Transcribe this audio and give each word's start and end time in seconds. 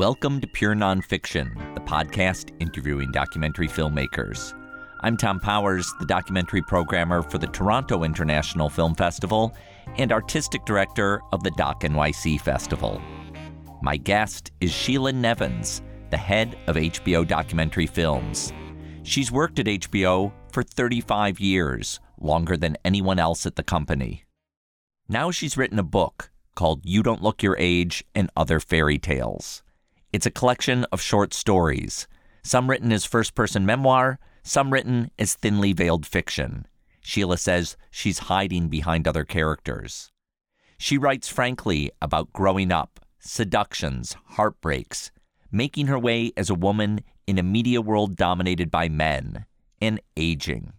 Welcome 0.00 0.40
to 0.40 0.46
Pure 0.46 0.76
Nonfiction, 0.76 1.74
the 1.74 1.80
podcast 1.82 2.56
interviewing 2.58 3.12
documentary 3.12 3.68
filmmakers. 3.68 4.54
I'm 5.00 5.14
Tom 5.14 5.38
Powers, 5.38 5.92
the 6.00 6.06
documentary 6.06 6.62
programmer 6.62 7.20
for 7.20 7.36
the 7.36 7.48
Toronto 7.48 8.02
International 8.02 8.70
Film 8.70 8.94
Festival 8.94 9.54
and 9.98 10.10
artistic 10.10 10.64
director 10.64 11.20
of 11.34 11.42
the 11.42 11.50
Doc 11.50 11.82
NYC 11.82 12.40
Festival. 12.40 12.98
My 13.82 13.98
guest 13.98 14.50
is 14.62 14.72
Sheila 14.72 15.12
Nevins, 15.12 15.82
the 16.08 16.16
head 16.16 16.56
of 16.66 16.76
HBO 16.76 17.28
Documentary 17.28 17.86
Films. 17.86 18.54
She's 19.02 19.30
worked 19.30 19.58
at 19.58 19.66
HBO 19.66 20.32
for 20.50 20.62
35 20.62 21.38
years, 21.40 22.00
longer 22.18 22.56
than 22.56 22.78
anyone 22.86 23.18
else 23.18 23.44
at 23.44 23.56
the 23.56 23.62
company. 23.62 24.24
Now 25.10 25.30
she's 25.30 25.58
written 25.58 25.78
a 25.78 25.82
book 25.82 26.30
called 26.54 26.80
You 26.84 27.02
Don't 27.02 27.22
Look 27.22 27.42
Your 27.42 27.58
Age 27.58 28.02
and 28.14 28.30
Other 28.34 28.60
Fairy 28.60 28.98
Tales. 28.98 29.62
It's 30.12 30.26
a 30.26 30.30
collection 30.30 30.84
of 30.90 31.00
short 31.00 31.32
stories, 31.32 32.08
some 32.42 32.68
written 32.68 32.90
as 32.90 33.04
first 33.04 33.36
person 33.36 33.64
memoir, 33.64 34.18
some 34.42 34.72
written 34.72 35.12
as 35.20 35.34
thinly 35.34 35.72
veiled 35.72 36.04
fiction. 36.04 36.66
Sheila 37.00 37.38
says 37.38 37.76
she's 37.92 38.26
hiding 38.30 38.68
behind 38.68 39.06
other 39.06 39.24
characters. 39.24 40.10
She 40.78 40.98
writes 40.98 41.28
frankly 41.28 41.92
about 42.02 42.32
growing 42.32 42.72
up, 42.72 42.98
seductions, 43.20 44.16
heartbreaks, 44.30 45.12
making 45.52 45.86
her 45.86 45.98
way 45.98 46.32
as 46.36 46.50
a 46.50 46.54
woman 46.54 47.02
in 47.28 47.38
a 47.38 47.44
media 47.44 47.80
world 47.80 48.16
dominated 48.16 48.68
by 48.68 48.88
men, 48.88 49.46
and 49.80 50.00
aging. 50.16 50.72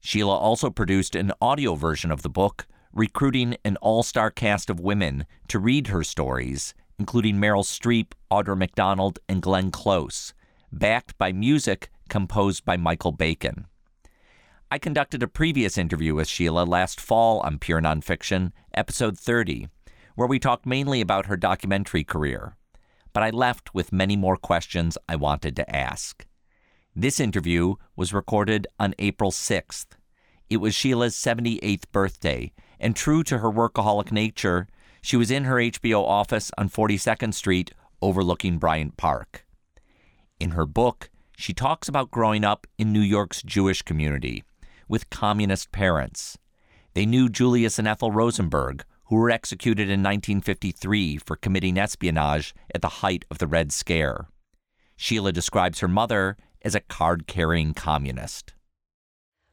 Sheila 0.00 0.36
also 0.36 0.68
produced 0.68 1.14
an 1.14 1.30
audio 1.40 1.76
version 1.76 2.10
of 2.10 2.22
the 2.22 2.28
book, 2.28 2.66
recruiting 2.92 3.56
an 3.64 3.76
all 3.76 4.02
star 4.02 4.32
cast 4.32 4.68
of 4.68 4.80
women 4.80 5.26
to 5.46 5.60
read 5.60 5.88
her 5.88 6.02
stories 6.02 6.74
including 6.98 7.36
Meryl 7.36 7.64
Streep, 7.64 8.12
Audra 8.30 8.56
McDonald, 8.56 9.18
and 9.28 9.42
Glenn 9.42 9.70
Close, 9.70 10.34
backed 10.72 11.16
by 11.18 11.32
music 11.32 11.90
composed 12.08 12.64
by 12.64 12.76
Michael 12.76 13.12
Bacon. 13.12 13.66
I 14.70 14.78
conducted 14.78 15.22
a 15.22 15.28
previous 15.28 15.78
interview 15.78 16.14
with 16.14 16.28
Sheila 16.28 16.64
last 16.64 17.00
fall 17.00 17.40
on 17.40 17.58
Pure 17.58 17.82
Nonfiction, 17.82 18.52
episode 18.74 19.18
30, 19.18 19.68
where 20.14 20.28
we 20.28 20.38
talked 20.38 20.66
mainly 20.66 21.00
about 21.00 21.26
her 21.26 21.36
documentary 21.36 22.04
career. 22.04 22.56
But 23.12 23.22
I 23.22 23.30
left 23.30 23.74
with 23.74 23.92
many 23.92 24.16
more 24.16 24.36
questions 24.36 24.98
I 25.08 25.16
wanted 25.16 25.56
to 25.56 25.74
ask. 25.74 26.26
This 26.94 27.20
interview 27.20 27.76
was 27.96 28.12
recorded 28.12 28.66
on 28.78 28.94
April 28.98 29.30
6th. 29.30 29.86
It 30.50 30.58
was 30.58 30.74
Sheila's 30.74 31.14
78th 31.14 31.84
birthday, 31.92 32.52
and 32.80 32.94
true 32.94 33.22
to 33.22 33.38
her 33.38 33.50
workaholic 33.50 34.12
nature, 34.12 34.68
she 35.08 35.16
was 35.16 35.30
in 35.30 35.44
her 35.44 35.54
HBO 35.54 36.04
office 36.04 36.50
on 36.58 36.68
42nd 36.68 37.32
Street 37.32 37.72
overlooking 38.02 38.58
Bryant 38.58 38.98
Park. 38.98 39.46
In 40.38 40.50
her 40.50 40.66
book, 40.66 41.08
she 41.34 41.54
talks 41.54 41.88
about 41.88 42.10
growing 42.10 42.44
up 42.44 42.66
in 42.76 42.92
New 42.92 43.00
York's 43.00 43.42
Jewish 43.42 43.80
community 43.80 44.44
with 44.86 45.08
communist 45.08 45.72
parents. 45.72 46.36
They 46.92 47.06
knew 47.06 47.30
Julius 47.30 47.78
and 47.78 47.88
Ethel 47.88 48.12
Rosenberg, 48.12 48.84
who 49.04 49.16
were 49.16 49.30
executed 49.30 49.84
in 49.84 50.02
1953 50.02 51.16
for 51.16 51.36
committing 51.36 51.78
espionage 51.78 52.54
at 52.74 52.82
the 52.82 53.00
height 53.00 53.24
of 53.30 53.38
the 53.38 53.46
Red 53.46 53.72
Scare. 53.72 54.28
Sheila 54.94 55.32
describes 55.32 55.80
her 55.80 55.88
mother 55.88 56.36
as 56.60 56.74
a 56.74 56.80
card 56.80 57.26
carrying 57.26 57.72
communist. 57.72 58.52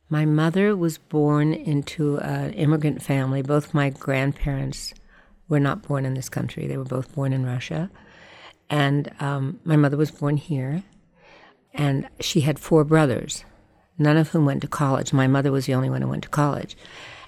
My 0.09 0.25
mother 0.25 0.75
was 0.75 0.97
born 0.97 1.53
into 1.53 2.17
an 2.17 2.51
immigrant 2.51 3.01
family. 3.01 3.41
Both 3.41 3.73
my 3.73 3.89
grandparents 3.89 4.93
were 5.47 5.59
not 5.59 5.83
born 5.83 6.05
in 6.05 6.13
this 6.13 6.29
country. 6.29 6.67
They 6.67 6.77
were 6.77 6.83
both 6.83 7.13
born 7.13 7.33
in 7.33 7.45
Russia. 7.45 7.89
And 8.69 9.11
um, 9.19 9.59
my 9.63 9.75
mother 9.75 9.97
was 9.97 10.11
born 10.11 10.37
here. 10.37 10.83
And 11.73 12.07
she 12.19 12.41
had 12.41 12.57
four 12.57 12.83
brothers, 12.83 13.43
none 13.97 14.17
of 14.17 14.29
whom 14.29 14.45
went 14.45 14.61
to 14.61 14.67
college. 14.67 15.11
My 15.13 15.27
mother 15.27 15.51
was 15.51 15.65
the 15.65 15.73
only 15.73 15.89
one 15.89 16.01
who 16.01 16.07
went 16.07 16.23
to 16.23 16.29
college. 16.29 16.77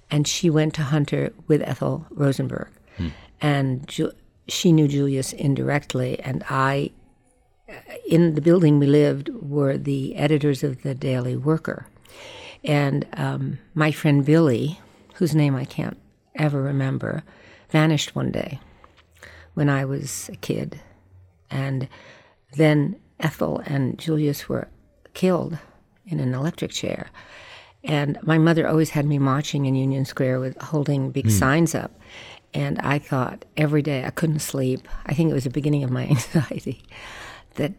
And 0.09 0.28
she 0.28 0.50
went 0.50 0.74
to 0.75 0.84
Hunter 0.84 1.34
with 1.47 1.62
Ethel 1.62 2.06
Rosenberg. 2.09 2.69
Hmm. 2.96 3.09
And 3.41 3.88
Ju- 3.88 4.14
she 4.47 4.72
knew 4.72 4.88
Julius 4.88 5.34
indirectly. 5.34 6.20
And 6.22 6.44
I, 6.50 6.91
in 8.08 8.36
the 8.36 8.41
building 8.41 8.80
we 8.80 8.88
lived, 8.88 9.30
were 9.30 9.78
the 9.78 10.16
editors 10.16 10.64
of 10.64 10.81
the 10.81 10.96
Daily 10.96 11.36
Worker. 11.36 11.88
And 12.64 13.06
um, 13.14 13.59
my 13.75 13.91
friend 13.91 14.25
Billy, 14.25 14.80
whose 15.16 15.36
name 15.36 15.56
I 15.56 15.66
can't 15.66 15.97
ever 16.36 16.62
remember, 16.62 17.24
vanished 17.69 18.16
one 18.16 18.31
day 18.31 18.59
when 19.53 19.69
I 19.69 19.85
was 19.85 20.29
a 20.31 20.35
kid. 20.35 20.79
And 21.50 21.88
then 22.53 23.00
Ethel 23.19 23.61
and 23.66 23.97
Julius 23.97 24.47
were 24.47 24.67
killed 25.13 25.57
in 26.05 26.19
an 26.19 26.33
electric 26.33 26.72
chair. 26.72 27.09
And 27.83 28.17
my 28.22 28.38
mother 28.38 28.67
always 28.67 28.91
had 28.91 29.05
me 29.05 29.17
marching 29.17 29.66
in 29.66 29.75
Union 29.75 30.05
Square 30.05 30.39
with 30.39 30.61
holding 30.61 31.11
big 31.11 31.28
mm. 31.28 31.31
signs 31.31 31.73
up. 31.73 31.91
And 32.53 32.79
I 32.79 33.00
thought 33.00 33.45
every 33.55 33.81
day 33.81 34.03
I 34.03 34.09
couldn't 34.09 34.39
sleep. 34.39 34.88
I 35.05 35.13
think 35.13 35.29
it 35.29 35.34
was 35.34 35.44
the 35.44 35.49
beginning 35.49 35.84
of 35.84 35.91
my 35.91 36.03
anxiety 36.07 36.84
that 37.55 37.73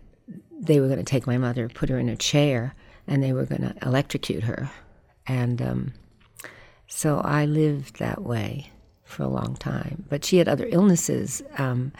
they 0.60 0.80
were 0.80 0.86
going 0.86 0.98
to 0.98 1.04
take 1.04 1.26
my 1.26 1.38
mother, 1.38 1.68
put 1.68 1.88
her 1.88 1.98
in 1.98 2.08
a 2.08 2.16
chair, 2.16 2.74
and 3.06 3.22
they 3.22 3.32
were 3.32 3.44
going 3.44 3.62
to 3.62 3.74
electrocute 3.82 4.44
her. 4.44 4.70
And 5.26 5.62
um, 5.62 5.92
so 6.86 7.18
I 7.18 7.44
lived 7.44 7.98
that 7.98 8.22
way 8.22 8.70
for 9.08 9.22
a 9.22 9.28
long 9.28 9.56
time. 9.56 10.04
But 10.08 10.24
she 10.24 10.36
had 10.38 10.48
other 10.48 10.66
illnesses 10.70 11.42
um, 11.56 11.92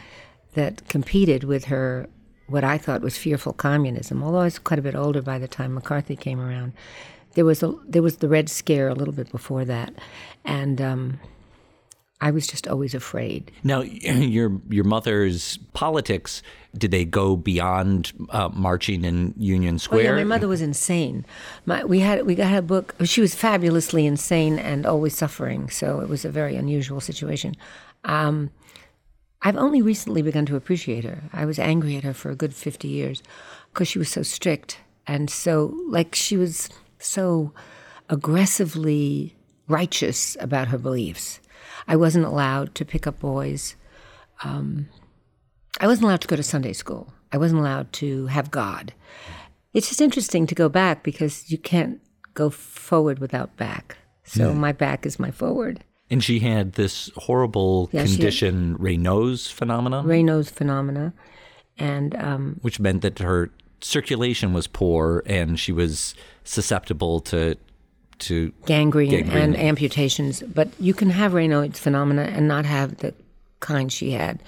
that 0.55 0.87
competed 0.89 1.45
with 1.45 1.65
her, 1.67 2.09
what 2.47 2.65
I 2.65 2.79
thought 2.79 3.01
was 3.03 3.17
fearful 3.17 3.53
communism. 3.53 4.23
Although 4.23 4.41
I 4.41 4.45
was 4.45 4.59
quite 4.59 4.79
a 4.79 4.83
bit 4.83 4.95
older 4.95 5.23
by 5.23 5.39
the 5.39 5.49
time 5.49 5.75
McCarthy 5.75 6.17
came 6.17 6.41
around, 6.41 6.73
there 7.35 7.45
was 7.45 7.63
a 7.63 7.75
there 7.87 8.03
was 8.03 8.19
the 8.19 8.29
Red 8.29 8.49
Scare 8.49 8.89
a 8.89 8.95
little 8.95 9.15
bit 9.15 9.31
before 9.33 9.65
that, 9.65 9.95
and. 10.45 10.81
Um, 10.81 11.21
I 12.21 12.31
was 12.31 12.47
just 12.47 12.67
always 12.67 12.95
afraid. 12.95 13.51
Now, 13.63 13.81
your 13.83 14.61
your 14.69 14.85
mother's 14.85 15.59
politics 15.73 16.43
did 16.77 16.91
they 16.91 17.05
go 17.05 17.37
beyond 17.37 18.13
uh, 18.31 18.51
marching 18.53 19.05
in 19.05 19.35
Union 19.37 19.79
Square? 19.79 20.01
Oh, 20.01 20.05
yeah, 20.05 20.15
my 20.15 20.25
mother 20.25 20.49
was 20.49 20.61
insane. 20.61 21.25
My, 21.65 21.85
we 21.85 22.01
had 22.01 22.27
we 22.27 22.35
got 22.35 22.55
a 22.55 22.63
book. 22.63 22.95
She 23.05 23.21
was 23.21 23.35
fabulously 23.35 24.07
insane 24.07 24.59
and 24.59 24.85
always 24.85 25.17
suffering. 25.17 25.71
So 25.71 26.01
it 26.01 26.09
was 26.09 26.25
a 26.25 26.31
very 26.31 26.57
unusual 26.57 27.01
situation. 27.01 27.55
Um, 28.05 28.51
I've 29.43 29.57
only 29.57 29.81
recently 29.81 30.23
begun 30.23 30.47
to 30.47 30.57
appreciate 30.57 31.05
her. 31.05 31.23
I 31.33 31.45
was 31.45 31.59
angry 31.59 31.97
at 31.97 32.05
her 32.05 32.15
for 32.15 32.31
a 32.31 32.37
good 32.37 32.55
fifty 32.55 32.89
years 32.89 33.23
because 33.73 33.89
she 33.89 33.99
was 33.99 34.11
so 34.11 34.23
strict 34.23 34.81
and 35.07 35.31
so 35.31 35.75
like 35.87 36.15
she 36.15 36.37
was 36.37 36.69
so 36.99 37.53
aggressively 38.09 39.35
righteous 39.69 40.37
about 40.41 40.69
her 40.69 40.79
beliefs 40.79 41.41
I 41.89 41.97
wasn't 41.97 42.27
allowed 42.27 42.75
to 42.77 42.85
pick 42.85 43.07
up 43.07 43.19
boys. 43.19 43.75
Um, 44.45 44.89
I 45.81 45.87
wasn't 45.87 46.05
allowed 46.05 46.21
to 46.21 46.29
go 46.29 46.37
to 46.37 46.43
Sunday 46.43 46.75
school. 46.75 47.13
I 47.33 47.39
wasn't 47.39 47.61
allowed 47.61 47.93
to 47.95 48.27
have 48.27 48.51
God. 48.51 48.93
It's 49.73 49.89
just 49.89 50.01
interesting 50.01 50.47
to 50.47 50.55
go 50.55 50.69
back 50.69 51.03
because 51.03 51.51
you 51.51 51.59
can't 51.59 52.01
go 52.35 52.51
forward 52.51 53.19
without 53.19 53.57
back. 53.57 53.97
So 54.25 54.49
yeah. 54.49 54.55
my 54.55 54.73
back 54.73 55.07
is 55.07 55.19
my 55.19 55.31
forward. 55.31 55.83
And 56.11 56.23
she 56.23 56.41
had 56.41 56.75
this 56.75 57.11
horrible 57.17 57.91
yeah, 57.93 58.05
condition, 58.05 58.77
Raynaud's 58.79 59.51
phenomena. 59.51 60.03
Raynaud's 60.03 60.51
phenomena, 60.51 61.13
and 61.77 62.15
um, 62.17 62.59
which 62.63 62.81
meant 62.81 63.03
that 63.03 63.19
her 63.19 63.51
circulation 63.81 64.53
was 64.53 64.67
poor 64.67 65.23
and 65.27 65.61
she 65.61 65.71
was 65.71 66.15
susceptible 66.45 67.21
to 67.21 67.57
to 68.21 68.53
gangrene, 68.67 69.11
gangrene, 69.11 69.37
and 69.37 69.57
amputations. 69.57 70.43
But 70.43 70.69
you 70.79 70.95
can 70.95 71.11
have 71.11 71.33
Raynaud's 71.33 71.79
phenomena 71.79 72.23
and 72.23 72.49
not 72.49 72.65
have 72.65 72.99
the 72.99 73.15
kind 73.61 73.93
she 73.93 74.13
had. 74.13 74.43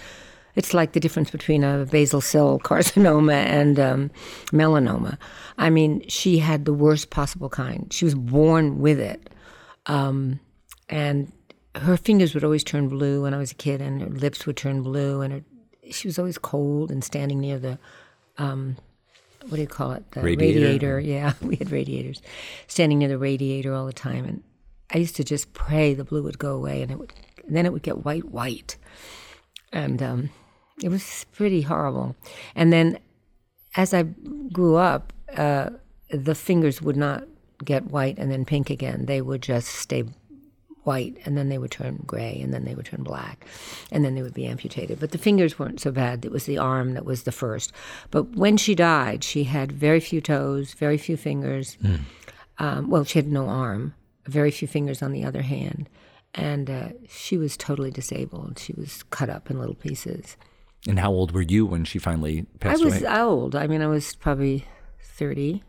It's 0.57 0.75
like 0.75 0.93
the 0.93 1.01
difference 1.01 1.31
between 1.31 1.63
a 1.63 1.87
basal 1.87 2.21
cell 2.21 2.59
carcinoma 2.59 3.45
and 3.45 3.79
um, 3.79 4.11
melanoma. 4.53 5.17
I 5.59 5.71
mean, 5.71 6.07
she 6.09 6.39
had 6.39 6.65
the 6.65 6.73
worst 6.75 7.11
possible 7.11 7.49
kind. 7.49 7.93
She 7.93 8.05
was 8.05 8.15
born 8.15 8.81
with 8.81 8.99
it. 8.99 9.31
Um, 9.87 10.41
and 10.89 11.33
her 11.77 11.97
fingers 11.97 12.35
would 12.35 12.45
always 12.45 12.65
turn 12.65 12.89
blue 12.89 13.23
when 13.23 13.35
I 13.35 13.39
was 13.39 13.53
a 13.53 13.57
kid, 13.57 13.81
and 13.81 14.03
her 14.03 14.09
lips 14.09 14.47
would 14.47 14.57
turn 14.57 14.83
blue, 14.83 15.21
and 15.21 15.33
her, 15.33 15.43
she 15.91 16.09
was 16.09 16.19
always 16.19 16.39
cold 16.39 16.91
and 16.91 17.03
standing 17.05 17.41
near 17.41 17.59
the 17.59 17.79
um, 18.39 18.77
what 19.49 19.57
do 19.57 19.61
you 19.61 19.67
call 19.67 19.93
it? 19.93 20.11
The 20.13 20.21
radiator. 20.21 20.61
radiator. 20.61 21.01
Yeah, 21.01 21.33
we 21.43 21.57
had 21.57 21.71
radiators. 21.71 22.23
Standing 22.67 22.99
near 22.99 23.09
the 23.09 23.19
radiator 23.19 23.75
all 23.75 23.87
the 23.87 23.93
time, 23.93 24.25
and 24.25 24.43
I 24.93 24.99
used 24.99 25.17
to 25.17 25.25
just 25.25 25.53
pray 25.53 25.95
the 25.95 26.05
blue 26.05 26.23
would 26.23 26.39
go 26.39 26.55
away, 26.55 26.83
and 26.83 26.91
it 26.91 26.99
would. 26.99 27.13
And 27.47 27.57
then 27.57 27.67
it 27.67 27.73
would 27.73 27.83
get 27.83 28.05
white, 28.05 28.27
white, 28.27 28.77
and 29.73 30.01
um, 30.03 30.31
it 30.83 30.89
was 30.89 31.27
pretty 31.33 31.63
horrible. 31.63 32.15
And 32.55 32.73
then, 32.73 32.99
as 33.75 33.93
I 33.93 34.05
grew 34.53 34.77
up, 34.77 35.13
uh, 35.37 35.71
the 36.11 36.35
fingers 36.35 36.81
would 36.81 36.97
not 36.97 37.25
get 37.65 37.87
white 37.87 38.19
and 38.19 38.31
then 38.31 38.45
pink 38.45 38.71
again. 38.71 39.07
They 39.07 39.21
would 39.21 39.43
just 39.43 39.69
stay 39.69 40.05
white, 40.85 41.17
and 41.25 41.37
then 41.37 41.49
they 41.49 41.59
would 41.59 41.71
turn 41.71 42.03
gray, 42.07 42.41
and 42.43 42.53
then 42.53 42.65
they 42.65 42.75
would 42.75 42.87
turn 42.87 43.03
black, 43.03 43.47
and 43.91 44.05
then 44.05 44.15
they 44.15 44.23
would 44.23 44.35
be 44.35 44.47
amputated. 44.47 45.01
But 45.01 45.11
the 45.13 45.19
fingers 45.19 45.59
weren't 45.59 45.81
so 45.81 45.91
bad. 45.91 46.25
It 46.25 46.33
was 46.33 46.47
the 46.47 46.59
arm 46.59 46.95
that 46.95 47.05
was 47.05 47.25
the 47.25 47.33
first. 47.33 47.73
But 48.11 48.37
when 48.37 48.57
she 48.57 48.75
died, 48.75 49.25
she 49.25 49.45
had 49.45 49.73
very 49.73 50.01
few 50.01 50.21
toes, 50.21 50.75
very 50.75 50.99
few 50.99 51.17
fingers. 51.17 51.77
Mm. 51.83 52.01
Um, 52.59 52.91
well, 52.91 53.05
she 53.05 53.19
had 53.19 53.29
no 53.29 53.49
arm, 53.49 53.95
very 54.27 54.51
few 54.51 54.69
fingers 54.69 55.03
on 55.03 55.13
the 55.13 55.25
other 55.25 55.43
hand, 55.43 55.89
and 56.35 56.71
uh, 56.71 56.89
she 57.09 57.37
was 57.37 57.57
totally 57.57 57.91
disabled. 57.91 58.59
She 58.59 58.75
was 58.75 59.03
cut 59.05 59.31
up 59.31 59.51
in 59.51 59.59
little 59.59 59.75
pieces. 59.75 60.37
And 60.89 60.99
how 60.99 61.11
old 61.11 61.33
were 61.33 61.43
you 61.43 61.67
when 61.67 61.85
she 61.85 61.99
finally 61.99 62.47
passed 62.59 62.81
away? 62.81 62.91
I 62.91 62.95
was 62.95 63.03
away? 63.03 63.21
old. 63.21 63.55
I 63.55 63.67
mean, 63.67 63.83
I 63.83 63.87
was 63.87 64.15
probably 64.15 64.67
30 65.03 65.63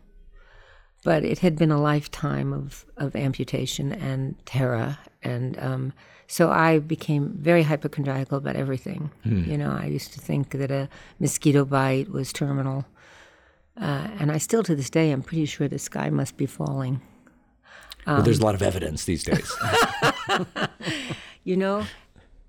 but 1.04 1.24
it 1.24 1.40
had 1.40 1.56
been 1.56 1.70
a 1.70 1.80
lifetime 1.80 2.52
of, 2.52 2.86
of 2.96 3.16
amputation 3.16 3.92
and 3.92 4.36
terror. 4.46 4.98
And 5.22 5.58
um, 5.58 5.92
so 6.26 6.50
I 6.50 6.78
became 6.78 7.34
very 7.38 7.62
hypochondriacal 7.62 8.38
about 8.38 8.56
everything. 8.56 9.10
Hmm. 9.24 9.44
You 9.44 9.58
know, 9.58 9.70
I 9.70 9.86
used 9.86 10.12
to 10.14 10.20
think 10.20 10.50
that 10.50 10.70
a 10.70 10.88
mosquito 11.18 11.64
bite 11.64 12.10
was 12.10 12.32
terminal. 12.32 12.84
Uh, 13.80 14.08
and 14.18 14.30
I 14.30 14.38
still, 14.38 14.62
to 14.64 14.76
this 14.76 14.90
day, 14.90 15.10
I'm 15.10 15.22
pretty 15.22 15.46
sure 15.46 15.66
the 15.66 15.78
sky 15.78 16.10
must 16.10 16.36
be 16.36 16.46
falling. 16.46 17.00
Um, 18.06 18.16
well, 18.16 18.22
there's 18.22 18.40
a 18.40 18.44
lot 18.44 18.54
of 18.54 18.62
evidence 18.62 19.04
these 19.04 19.24
days. 19.24 19.52
you 21.44 21.56
know, 21.56 21.84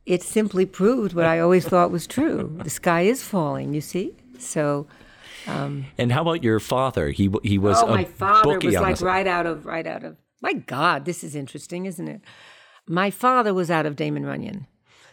it 0.06 0.22
simply 0.22 0.66
proved 0.66 1.14
what 1.14 1.26
I 1.26 1.40
always 1.40 1.66
thought 1.66 1.92
was 1.92 2.06
true. 2.06 2.58
The 2.64 2.70
sky 2.70 3.02
is 3.02 3.24
falling, 3.24 3.74
you 3.74 3.82
see? 3.82 4.16
So 4.38 4.88
um, 5.48 5.86
and 5.98 6.12
how 6.12 6.22
about 6.22 6.44
your 6.44 6.60
father? 6.60 7.10
He 7.10 7.30
he 7.44 7.58
was. 7.58 7.82
Oh, 7.82 7.88
my 7.88 8.06
father 8.06 8.60
was 8.60 8.76
like 8.76 9.02
right 9.02 9.28
out 9.28 9.46
of 9.46 9.66
right 9.66 9.86
out 9.86 10.04
of. 10.04 10.18
My 10.42 10.54
God, 10.54 11.06
this 11.06 11.24
is 11.24 11.36
interesting, 11.36 11.86
isn't 11.86 12.08
it? 12.08 12.22
My 12.88 13.10
father 13.10 13.54
was 13.54 13.72
out 13.72 13.86
of 13.86 13.96
Damon 13.96 14.26
Runyon. 14.26 14.68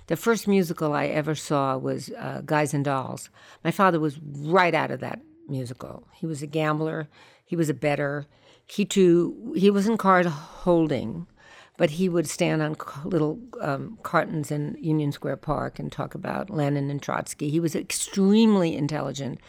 The 0.09 0.17
first 0.17 0.49
musical 0.49 0.93
I 0.93 1.07
ever 1.07 1.37
saw 1.37 1.77
was 1.77 2.11
uh, 2.19 2.43
Guys 2.45 2.75
and 2.75 2.85
Dolls. 2.85 3.31
My 3.63 3.71
father 3.71 4.01
was 4.01 4.19
right 4.19 4.75
out 4.75 4.91
of 4.91 4.99
that 5.01 5.21
musical. 5.49 6.09
He 6.15 6.27
was 6.27 6.43
a 6.43 6.49
gambler. 6.49 7.09
He 7.45 7.55
was 7.55 7.69
a 7.69 7.75
bettor. 7.75 8.27
He 8.67 8.85
too. 8.85 9.55
He 9.57 9.71
was 9.71 9.87
in 9.87 9.97
card 9.97 10.27
holding, 10.27 11.27
but 11.77 11.91
he 11.91 12.09
would 12.09 12.29
stand 12.29 12.61
on 12.61 12.77
little 13.05 13.39
um, 13.61 13.99
cartons 14.03 14.51
in 14.51 14.77
Union 14.81 15.13
Square 15.13 15.39
Park 15.39 15.79
and 15.79 15.91
talk 15.91 16.15
about 16.15 16.51
Lenin 16.51 16.91
and 16.91 17.01
Trotsky. 17.01 17.51
He 17.51 17.61
was 17.61 17.77
extremely 17.77 18.77
intelligent 18.77 19.41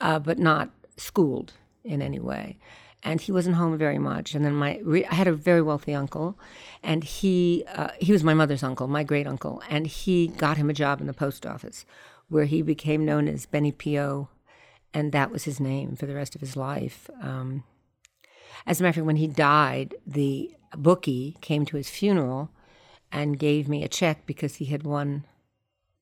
uh, 0.00 0.18
but 0.18 0.38
not 0.38 0.70
schooled 0.96 1.52
in 1.84 2.02
any 2.02 2.20
way. 2.20 2.58
And 3.02 3.20
he 3.20 3.32
wasn't 3.32 3.56
home 3.56 3.76
very 3.76 3.98
much. 3.98 4.34
And 4.34 4.44
then 4.44 4.54
my 4.54 4.80
I 5.10 5.14
had 5.14 5.28
a 5.28 5.32
very 5.32 5.60
wealthy 5.60 5.94
uncle, 5.94 6.38
and 6.82 7.04
he 7.04 7.64
uh, 7.74 7.88
he 8.00 8.12
was 8.12 8.24
my 8.24 8.34
mother's 8.34 8.62
uncle, 8.62 8.88
my 8.88 9.02
great 9.02 9.26
uncle, 9.26 9.62
and 9.68 9.86
he 9.86 10.28
got 10.28 10.56
him 10.56 10.70
a 10.70 10.74
job 10.74 11.00
in 11.00 11.06
the 11.06 11.12
post 11.12 11.44
office, 11.44 11.84
where 12.28 12.46
he 12.46 12.62
became 12.62 13.04
known 13.04 13.28
as 13.28 13.44
Benny 13.44 13.72
P.O., 13.72 14.28
and 14.94 15.12
that 15.12 15.30
was 15.30 15.44
his 15.44 15.60
name 15.60 15.96
for 15.96 16.06
the 16.06 16.14
rest 16.14 16.34
of 16.34 16.40
his 16.40 16.56
life. 16.56 17.10
Um, 17.20 17.64
as 18.66 18.80
a 18.80 18.82
matter 18.82 18.90
of 18.90 18.94
fact, 18.96 19.06
when 19.06 19.16
he 19.16 19.26
died, 19.26 19.94
the 20.06 20.54
bookie 20.74 21.36
came 21.40 21.66
to 21.66 21.76
his 21.76 21.90
funeral 21.90 22.50
and 23.12 23.38
gave 23.38 23.68
me 23.68 23.84
a 23.84 23.88
check 23.88 24.26
because 24.26 24.56
he 24.56 24.66
had 24.66 24.82
won 24.82 25.24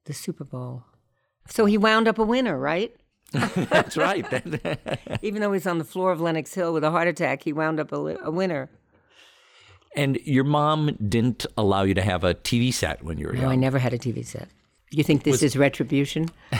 the 0.05 0.15
Super 0.15 0.45
Bowl. 0.45 0.85
So 1.49 1.65
he 1.67 1.77
wound 1.77 2.07
up 2.07 2.19
a 2.19 2.25
winner, 2.25 2.59
right? 2.59 2.95
That's 3.57 3.97
right. 3.97 4.25
Even 5.23 5.41
though 5.41 5.53
he's 5.53 5.67
on 5.67 5.79
the 5.79 5.85
floor 5.85 6.13
of 6.13 6.21
Lenox 6.21 6.55
Hill 6.55 6.73
with 6.73 6.85
a 6.85 6.91
heart 6.91 7.09
attack, 7.09 7.43
he 7.43 7.53
wound 7.53 7.81
up 7.81 7.93
a, 7.93 8.17
a 8.23 8.31
winner. 8.31 8.71
And 9.95 10.19
your 10.25 10.45
mom 10.45 10.97
didn't 11.09 11.45
allow 11.57 11.83
you 11.83 11.95
to 11.95 12.03
have 12.03 12.25
a 12.25 12.35
TV 12.35 12.73
set 12.73 13.05
when 13.05 13.19
you 13.19 13.27
were 13.27 13.33
no, 13.33 13.41
young. 13.41 13.49
No, 13.49 13.53
I 13.53 13.57
never 13.57 13.79
had 13.79 13.93
a 13.93 13.99
TV 13.99 14.25
set. 14.25 14.49
You 14.91 15.05
think 15.05 15.25
this 15.25 15.33
Was, 15.33 15.43
is 15.43 15.57
retribution? 15.57 16.29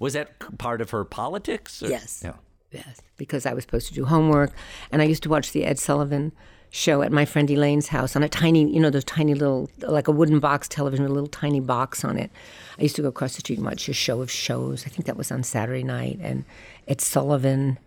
was 0.00 0.14
that 0.14 0.58
part 0.58 0.80
of 0.80 0.90
her 0.90 1.04
politics? 1.04 1.82
Or? 1.82 1.88
Yes. 1.88 2.22
Yeah. 2.24 2.34
Yes, 2.72 3.00
because 3.16 3.46
I 3.46 3.54
was 3.54 3.64
supposed 3.64 3.88
to 3.88 3.94
do 3.94 4.04
homework, 4.04 4.52
and 4.90 5.00
I 5.00 5.04
used 5.04 5.22
to 5.22 5.28
watch 5.28 5.52
the 5.52 5.64
Ed 5.64 5.78
Sullivan 5.78 6.32
show 6.76 7.00
at 7.00 7.10
my 7.10 7.24
friend 7.24 7.50
Elaine's 7.50 7.88
house 7.88 8.14
on 8.14 8.22
a 8.22 8.28
tiny, 8.28 8.70
you 8.70 8.78
know, 8.78 8.90
those 8.90 9.04
tiny 9.04 9.34
little, 9.34 9.70
like 9.78 10.08
a 10.08 10.12
wooden 10.12 10.38
box 10.38 10.68
television 10.68 11.04
with 11.04 11.10
a 11.10 11.14
little 11.14 11.28
tiny 11.28 11.60
box 11.60 12.04
on 12.04 12.18
it. 12.18 12.30
I 12.78 12.82
used 12.82 12.96
to 12.96 13.02
go 13.02 13.08
across 13.08 13.34
the 13.34 13.40
street 13.40 13.58
and 13.58 13.66
watch 13.66 13.88
a 13.88 13.94
show 13.94 14.20
of 14.20 14.30
shows. 14.30 14.84
I 14.86 14.90
think 14.90 15.06
that 15.06 15.16
was 15.16 15.32
on 15.32 15.42
Saturday 15.42 15.82
night, 15.82 16.18
and 16.20 16.44
Ed 16.86 17.00
Sullivan, 17.00 17.78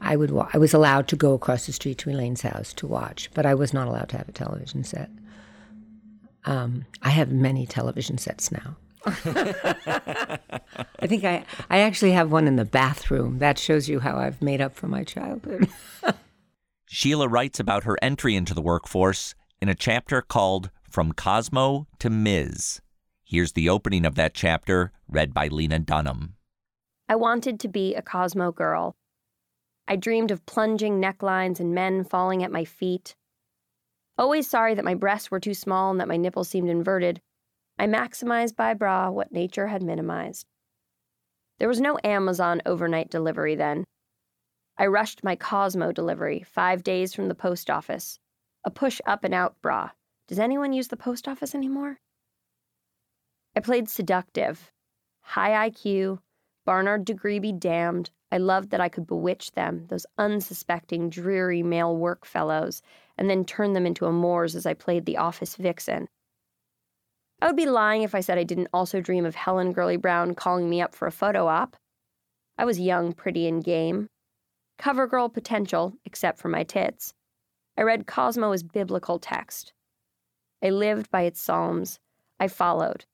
I 0.00 0.16
would. 0.16 0.30
Wa- 0.30 0.48
I 0.54 0.58
was 0.58 0.72
allowed 0.72 1.06
to 1.08 1.16
go 1.16 1.34
across 1.34 1.66
the 1.66 1.72
street 1.72 1.98
to 1.98 2.10
Elaine's 2.10 2.40
house 2.40 2.72
to 2.74 2.86
watch, 2.86 3.30
but 3.34 3.44
I 3.44 3.54
was 3.54 3.74
not 3.74 3.86
allowed 3.86 4.08
to 4.10 4.16
have 4.16 4.28
a 4.28 4.32
television 4.32 4.84
set. 4.84 5.10
Um, 6.46 6.86
I 7.02 7.10
have 7.10 7.30
many 7.30 7.66
television 7.66 8.16
sets 8.16 8.50
now. 8.50 8.76
I 9.04 11.06
think 11.06 11.24
I, 11.24 11.44
I 11.68 11.80
actually 11.80 12.12
have 12.12 12.32
one 12.32 12.46
in 12.46 12.56
the 12.56 12.64
bathroom. 12.64 13.38
That 13.38 13.58
shows 13.58 13.88
you 13.88 14.00
how 14.00 14.16
I've 14.16 14.40
made 14.40 14.62
up 14.62 14.74
for 14.74 14.88
my 14.88 15.04
childhood. 15.04 15.68
Sheila 16.92 17.28
writes 17.28 17.60
about 17.60 17.84
her 17.84 17.96
entry 18.02 18.34
into 18.34 18.52
the 18.52 18.60
workforce 18.60 19.36
in 19.60 19.68
a 19.68 19.76
chapter 19.76 20.20
called 20.20 20.70
From 20.90 21.12
Cosmo 21.12 21.86
to 22.00 22.10
Ms. 22.10 22.80
Here's 23.22 23.52
the 23.52 23.68
opening 23.68 24.04
of 24.04 24.16
that 24.16 24.34
chapter, 24.34 24.90
read 25.08 25.32
by 25.32 25.46
Lena 25.46 25.78
Dunham. 25.78 26.34
I 27.08 27.14
wanted 27.14 27.60
to 27.60 27.68
be 27.68 27.94
a 27.94 28.02
Cosmo 28.02 28.50
girl. 28.50 28.96
I 29.86 29.94
dreamed 29.94 30.32
of 30.32 30.44
plunging 30.46 31.00
necklines 31.00 31.60
and 31.60 31.72
men 31.72 32.02
falling 32.02 32.42
at 32.42 32.50
my 32.50 32.64
feet. 32.64 33.14
Always 34.18 34.50
sorry 34.50 34.74
that 34.74 34.84
my 34.84 34.94
breasts 34.94 35.30
were 35.30 35.38
too 35.38 35.54
small 35.54 35.92
and 35.92 36.00
that 36.00 36.08
my 36.08 36.16
nipples 36.16 36.48
seemed 36.48 36.68
inverted, 36.68 37.20
I 37.78 37.86
maximized 37.86 38.56
by 38.56 38.74
bra 38.74 39.10
what 39.10 39.30
nature 39.30 39.68
had 39.68 39.84
minimized. 39.84 40.44
There 41.60 41.68
was 41.68 41.80
no 41.80 42.00
Amazon 42.02 42.60
overnight 42.66 43.10
delivery 43.10 43.54
then, 43.54 43.84
I 44.80 44.86
rushed 44.86 45.22
my 45.22 45.36
Cosmo 45.36 45.92
delivery, 45.92 46.42
five 46.42 46.82
days 46.82 47.12
from 47.12 47.28
the 47.28 47.34
post 47.34 47.68
office. 47.68 48.18
A 48.64 48.70
push 48.70 48.98
up 49.04 49.24
and 49.24 49.34
out 49.34 49.60
bra. 49.60 49.90
Does 50.26 50.38
anyone 50.38 50.72
use 50.72 50.88
the 50.88 50.96
post 50.96 51.28
office 51.28 51.54
anymore? 51.54 51.98
I 53.54 53.60
played 53.60 53.90
seductive. 53.90 54.72
High 55.20 55.68
IQ, 55.68 56.20
Barnard 56.64 57.04
degree 57.04 57.38
be 57.38 57.52
damned. 57.52 58.10
I 58.32 58.38
loved 58.38 58.70
that 58.70 58.80
I 58.80 58.88
could 58.88 59.06
bewitch 59.06 59.52
them, 59.52 59.84
those 59.88 60.06
unsuspecting, 60.16 61.10
dreary 61.10 61.62
male 61.62 61.94
work 61.94 62.24
fellows, 62.24 62.80
and 63.18 63.28
then 63.28 63.44
turn 63.44 63.74
them 63.74 63.84
into 63.84 64.06
amours 64.06 64.56
as 64.56 64.64
I 64.64 64.72
played 64.72 65.04
the 65.04 65.18
office 65.18 65.56
vixen. 65.56 66.08
I 67.42 67.48
would 67.48 67.56
be 67.56 67.66
lying 67.66 68.00
if 68.00 68.14
I 68.14 68.20
said 68.20 68.38
I 68.38 68.44
didn't 68.44 68.68
also 68.72 69.02
dream 69.02 69.26
of 69.26 69.34
Helen 69.34 69.72
Gurley 69.74 69.98
Brown 69.98 70.34
calling 70.34 70.70
me 70.70 70.80
up 70.80 70.94
for 70.94 71.06
a 71.06 71.12
photo 71.12 71.48
op. 71.48 71.76
I 72.56 72.64
was 72.64 72.80
young, 72.80 73.12
pretty, 73.12 73.46
and 73.46 73.62
game, 73.62 74.08
cover 74.80 75.06
girl 75.06 75.28
potential, 75.28 75.92
except 76.06 76.38
for 76.38 76.48
my 76.48 76.64
tits. 76.64 77.12
I 77.76 77.82
read 77.82 78.06
Cosmo 78.06 78.52
as 78.52 78.62
biblical 78.62 79.18
text. 79.18 79.74
I 80.62 80.70
lived 80.70 81.10
by 81.10 81.22
its 81.22 81.40
psalms. 81.40 82.00
I 82.40 82.48
followed. 82.48 83.04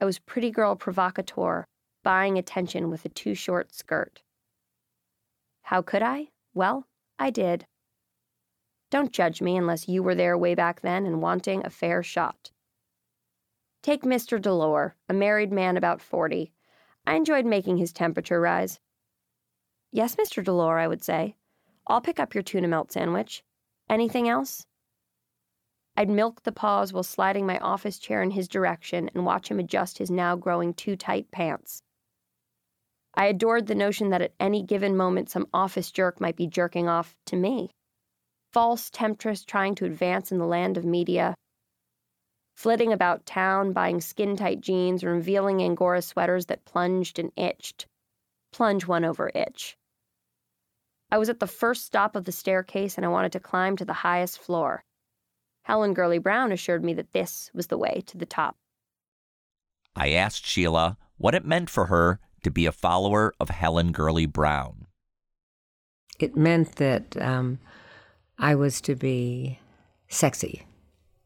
I 0.00 0.04
was 0.04 0.20
pretty 0.20 0.52
girl 0.52 0.76
provocateur, 0.76 1.66
buying 2.04 2.38
attention 2.38 2.88
with 2.88 3.04
a 3.04 3.08
too 3.08 3.34
short 3.34 3.74
skirt. 3.74 4.22
How 5.62 5.82
could 5.82 6.02
I? 6.02 6.28
Well, 6.54 6.86
I 7.18 7.30
did. 7.30 7.66
Don't 8.90 9.12
judge 9.12 9.42
me 9.42 9.56
unless 9.56 9.88
you 9.88 10.04
were 10.04 10.14
there 10.14 10.38
way 10.38 10.54
back 10.54 10.82
then 10.82 11.04
and 11.04 11.20
wanting 11.20 11.66
a 11.66 11.70
fair 11.70 12.04
shot. 12.04 12.52
Take 13.82 14.02
Mr. 14.02 14.40
Delore, 14.40 14.94
a 15.08 15.14
married 15.14 15.52
man 15.52 15.76
about 15.76 16.00
40. 16.00 16.52
I 17.06 17.16
enjoyed 17.16 17.44
making 17.44 17.78
his 17.78 17.92
temperature 17.92 18.40
rise. 18.40 18.78
Yes, 19.90 20.16
Mr. 20.16 20.44
Delore, 20.44 20.78
I 20.78 20.86
would 20.86 21.02
say. 21.02 21.34
I'll 21.86 22.00
pick 22.00 22.20
up 22.20 22.34
your 22.34 22.42
tuna 22.42 22.68
melt 22.68 22.92
sandwich. 22.92 23.42
Anything 23.88 24.28
else? 24.28 24.66
I'd 25.96 26.10
milk 26.10 26.42
the 26.42 26.52
pause 26.52 26.92
while 26.92 27.02
sliding 27.02 27.46
my 27.46 27.58
office 27.58 27.98
chair 27.98 28.22
in 28.22 28.30
his 28.30 28.46
direction 28.46 29.10
and 29.14 29.24
watch 29.24 29.50
him 29.50 29.58
adjust 29.58 29.98
his 29.98 30.10
now 30.10 30.36
growing 30.36 30.74
too 30.74 30.94
tight 30.94 31.30
pants. 31.30 31.82
I 33.14 33.26
adored 33.26 33.66
the 33.66 33.74
notion 33.74 34.10
that 34.10 34.22
at 34.22 34.34
any 34.38 34.62
given 34.62 34.96
moment 34.96 35.30
some 35.30 35.48
office 35.52 35.90
jerk 35.90 36.20
might 36.20 36.36
be 36.36 36.46
jerking 36.46 36.88
off 36.88 37.16
to 37.26 37.36
me. 37.36 37.70
False 38.52 38.90
temptress 38.90 39.44
trying 39.44 39.74
to 39.76 39.86
advance 39.86 40.30
in 40.30 40.38
the 40.38 40.46
land 40.46 40.76
of 40.76 40.84
media. 40.84 41.34
Flitting 42.54 42.92
about 42.92 43.26
town, 43.26 43.72
buying 43.72 44.00
skin 44.00 44.36
tight 44.36 44.60
jeans 44.60 45.02
revealing 45.02 45.62
Angora 45.62 46.02
sweaters 46.02 46.46
that 46.46 46.64
plunged 46.64 47.18
and 47.18 47.32
itched. 47.36 47.86
Plunge 48.52 48.86
one 48.86 49.04
over 49.04 49.30
itch. 49.34 49.77
I 51.10 51.18
was 51.18 51.28
at 51.28 51.40
the 51.40 51.46
first 51.46 51.86
stop 51.86 52.16
of 52.16 52.24
the 52.24 52.32
staircase 52.32 52.96
and 52.96 53.04
I 53.04 53.08
wanted 53.08 53.32
to 53.32 53.40
climb 53.40 53.76
to 53.76 53.84
the 53.84 53.92
highest 53.92 54.38
floor. 54.38 54.84
Helen 55.62 55.94
Gurley 55.94 56.18
Brown 56.18 56.52
assured 56.52 56.84
me 56.84 56.94
that 56.94 57.12
this 57.12 57.50
was 57.54 57.66
the 57.66 57.78
way 57.78 58.02
to 58.06 58.16
the 58.16 58.26
top. 58.26 58.56
I 59.96 60.10
asked 60.12 60.46
Sheila 60.46 60.96
what 61.16 61.34
it 61.34 61.44
meant 61.44 61.70
for 61.70 61.86
her 61.86 62.20
to 62.42 62.50
be 62.50 62.66
a 62.66 62.72
follower 62.72 63.34
of 63.40 63.50
Helen 63.50 63.92
Gurley 63.92 64.26
Brown. 64.26 64.86
It 66.18 66.36
meant 66.36 66.76
that 66.76 67.20
um, 67.20 67.58
I 68.38 68.54
was 68.54 68.80
to 68.82 68.94
be 68.94 69.58
sexy. 70.08 70.64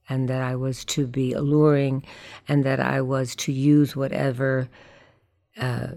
and 0.09 0.29
that 0.29 0.43
I 0.43 0.57
was 0.57 0.85
to 0.87 1.07
be 1.07 1.33
alluring, 1.33 2.05
and 2.49 2.65
that 2.65 2.81
I 2.81 3.01
was 3.01 3.37
to 3.37 3.53
use 3.53 3.95
whatever 3.95 4.69
uh, 5.57 5.89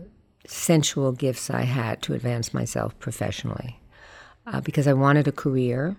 sensual 0.47 1.11
gifts 1.11 1.49
I 1.49 1.61
had 1.61 2.01
to 2.03 2.13
advance 2.13 2.53
myself 2.53 2.97
professionally. 2.99 3.79
Uh, 4.47 4.61
because 4.61 4.87
I 4.87 4.93
wanted 4.93 5.27
a 5.27 5.31
career, 5.31 5.95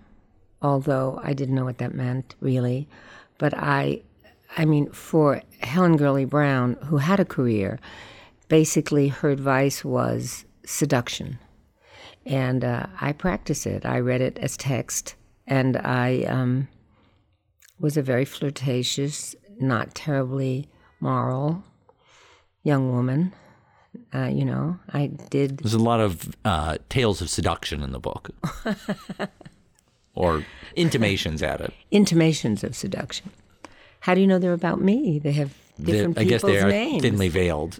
although 0.61 1.19
I 1.21 1.33
didn't 1.33 1.55
know 1.55 1.65
what 1.65 1.79
that 1.79 1.93
meant 1.93 2.35
really. 2.39 2.87
But 3.37 3.53
I, 3.53 4.01
I 4.55 4.63
mean, 4.63 4.89
for 4.91 5.41
Helen 5.59 5.97
Gurley 5.97 6.23
Brown, 6.23 6.77
who 6.85 6.97
had 6.97 7.19
a 7.19 7.25
career, 7.25 7.79
basically 8.47 9.09
her 9.09 9.29
advice 9.29 9.83
was 9.83 10.45
seduction. 10.65 11.39
And 12.25 12.63
uh, 12.63 12.87
I 13.01 13.11
practiced 13.11 13.67
it. 13.67 13.85
I 13.85 13.99
read 13.99 14.21
it 14.21 14.37
as 14.39 14.57
text, 14.57 15.15
and 15.45 15.77
I 15.77 16.23
um, 16.23 16.67
was 17.79 17.95
a 17.95 18.01
very 18.01 18.25
flirtatious, 18.25 19.35
not 19.59 19.95
terribly 19.95 20.67
moral 20.99 21.63
young 22.63 22.91
woman. 22.91 23.33
Uh, 24.13 24.25
you 24.33 24.45
know, 24.45 24.79
I 24.93 25.07
did. 25.29 25.57
There's 25.59 25.73
a 25.73 25.79
lot 25.79 25.99
of 25.99 26.35
uh, 26.45 26.77
tales 26.89 27.21
of 27.21 27.29
seduction 27.29 27.83
in 27.83 27.91
the 27.91 27.99
book, 27.99 28.29
or 30.15 30.43
intimations 30.75 31.41
at 31.43 31.61
it. 31.61 31.73
Intimations 31.91 32.63
of 32.63 32.75
seduction. 32.75 33.31
How 34.01 34.13
do 34.15 34.21
you 34.21 34.27
know 34.27 34.39
they're 34.39 34.53
about 34.53 34.81
me? 34.81 35.19
They 35.19 35.33
have 35.33 35.53
different 35.81 36.15
The- 36.15 36.21
I 36.21 36.23
guess 36.23 36.41
they 36.41 36.53
people's 36.53 36.63
are 36.63 36.69
names. 36.69 37.01
thinly 37.01 37.29
veiled. 37.29 37.79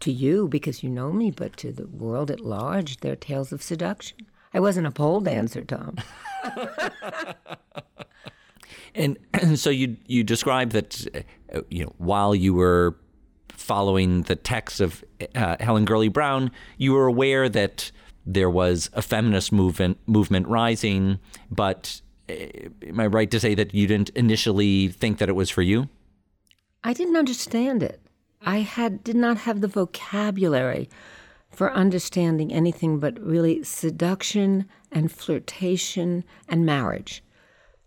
to 0.00 0.10
you 0.12 0.48
because 0.48 0.82
you 0.82 0.90
know 0.90 1.12
me, 1.12 1.30
but 1.30 1.56
to 1.58 1.72
the 1.72 1.86
world 1.86 2.30
at 2.30 2.40
large, 2.40 2.98
they're 2.98 3.16
tales 3.16 3.52
of 3.52 3.62
seduction. 3.62 4.18
I 4.52 4.60
wasn't 4.60 4.86
a 4.86 4.90
pole 4.90 5.20
dancer, 5.20 5.62
Tom. 5.64 5.96
And, 8.96 9.18
and 9.32 9.58
so 9.64 9.70
you 9.70 9.96
you 10.06 10.22
describe 10.22 10.70
that 10.70 11.04
uh, 11.52 11.62
you 11.68 11.84
know 11.84 11.92
while 11.98 12.32
you 12.34 12.54
were 12.54 12.94
following 13.56 14.22
the 14.22 14.36
text 14.36 14.80
of 14.80 15.04
uh, 15.34 15.56
Helen 15.60 15.84
Gurley 15.84 16.08
Brown, 16.08 16.50
you 16.78 16.92
were 16.92 17.06
aware 17.06 17.48
that 17.48 17.90
there 18.26 18.50
was 18.50 18.90
a 18.92 19.02
feminist 19.02 19.52
movement 19.52 19.98
movement 20.06 20.46
rising, 20.46 21.18
but 21.50 22.00
uh, 22.28 22.34
am 22.86 23.00
I 23.00 23.06
right 23.06 23.30
to 23.30 23.40
say 23.40 23.54
that 23.54 23.74
you 23.74 23.86
didn't 23.86 24.10
initially 24.10 24.88
think 24.88 25.18
that 25.18 25.28
it 25.28 25.34
was 25.34 25.50
for 25.50 25.62
you? 25.62 25.88
I 26.82 26.92
didn't 26.92 27.16
understand 27.16 27.82
it. 27.82 28.00
I 28.42 28.58
had 28.58 29.02
did 29.04 29.16
not 29.16 29.38
have 29.38 29.60
the 29.60 29.68
vocabulary 29.68 30.88
for 31.50 31.72
understanding 31.72 32.52
anything 32.52 32.98
but 32.98 33.18
really 33.20 33.62
seduction 33.62 34.66
and 34.90 35.10
flirtation 35.10 36.24
and 36.48 36.66
marriage 36.66 37.22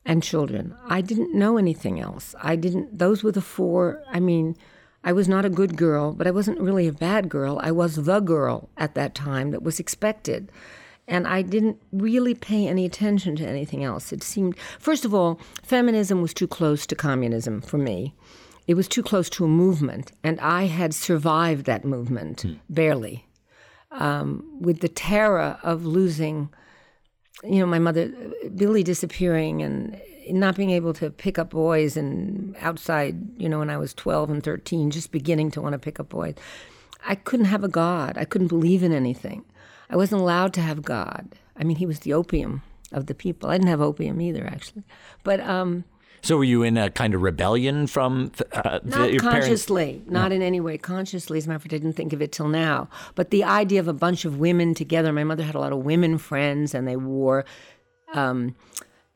and 0.06 0.24
children. 0.24 0.76
I 0.88 1.02
didn't 1.02 1.36
know 1.36 1.58
anything 1.58 2.00
else. 2.00 2.34
I 2.42 2.56
didn't 2.56 2.98
those 2.98 3.24
were 3.24 3.32
the 3.32 3.42
four 3.42 4.02
I 4.10 4.20
mean, 4.20 4.56
I 5.08 5.14
was 5.14 5.30
not 5.30 5.46
a 5.46 5.50
good 5.50 5.78
girl, 5.78 6.12
but 6.12 6.28
I 6.28 6.32
wasn't 6.32 6.60
really 6.60 6.86
a 6.86 6.92
bad 6.92 7.30
girl. 7.30 7.62
I 7.64 7.72
was 7.72 7.96
the 7.96 8.20
girl 8.20 8.70
at 8.76 8.94
that 8.96 9.16
time 9.16 9.52
that 9.52 9.64
was 9.64 9.80
expected. 9.80 10.52
And 11.08 11.26
I 11.26 11.44
didn't 11.44 11.82
really 11.94 12.36
pay 12.36 12.68
any 12.68 12.84
attention 12.84 13.38
to 13.38 13.48
anything 13.48 13.86
else. 13.86 14.12
It 14.12 14.22
seemed, 14.22 14.60
first 14.80 15.06
of 15.06 15.14
all, 15.14 15.40
feminism 15.64 16.22
was 16.22 16.34
too 16.34 16.46
close 16.46 16.86
to 16.88 16.94
communism 16.94 17.62
for 17.62 17.78
me. 17.78 18.16
It 18.68 18.74
was 18.74 18.90
too 18.90 19.02
close 19.02 19.30
to 19.30 19.46
a 19.46 19.48
movement, 19.48 20.12
and 20.26 20.42
I 20.42 20.66
had 20.66 20.94
survived 20.94 21.66
that 21.68 21.86
movement 21.86 22.46
barely. 22.70 23.28
Um, 23.92 24.44
with 24.60 24.82
the 24.82 24.90
terror 24.90 25.58
of 25.64 25.86
losing, 25.86 26.50
you 27.44 27.60
know, 27.60 27.66
my 27.66 27.80
mother, 27.80 28.12
Billy 28.56 28.84
disappearing 28.84 29.62
and 29.62 30.00
not 30.30 30.56
being 30.56 30.72
able 30.72 30.94
to 30.94 31.10
pick 31.10 31.40
up 31.40 31.52
boys 31.52 31.96
and 31.96 32.56
outside, 32.60 33.16
you 33.40 33.48
know, 33.48 33.60
when 33.60 33.70
I 33.70 33.78
was 33.78 33.94
12 33.94 34.30
and 34.30 34.44
13, 34.44 34.92
just 34.92 35.12
beginning 35.12 35.52
to 35.52 35.62
want 35.62 35.74
to 35.74 35.80
pick 35.80 36.00
up 36.00 36.10
boys. 36.10 36.36
I 37.06 37.16
couldn't 37.16 37.46
have 37.46 37.64
a 37.64 37.70
God. 37.70 38.18
I 38.18 38.26
couldn't 38.26 38.48
believe 38.48 38.84
in 38.84 38.92
anything. 38.92 39.46
I 39.90 39.96
wasn't 39.96 40.22
allowed 40.22 40.54
to 40.56 40.62
have 40.62 40.82
God. 40.82 41.36
I 41.56 41.64
mean, 41.64 41.78
he 41.78 41.86
was 41.86 42.00
the 42.00 42.14
opium 42.14 42.62
of 42.92 43.06
the 43.06 43.16
people. 43.16 43.50
I 43.50 43.58
didn't 43.58 43.70
have 43.70 43.82
opium 43.82 44.20
either, 44.20 44.46
actually. 44.46 44.84
But 45.24 45.40
um, 45.40 45.86
So 46.22 46.38
were 46.38 46.44
you 46.44 46.64
in 46.64 46.78
a 46.78 46.90
kind 46.90 47.14
of 47.14 47.22
rebellion 47.22 47.88
from 47.88 48.32
th- 48.32 48.50
uh, 48.52 48.80
the, 48.84 48.90
not 48.90 48.98
parents? 49.00 49.24
consciously, 49.24 50.02
not 50.08 50.32
in 50.32 50.42
any 50.42 50.60
way 50.60 50.78
consciously. 50.78 51.38
As 51.38 51.46
a 51.46 51.50
matter 51.50 51.58
of 51.58 51.62
fact, 51.64 51.74
I 51.74 51.78
didn't 51.78 51.96
think 51.96 52.14
of 52.14 52.22
it 52.22 52.32
till 52.32 52.48
now. 52.48 52.90
But 53.16 53.30
the 53.30 53.44
idea 53.44 53.80
of 53.80 53.88
a 53.88 53.94
bunch 53.94 54.26
of 54.26 54.40
women 54.40 54.74
together, 54.74 55.14
my 55.14 55.24
mother 55.24 55.44
had 55.44 55.56
a 55.56 55.60
lot 55.60 55.72
of 55.72 55.80
women 55.80 56.18
friends, 56.18 56.74
and 56.74 56.88
they 56.88 56.96
wore, 56.98 57.46
um, 58.14 58.56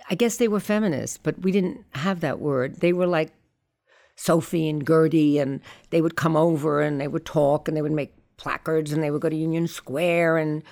I 0.09 0.15
guess 0.15 0.37
they 0.37 0.47
were 0.47 0.59
feminists, 0.59 1.17
but 1.21 1.39
we 1.41 1.51
didn't 1.51 1.83
have 1.91 2.21
that 2.21 2.39
word. 2.39 2.79
They 2.81 2.93
were 2.93 3.07
like 3.07 3.33
Sophie 4.15 4.69
and 4.69 4.85
Gertie, 4.85 5.39
and 5.39 5.59
they 5.89 6.01
would 6.01 6.15
come 6.15 6.37
over 6.37 6.81
and 6.81 7.01
they 7.01 7.07
would 7.07 7.25
talk 7.25 7.67
and 7.67 7.75
they 7.75 7.81
would 7.81 7.91
make 7.91 8.13
placards 8.37 8.91
and 8.91 9.03
they 9.03 9.11
would 9.11 9.21
go 9.21 9.29
to 9.29 9.35
Union 9.35 9.67
Square. 9.67 10.37
And 10.37 10.63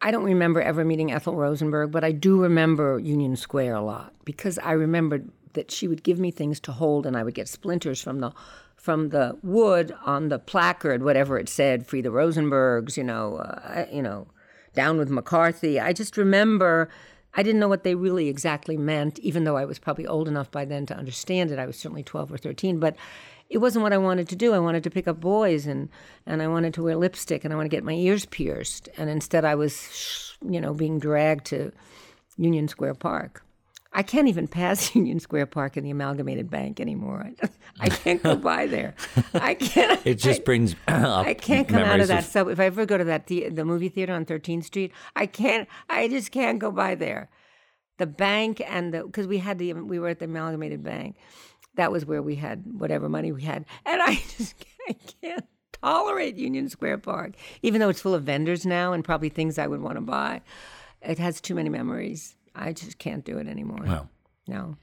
I 0.00 0.10
don't 0.10 0.24
remember 0.24 0.60
ever 0.60 0.84
meeting 0.84 1.12
Ethel 1.12 1.34
Rosenberg, 1.34 1.90
but 1.90 2.04
I 2.04 2.12
do 2.12 2.40
remember 2.40 2.98
Union 2.98 3.36
Square 3.36 3.76
a 3.76 3.82
lot 3.82 4.14
because 4.24 4.58
I 4.58 4.72
remembered 4.72 5.30
that 5.54 5.70
she 5.70 5.88
would 5.88 6.02
give 6.02 6.18
me 6.18 6.30
things 6.30 6.60
to 6.60 6.72
hold 6.72 7.06
and 7.06 7.16
I 7.16 7.22
would 7.22 7.34
get 7.34 7.48
splinters 7.48 8.02
from 8.02 8.20
the 8.20 8.32
from 8.76 9.08
the 9.08 9.38
wood 9.42 9.94
on 10.04 10.28
the 10.28 10.38
placard, 10.38 11.02
whatever 11.02 11.38
it 11.38 11.48
said, 11.48 11.86
free 11.86 12.02
the 12.02 12.10
Rosenbergs, 12.10 12.98
you 12.98 13.04
know, 13.04 13.36
uh, 13.36 13.86
you 13.90 14.02
know, 14.02 14.26
down 14.74 14.98
with 14.98 15.08
McCarthy. 15.08 15.80
I 15.80 15.94
just 15.94 16.18
remember 16.18 16.90
I 17.36 17.42
didn't 17.42 17.60
know 17.60 17.68
what 17.68 17.82
they 17.82 17.94
really 17.94 18.28
exactly 18.28 18.76
meant, 18.76 19.18
even 19.18 19.44
though 19.44 19.56
I 19.56 19.64
was 19.64 19.78
probably 19.78 20.06
old 20.06 20.28
enough 20.28 20.50
by 20.50 20.64
then 20.64 20.86
to 20.86 20.96
understand 20.96 21.50
it. 21.50 21.58
I 21.58 21.66
was 21.66 21.76
certainly 21.76 22.04
12 22.04 22.32
or 22.32 22.38
13, 22.38 22.78
but 22.78 22.94
it 23.50 23.58
wasn't 23.58 23.82
what 23.82 23.92
I 23.92 23.98
wanted 23.98 24.28
to 24.28 24.36
do. 24.36 24.52
I 24.52 24.58
wanted 24.58 24.84
to 24.84 24.90
pick 24.90 25.08
up 25.08 25.20
boys 25.20 25.66
and, 25.66 25.88
and 26.26 26.42
I 26.42 26.46
wanted 26.46 26.74
to 26.74 26.82
wear 26.82 26.96
lipstick 26.96 27.44
and 27.44 27.52
I 27.52 27.56
wanted 27.56 27.70
to 27.70 27.76
get 27.76 27.84
my 27.84 27.92
ears 27.92 28.24
pierced. 28.26 28.88
And 28.96 29.10
instead, 29.10 29.44
I 29.44 29.54
was, 29.54 30.36
you 30.48 30.60
know, 30.60 30.74
being 30.74 30.98
dragged 30.98 31.46
to 31.46 31.72
Union 32.36 32.68
Square 32.68 32.94
Park. 32.94 33.43
I 33.96 34.02
can't 34.02 34.26
even 34.28 34.48
pass 34.48 34.94
Union 34.96 35.20
Square 35.20 35.46
Park 35.46 35.76
and 35.76 35.86
the 35.86 35.90
Amalgamated 35.90 36.50
Bank 36.50 36.80
anymore. 36.80 37.30
I, 37.42 37.48
I 37.80 37.88
can't 37.88 38.22
go 38.22 38.34
by 38.36 38.66
there. 38.66 38.94
I 39.34 39.54
can't. 39.54 40.00
It 40.06 40.16
just 40.16 40.40
I- 40.40 40.44
brings 40.44 40.74
up 40.88 41.26
I 41.26 41.34
can't 41.34 41.68
come 41.68 41.82
out 41.82 42.00
of 42.00 42.08
that 42.08 42.24
sub. 42.24 42.48
If 42.48 42.58
I 42.60 42.66
ever 42.66 42.84
go 42.86 42.98
to 42.98 43.04
that 43.04 43.28
the, 43.28 43.48
the 43.48 43.64
movie 43.64 43.88
theater 43.88 44.12
on 44.12 44.26
13th 44.26 44.64
Street, 44.64 44.92
I 45.16 45.26
can't. 45.26 45.68
I 45.88 46.08
just 46.08 46.30
can't 46.32 46.58
go 46.58 46.70
by 46.70 46.94
there. 46.96 47.30
The 47.98 48.06
bank 48.06 48.60
and 48.66 48.92
the 48.92 49.04
because 49.04 49.28
we 49.28 49.38
had 49.38 49.58
the 49.58 49.72
we 49.74 49.98
were 50.00 50.08
at 50.08 50.18
the 50.18 50.24
Amalgamated 50.24 50.82
Bank. 50.82 51.16
That 51.76 51.92
was 51.92 52.04
where 52.04 52.22
we 52.22 52.34
had 52.36 52.64
whatever 52.66 53.08
money 53.08 53.30
we 53.32 53.42
had, 53.42 53.64
and 53.86 54.02
I 54.02 54.14
just 54.36 54.56
I 54.88 54.96
can't 55.22 55.44
tolerate 55.72 56.36
Union 56.36 56.68
Square 56.68 56.98
Park, 56.98 57.34
even 57.62 57.80
though 57.80 57.88
it's 57.88 58.00
full 58.00 58.14
of 58.14 58.24
vendors 58.24 58.66
now 58.66 58.92
and 58.92 59.04
probably 59.04 59.28
things 59.28 59.58
I 59.58 59.66
would 59.68 59.80
want 59.80 59.96
to 59.96 60.00
buy. 60.00 60.40
It 61.02 61.18
has 61.18 61.40
too 61.40 61.54
many 61.54 61.68
memories. 61.68 62.34
I 62.54 62.72
just 62.72 62.98
can't 62.98 63.24
do 63.24 63.38
it 63.38 63.46
anymore. 63.48 63.84
Wow. 63.86 64.08
No. 64.46 64.76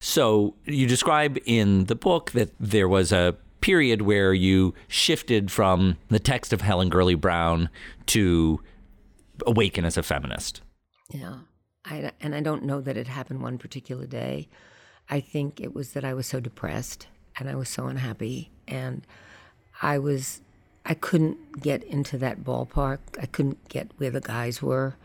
So 0.00 0.54
you 0.64 0.86
describe 0.86 1.38
in 1.44 1.84
the 1.84 1.94
book 1.94 2.30
that 2.32 2.52
there 2.58 2.88
was 2.88 3.12
a 3.12 3.36
period 3.60 4.02
where 4.02 4.32
you 4.32 4.74
shifted 4.88 5.50
from 5.50 5.98
the 6.08 6.18
text 6.18 6.52
of 6.52 6.62
Helen 6.62 6.88
Gurley 6.88 7.14
Brown 7.14 7.68
to 8.06 8.60
awaken 9.46 9.84
as 9.84 9.98
a 9.98 10.02
feminist. 10.02 10.62
Yeah. 11.10 11.38
I, 11.84 12.12
and 12.20 12.34
I 12.34 12.40
don't 12.40 12.64
know 12.64 12.80
that 12.80 12.96
it 12.96 13.08
happened 13.08 13.42
one 13.42 13.58
particular 13.58 14.06
day. 14.06 14.48
I 15.08 15.20
think 15.20 15.60
it 15.60 15.74
was 15.74 15.92
that 15.92 16.04
I 16.04 16.14
was 16.14 16.26
so 16.26 16.40
depressed 16.40 17.08
and 17.38 17.48
I 17.48 17.54
was 17.54 17.68
so 17.68 17.86
unhappy 17.86 18.50
and 18.68 19.06
I 19.82 19.98
was 19.98 20.40
I 20.86 20.94
couldn't 20.94 21.60
get 21.60 21.84
into 21.84 22.16
that 22.18 22.42
ballpark. 22.42 22.98
I 23.20 23.26
couldn't 23.26 23.68
get 23.68 23.90
where 23.98 24.10
the 24.10 24.20
guys 24.20 24.62
were 24.62 24.96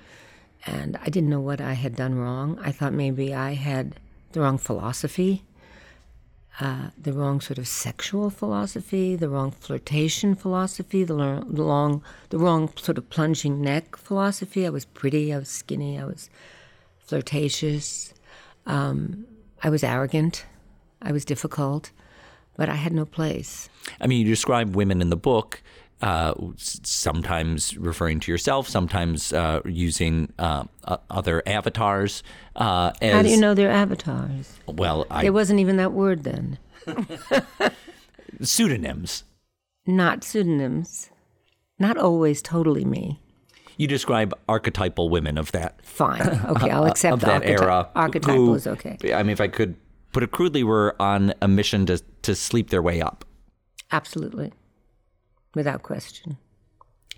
and 0.66 0.98
I 1.02 1.06
didn't 1.06 1.30
know 1.30 1.42
what 1.42 1.62
I 1.62 1.74
had 1.74 1.96
done 1.96 2.16
wrong. 2.16 2.60
I 2.62 2.72
thought 2.72 2.94
maybe 2.94 3.34
I 3.34 3.54
had 3.54 3.96
the 4.32 4.42
wrong 4.42 4.58
philosophy, 4.58 5.44
uh, 6.60 6.90
the 6.98 7.14
wrong 7.14 7.42
sort 7.42 7.58
of 7.58 7.68
sexual 7.68 8.30
philosophy, 8.30 9.16
the 9.16 9.30
wrong 9.30 9.52
flirtation 9.52 10.36
philosophy, 10.36 11.04
the, 11.04 11.14
lo- 11.14 11.44
the 11.48 11.64
long, 11.64 12.04
the 12.30 12.38
wrong 12.38 12.72
sort 12.78 12.98
of 12.98 13.10
plunging 13.10 13.62
neck 13.62 13.96
philosophy. 13.96 14.66
I 14.66 14.70
was 14.70 14.86
pretty, 14.86 15.34
I 15.34 15.38
was 15.38 15.50
skinny, 15.50 16.00
I 16.00 16.06
was 16.06 16.30
flirtatious, 17.00 18.14
um, 18.66 19.26
I 19.62 19.70
was 19.70 19.84
arrogant, 19.84 20.46
I 21.02 21.12
was 21.12 21.26
difficult, 21.26 21.92
but 22.58 22.70
I 22.70 22.76
had 22.76 22.94
no 22.94 23.06
place. 23.06 23.70
I 24.02 24.08
mean, 24.08 24.26
you 24.26 24.28
describe 24.28 24.76
women 24.76 25.02
in 25.02 25.10
the 25.10 25.18
book, 25.18 25.62
uh, 26.06 26.36
sometimes 26.58 27.76
referring 27.78 28.20
to 28.20 28.32
yourself, 28.32 28.70
sometimes 28.70 29.34
uh, 29.34 29.62
using 29.66 30.32
uh, 30.38 30.66
other 31.10 31.42
avatars. 31.48 32.22
Uh, 32.56 32.92
as, 33.02 33.14
How 33.14 33.22
do 33.24 33.30
you 33.30 33.38
know 33.38 33.56
they're 33.56 33.72
avatars? 33.72 34.60
Well, 34.68 35.08
I, 35.10 35.24
There 35.24 35.34
wasn't 35.34 35.60
even 35.60 35.78
that 35.78 35.94
word 35.94 36.24
then. 36.24 36.60
pseudonyms. 38.42 39.24
Not 39.88 40.24
pseudonyms. 40.24 41.10
Not 41.80 41.98
always 41.98 42.42
totally 42.42 42.86
me. 42.86 43.20
You 43.78 43.88
describe 43.88 44.34
archetypal 44.48 45.10
women 45.10 45.38
of 45.40 45.52
that 45.54 45.84
Fine. 45.84 46.22
Okay, 46.50 46.70
I'll 46.70 46.86
accept 46.86 47.14
of 47.14 47.22
that 47.22 47.42
archety- 47.42 47.62
era. 47.62 47.90
Archetypal 47.96 48.46
who- 48.46 48.54
is 48.54 48.68
okay. 48.68 48.98
I 49.12 49.24
mean, 49.24 49.32
if 49.32 49.42
I 49.42 49.48
could 49.48 49.76
put 50.12 50.22
it 50.22 50.32
crudely, 50.32 50.64
were 50.64 50.96
on 51.00 51.34
a 51.42 51.48
mission 51.48 51.88
to 51.88 52.02
to 52.22 52.36
sleep 52.36 52.70
their 52.70 52.82
way 52.82 53.02
up. 53.02 53.26
Absolutely, 53.92 54.54
without 55.56 55.84
question. 55.84 56.38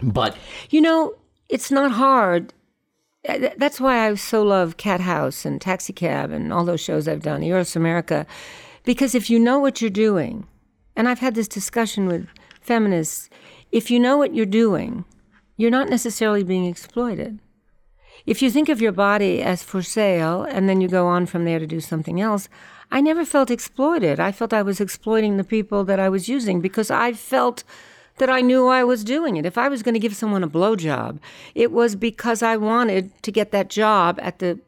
But 0.01 0.37
You 0.69 0.81
know, 0.81 1.15
it's 1.49 1.71
not 1.71 1.91
hard. 1.91 2.53
That's 3.57 3.81
why 3.81 4.07
I 4.07 4.13
so 4.15 4.43
love 4.43 4.77
Cat 4.77 5.01
House 5.01 5.45
and 5.45 5.59
Taxi 5.59 5.91
Cab 5.91 6.31
and 6.31 6.53
all 6.53 6.63
those 6.63 6.79
shows 6.79 7.07
I've 7.07 7.23
done, 7.23 7.43
Eros 7.43 7.75
America, 7.75 8.25
because 8.85 9.13
if 9.15 9.29
you 9.29 9.37
know 9.37 9.59
what 9.59 9.81
you're 9.81 9.89
doing, 9.89 10.47
and 10.95 11.09
I've 11.09 11.19
had 11.19 11.35
this 11.35 11.47
discussion 11.47 12.07
with 12.07 12.27
feminists, 12.61 13.29
if 13.71 13.91
you 13.91 13.99
know 13.99 14.17
what 14.17 14.33
you're 14.33 14.45
doing, 14.45 15.03
you're 15.57 15.71
not 15.71 15.89
necessarily 15.89 16.43
being 16.43 16.65
exploited. 16.65 17.39
If 18.25 18.41
you 18.41 18.49
think 18.49 18.69
of 18.69 18.81
your 18.81 18.91
body 18.91 19.41
as 19.41 19.63
for 19.63 19.81
sale 19.81 20.43
and 20.43 20.67
then 20.67 20.81
you 20.81 20.87
go 20.87 21.07
on 21.07 21.25
from 21.25 21.45
there 21.45 21.59
to 21.59 21.67
do 21.67 21.79
something 21.79 22.21
else, 22.21 22.49
I 22.91 23.01
never 23.01 23.25
felt 23.25 23.51
exploited. 23.51 24.19
I 24.19 24.31
felt 24.31 24.53
I 24.53 24.61
was 24.61 24.79
exploiting 24.79 25.37
the 25.37 25.43
people 25.43 25.83
that 25.85 25.99
I 25.99 26.09
was 26.09 26.29
using 26.29 26.61
because 26.61 26.89
I 26.89 27.13
felt 27.13 27.63
that 28.17 28.29
I 28.29 28.41
knew 28.41 28.67
I 28.67 28.83
was 28.83 29.03
doing 29.03 29.37
it. 29.37 29.45
If 29.45 29.57
I 29.57 29.67
was 29.67 29.83
going 29.83 29.93
to 29.93 29.99
give 29.99 30.15
someone 30.15 30.43
a 30.43 30.49
blowjob, 30.49 31.19
it 31.55 31.71
was 31.71 31.95
because 31.95 32.41
I 32.41 32.57
wanted 32.57 33.11
to 33.23 33.31
get 33.31 33.51
that 33.51 33.69
job 33.69 34.19
at 34.21 34.39
the 34.39 34.59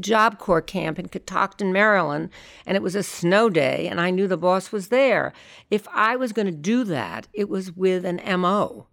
Job 0.00 0.38
Corps 0.38 0.60
camp 0.60 0.98
in 0.98 1.08
Catoctin, 1.08 1.72
Maryland, 1.72 2.30
and 2.66 2.76
it 2.76 2.82
was 2.82 2.94
a 2.94 3.02
snow 3.02 3.48
day, 3.48 3.88
and 3.88 4.00
I 4.00 4.10
knew 4.10 4.28
the 4.28 4.36
boss 4.36 4.72
was 4.72 4.88
there. 4.88 5.32
If 5.70 5.88
I 5.88 6.16
was 6.16 6.32
going 6.32 6.46
to 6.46 6.52
do 6.52 6.84
that, 6.84 7.28
it 7.32 7.48
was 7.48 7.72
with 7.72 8.04
an 8.04 8.20
MO. 8.40 8.86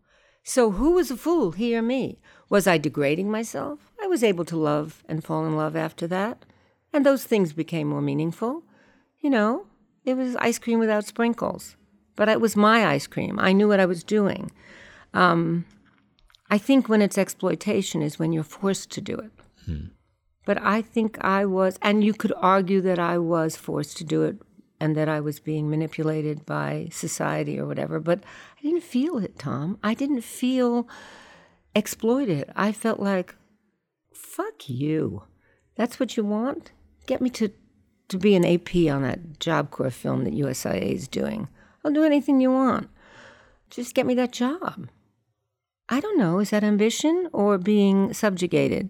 So 0.43 0.71
who 0.71 0.91
was 0.91 1.11
a 1.11 1.17
fool, 1.17 1.51
he 1.51 1.75
or 1.75 1.81
me? 1.81 2.19
Was 2.49 2.67
I 2.67 2.77
degrading 2.77 3.29
myself? 3.29 3.91
I 4.01 4.07
was 4.07 4.23
able 4.23 4.45
to 4.45 4.57
love 4.57 5.03
and 5.07 5.23
fall 5.23 5.45
in 5.45 5.55
love 5.55 5.75
after 5.75 6.07
that. 6.07 6.45
And 6.91 7.05
those 7.05 7.23
things 7.23 7.53
became 7.53 7.87
more 7.87 8.01
meaningful. 8.01 8.63
You 9.19 9.29
know, 9.29 9.67
it 10.03 10.15
was 10.15 10.35
ice 10.37 10.57
cream 10.57 10.79
without 10.79 11.05
sprinkles. 11.05 11.75
But 12.15 12.29
it 12.29 12.41
was 12.41 12.55
my 12.55 12.85
ice 12.85 13.07
cream. 13.07 13.39
I 13.39 13.53
knew 13.53 13.67
what 13.67 13.79
I 13.79 13.85
was 13.85 14.03
doing. 14.03 14.51
Um, 15.13 15.65
I 16.49 16.57
think 16.57 16.89
when 16.89 17.01
it's 17.01 17.17
exploitation 17.17 18.01
is 18.01 18.19
when 18.19 18.33
you're 18.33 18.43
forced 18.43 18.91
to 18.91 19.01
do 19.01 19.15
it. 19.15 19.31
But 20.45 20.61
I 20.61 20.81
think 20.81 21.17
I 21.23 21.45
was, 21.45 21.77
and 21.81 22.03
you 22.03 22.13
could 22.13 22.33
argue 22.37 22.81
that 22.81 22.99
I 22.99 23.17
was 23.17 23.55
forced 23.55 23.97
to 23.97 24.03
do 24.03 24.23
it 24.23 24.37
and 24.79 24.95
that 24.97 25.07
I 25.07 25.19
was 25.19 25.39
being 25.39 25.69
manipulated 25.69 26.45
by 26.45 26.89
society 26.91 27.59
or 27.59 27.67
whatever, 27.67 27.99
but 27.99 28.23
I 28.57 28.61
didn't 28.63 28.83
feel 28.83 29.19
it, 29.19 29.37
Tom. 29.37 29.77
I 29.83 29.93
didn't 29.93 30.21
feel 30.21 30.89
exploited. 31.75 32.51
I 32.55 32.71
felt 32.71 32.99
like, 32.99 33.35
fuck 34.11 34.67
you. 34.67 35.23
That's 35.75 35.99
what 35.99 36.17
you 36.17 36.25
want? 36.25 36.71
Get 37.05 37.21
me 37.21 37.29
to, 37.29 37.51
to 38.09 38.17
be 38.17 38.35
an 38.35 38.43
AP 38.43 38.75
on 38.91 39.03
that 39.03 39.39
Job 39.39 39.69
Corps 39.69 39.91
film 39.91 40.23
that 40.23 40.33
USIA 40.33 40.91
is 40.91 41.07
doing. 41.07 41.47
I'll 41.83 41.91
do 41.91 42.03
anything 42.03 42.39
you 42.41 42.51
want. 42.51 42.89
Just 43.69 43.95
get 43.95 44.05
me 44.05 44.13
that 44.15 44.31
job. 44.31 44.89
I 45.89 45.99
don't 45.99 46.17
know. 46.17 46.39
Is 46.39 46.51
that 46.51 46.63
ambition 46.63 47.29
or 47.33 47.57
being 47.57 48.13
subjugated? 48.13 48.89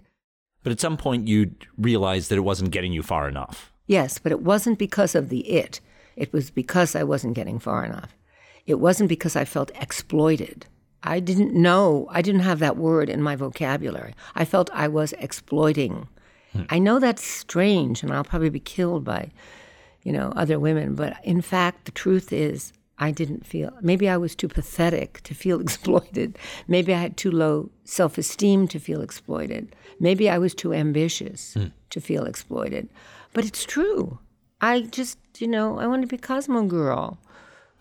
but 0.63 0.71
at 0.71 0.79
some 0.79 0.97
point 0.97 1.27
you 1.27 1.55
realized 1.77 2.29
that 2.29 2.37
it 2.37 2.41
wasn't 2.41 2.71
getting 2.71 2.93
you 2.93 3.03
far 3.03 3.27
enough. 3.27 3.71
Yes, 3.87 4.19
but 4.19 4.31
it 4.31 4.41
wasn't 4.41 4.79
because 4.79 5.15
of 5.15 5.29
the 5.29 5.39
it. 5.49 5.81
It 6.15 6.31
was 6.31 6.51
because 6.51 6.95
I 6.95 7.03
wasn't 7.03 7.33
getting 7.33 7.59
far 7.59 7.83
enough. 7.83 8.15
It 8.65 8.75
wasn't 8.75 9.09
because 9.09 9.35
I 9.35 9.45
felt 9.45 9.71
exploited. 9.75 10.67
I 11.03 11.19
didn't 11.19 11.55
know, 11.55 12.07
I 12.11 12.21
didn't 12.21 12.41
have 12.41 12.59
that 12.59 12.77
word 12.77 13.09
in 13.09 13.23
my 13.23 13.35
vocabulary. 13.35 14.13
I 14.35 14.45
felt 14.45 14.69
I 14.71 14.87
was 14.87 15.13
exploiting. 15.13 16.07
Hmm. 16.53 16.63
I 16.69 16.77
know 16.77 16.99
that's 16.99 17.23
strange 17.23 18.03
and 18.03 18.11
I'll 18.13 18.23
probably 18.23 18.51
be 18.51 18.59
killed 18.59 19.03
by, 19.03 19.31
you 20.03 20.11
know, 20.11 20.31
other 20.35 20.59
women, 20.59 20.93
but 20.93 21.17
in 21.23 21.41
fact, 21.41 21.85
the 21.85 21.91
truth 21.91 22.31
is 22.31 22.71
I 23.01 23.09
didn't 23.09 23.47
feel, 23.47 23.71
maybe 23.81 24.07
I 24.07 24.15
was 24.15 24.35
too 24.35 24.47
pathetic 24.47 25.21
to 25.23 25.33
feel 25.33 25.59
exploited. 25.65 26.37
Maybe 26.67 26.93
I 26.93 26.99
had 26.99 27.17
too 27.17 27.31
low 27.31 27.71
self 27.83 28.17
esteem 28.17 28.67
to 28.69 28.79
feel 28.79 29.01
exploited. 29.01 29.75
Maybe 29.99 30.29
I 30.29 30.37
was 30.37 30.53
too 30.53 30.73
ambitious 30.73 31.55
hmm. 31.55 31.67
to 31.89 31.99
feel 31.99 32.25
exploited. 32.25 32.89
But 33.33 33.45
it's 33.45 33.65
true. 33.65 34.19
I 34.61 34.81
just, 34.81 35.17
you 35.39 35.47
know, 35.47 35.79
I 35.79 35.87
want 35.87 36.03
to 36.03 36.07
be 36.07 36.17
Cosmo 36.17 36.63
Girl. 36.63 37.17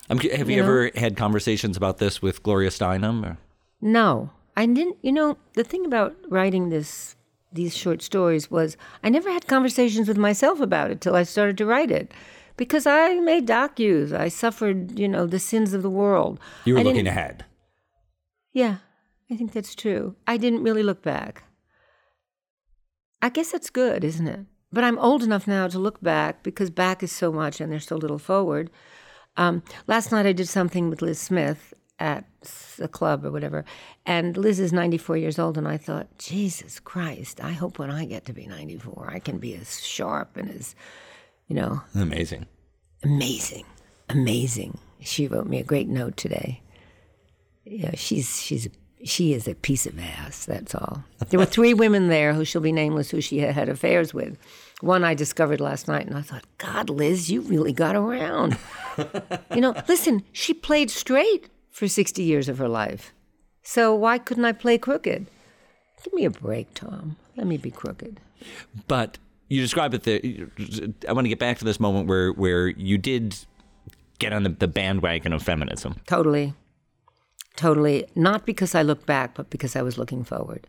I'm, 0.08 0.18
have 0.18 0.48
you, 0.48 0.56
You 0.56 0.62
know? 0.62 0.68
ever 0.68 0.90
had 0.96 1.16
conversations 1.16 1.76
about 1.76 1.98
this 1.98 2.22
with 2.22 2.42
Gloria 2.42 2.70
Steinem? 2.70 3.24
Or? 3.24 3.38
No, 3.80 4.30
I 4.56 4.66
didn't. 4.66 4.96
You 5.02 5.12
know, 5.12 5.36
the 5.54 5.64
thing 5.64 5.84
about 5.84 6.16
writing 6.28 6.70
this, 6.70 7.16
these 7.52 7.76
short 7.76 8.00
stories 8.02 8.50
was 8.50 8.76
I 9.04 9.10
never 9.10 9.30
had 9.30 9.46
conversations 9.46 10.08
with 10.08 10.16
myself 10.16 10.60
about 10.60 10.90
it 10.90 11.00
till 11.00 11.14
I 11.14 11.24
started 11.24 11.58
to 11.58 11.66
write 11.66 11.90
it, 11.90 12.12
because 12.60 12.86
I 12.86 13.14
made 13.20 13.48
docus. 13.48 14.12
I 14.12 14.28
suffered, 14.28 14.98
you 14.98 15.08
know, 15.08 15.26
the 15.26 15.38
sins 15.38 15.72
of 15.72 15.80
the 15.80 15.88
world. 15.88 16.38
You 16.66 16.74
were 16.74 16.80
I 16.80 16.82
looking 16.82 17.06
ahead. 17.06 17.46
Yeah, 18.52 18.76
I 19.30 19.36
think 19.36 19.52
that's 19.52 19.74
true. 19.74 20.14
I 20.26 20.36
didn't 20.36 20.62
really 20.62 20.82
look 20.82 21.00
back. 21.00 21.44
I 23.22 23.30
guess 23.30 23.52
that's 23.52 23.70
good, 23.70 24.04
isn't 24.04 24.28
it? 24.28 24.40
But 24.70 24.84
I'm 24.84 24.98
old 24.98 25.22
enough 25.22 25.46
now 25.46 25.68
to 25.68 25.78
look 25.78 26.02
back 26.02 26.42
because 26.42 26.68
back 26.68 27.02
is 27.02 27.10
so 27.10 27.32
much 27.32 27.62
and 27.62 27.72
there's 27.72 27.86
so 27.86 27.96
little 27.96 28.18
forward. 28.18 28.68
Um, 29.38 29.62
last 29.86 30.12
night 30.12 30.26
I 30.26 30.32
did 30.32 30.46
something 30.46 30.90
with 30.90 31.00
Liz 31.00 31.18
Smith 31.18 31.72
at 31.98 32.26
a 32.78 32.88
club 32.88 33.24
or 33.24 33.30
whatever, 33.30 33.64
and 34.04 34.36
Liz 34.36 34.60
is 34.60 34.70
94 34.70 35.16
years 35.16 35.38
old, 35.38 35.56
and 35.56 35.66
I 35.66 35.78
thought, 35.78 36.18
Jesus 36.18 36.78
Christ, 36.78 37.42
I 37.42 37.52
hope 37.52 37.78
when 37.78 37.90
I 37.90 38.04
get 38.04 38.26
to 38.26 38.34
be 38.34 38.46
94, 38.46 39.10
I 39.10 39.18
can 39.18 39.38
be 39.38 39.54
as 39.54 39.82
sharp 39.82 40.36
and 40.36 40.50
as, 40.50 40.74
you 41.50 41.56
know, 41.56 41.82
Amazing. 41.96 42.46
amazing, 43.04 43.64
amazing. 44.08 44.78
She 45.00 45.26
wrote 45.26 45.46
me 45.48 45.58
a 45.58 45.64
great 45.64 45.88
note 45.88 46.16
today. 46.16 46.62
Yeah, 47.64 47.90
she's 47.94 48.40
she's 48.40 48.68
she 49.04 49.32
is 49.32 49.48
a 49.48 49.54
piece 49.54 49.84
of 49.86 49.98
ass. 49.98 50.44
That's 50.46 50.74
all. 50.74 51.02
There 51.30 51.40
were 51.40 51.46
three 51.46 51.74
women 51.74 52.08
there 52.08 52.34
who 52.34 52.44
shall 52.44 52.60
be 52.60 52.70
nameless 52.72 53.10
who 53.10 53.20
she 53.20 53.38
had 53.38 53.54
had 53.54 53.68
affairs 53.68 54.14
with. 54.14 54.36
One 54.80 55.02
I 55.04 55.14
discovered 55.14 55.60
last 55.60 55.88
night, 55.88 56.06
and 56.06 56.16
I 56.16 56.22
thought, 56.22 56.44
God, 56.58 56.88
Liz, 56.88 57.30
you 57.30 57.40
really 57.40 57.72
got 57.72 57.96
around. 57.96 58.56
you 59.54 59.60
know, 59.60 59.74
listen, 59.88 60.22
she 60.32 60.54
played 60.54 60.90
straight 60.90 61.48
for 61.70 61.88
sixty 61.88 62.22
years 62.22 62.48
of 62.48 62.58
her 62.58 62.68
life, 62.68 63.12
so 63.62 63.92
why 63.94 64.18
couldn't 64.18 64.44
I 64.44 64.52
play 64.52 64.78
crooked? 64.78 65.26
Give 66.04 66.12
me 66.14 66.24
a 66.24 66.30
break, 66.30 66.74
Tom. 66.74 67.16
Let 67.36 67.46
me 67.46 67.56
be 67.56 67.70
crooked. 67.70 68.20
But 68.86 69.18
you 69.50 69.60
describe 69.60 69.92
it. 69.92 70.04
The, 70.04 70.48
I 71.06 71.12
want 71.12 71.26
to 71.26 71.28
get 71.28 71.38
back 71.38 71.58
to 71.58 71.64
this 71.66 71.78
moment 71.78 72.08
where 72.08 72.32
where 72.32 72.68
you 72.68 72.96
did 72.96 73.36
get 74.18 74.32
on 74.32 74.44
the, 74.44 74.50
the 74.50 74.68
bandwagon 74.68 75.32
of 75.32 75.42
feminism. 75.42 75.96
Totally. 76.06 76.54
Totally. 77.56 78.06
Not 78.14 78.46
because 78.46 78.74
I 78.74 78.82
looked 78.82 79.06
back, 79.06 79.34
but 79.34 79.50
because 79.50 79.76
I 79.76 79.82
was 79.82 79.98
looking 79.98 80.24
forward. 80.24 80.66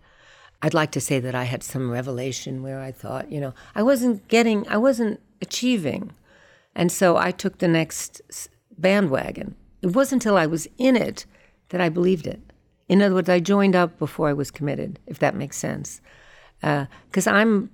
I'd 0.61 0.73
like 0.73 0.91
to 0.91 1.01
say 1.01 1.19
that 1.19 1.35
I 1.35 1.43
had 1.43 1.63
some 1.63 1.89
revelation 1.89 2.63
where 2.63 2.79
I 2.79 2.91
thought, 2.91 3.31
you 3.31 3.39
know, 3.39 3.53
I 3.75 3.83
wasn't 3.83 4.27
getting, 4.27 4.67
I 4.67 4.77
wasn't 4.77 5.19
achieving. 5.41 6.11
And 6.75 6.91
so 6.91 7.17
I 7.17 7.31
took 7.31 7.57
the 7.57 7.67
next 7.67 8.21
bandwagon. 8.77 9.55
It 9.81 9.95
wasn't 9.95 10.23
until 10.23 10.37
I 10.37 10.45
was 10.45 10.67
in 10.77 10.95
it 10.95 11.25
that 11.69 11.81
I 11.81 11.89
believed 11.89 12.27
it. 12.27 12.41
In 12.87 13.01
other 13.01 13.15
words, 13.15 13.29
I 13.29 13.39
joined 13.39 13.75
up 13.75 13.97
before 13.97 14.29
I 14.29 14.33
was 14.33 14.51
committed, 14.51 14.99
if 15.07 15.19
that 15.19 15.35
makes 15.35 15.57
sense. 15.57 16.01
Uh, 16.61 16.85
because 17.07 17.25
I'm, 17.27 17.69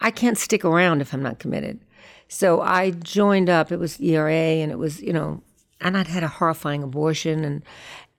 I 0.00 0.10
can't 0.10 0.38
stick 0.38 0.64
around 0.64 1.00
if 1.00 1.12
I'm 1.12 1.22
not 1.22 1.38
committed. 1.38 1.80
So 2.28 2.60
I 2.60 2.90
joined 2.92 3.50
up. 3.50 3.72
It 3.72 3.78
was 3.78 4.00
ERA, 4.00 4.32
and 4.32 4.70
it 4.70 4.78
was 4.78 5.02
you 5.02 5.12
know, 5.12 5.42
and 5.80 5.96
I'd 5.96 6.06
had 6.06 6.22
a 6.22 6.28
horrifying 6.28 6.82
abortion, 6.82 7.44
and 7.44 7.62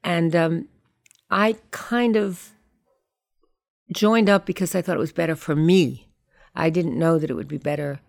and 0.03 0.35
um, 0.35 0.67
I 1.29 1.55
kind 1.71 2.15
of 2.15 2.51
joined 3.93 4.29
up 4.29 4.45
because 4.45 4.75
I 4.75 4.81
thought 4.81 4.97
it 4.97 4.99
was 4.99 5.11
better 5.13 5.35
for 5.35 5.55
me. 5.55 6.07
I 6.55 6.69
didn't 6.69 6.99
know 6.99 7.17
that 7.17 7.29
it 7.29 7.35
would 7.35 7.47
be 7.47 7.57
better 7.57 8.01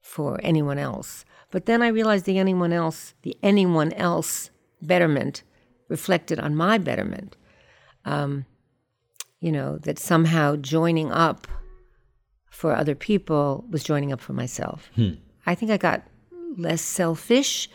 for 0.00 0.40
anyone 0.42 0.78
else. 0.78 1.24
But 1.50 1.66
then 1.66 1.82
I 1.82 1.88
realized 1.88 2.24
the 2.24 2.38
anyone 2.38 2.72
else, 2.72 3.14
the 3.22 3.36
anyone 3.42 3.92
else 3.92 4.50
betterment 4.82 5.42
reflected 5.88 6.38
on 6.38 6.54
my 6.54 6.78
betterment. 6.78 7.36
Um, 8.04 8.46
you 9.40 9.52
know, 9.52 9.78
that 9.78 9.98
somehow 9.98 10.56
joining 10.56 11.12
up 11.12 11.46
for 12.58 12.74
other 12.74 12.96
people 12.96 13.64
was 13.70 13.84
joining 13.84 14.12
up 14.12 14.20
for 14.20 14.32
myself. 14.32 14.90
I 15.46 15.54
think 15.54 15.70
I 15.70 15.76
got 15.76 16.02
less 16.56 16.82
selfish, 16.82 17.70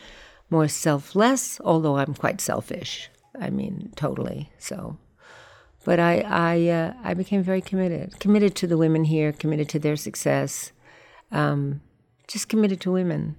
more 0.50 0.68
selfless, 0.68 1.58
although 1.64 1.96
I'm 1.96 2.14
quite 2.14 2.38
selfish. 2.38 3.08
I 3.40 3.48
mean, 3.48 3.92
totally. 3.96 4.52
So, 4.58 4.98
but 5.86 5.98
I 5.98 6.20
I 6.20 6.68
uh, 6.68 6.92
I 7.02 7.14
became 7.14 7.42
very 7.42 7.62
committed, 7.62 8.20
committed 8.20 8.54
to 8.56 8.66
the 8.66 8.76
women 8.76 9.04
here, 9.04 9.32
committed 9.32 9.70
to 9.70 9.78
their 9.78 9.96
success, 9.96 10.72
um, 11.32 11.80
just 12.28 12.50
committed 12.50 12.82
to 12.82 12.92
women, 12.92 13.36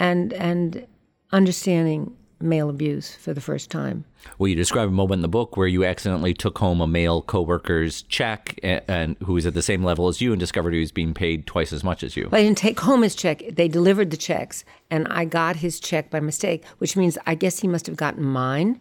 and 0.00 0.32
and 0.32 0.84
understanding 1.30 2.16
male 2.40 2.70
abuse 2.70 3.14
for 3.14 3.34
the 3.34 3.40
first 3.40 3.70
time. 3.70 4.04
Well, 4.38 4.48
you 4.48 4.54
describe 4.54 4.88
a 4.88 4.92
moment 4.92 5.18
in 5.18 5.22
the 5.22 5.28
book 5.28 5.56
where 5.56 5.66
you 5.66 5.84
accidentally 5.84 6.34
took 6.34 6.58
home 6.58 6.80
a 6.80 6.86
male 6.86 7.22
coworker's 7.22 8.02
check 8.02 8.58
and, 8.62 8.82
and 8.88 9.16
who 9.24 9.34
was 9.34 9.46
at 9.46 9.54
the 9.54 9.62
same 9.62 9.82
level 9.82 10.08
as 10.08 10.20
you 10.20 10.32
and 10.32 10.40
discovered 10.40 10.72
he 10.72 10.80
was 10.80 10.92
being 10.92 11.14
paid 11.14 11.46
twice 11.46 11.72
as 11.72 11.82
much 11.82 12.02
as 12.02 12.16
you. 12.16 12.28
I 12.32 12.42
didn't 12.42 12.58
take 12.58 12.80
home 12.80 13.02
his 13.02 13.14
check. 13.14 13.42
They 13.50 13.68
delivered 13.68 14.10
the 14.10 14.16
checks, 14.16 14.64
and 14.90 15.08
I 15.08 15.24
got 15.24 15.56
his 15.56 15.80
check 15.80 16.10
by 16.10 16.20
mistake, 16.20 16.64
which 16.78 16.96
means 16.96 17.18
I 17.26 17.34
guess 17.34 17.60
he 17.60 17.68
must 17.68 17.86
have 17.86 17.96
gotten 17.96 18.24
mine. 18.24 18.80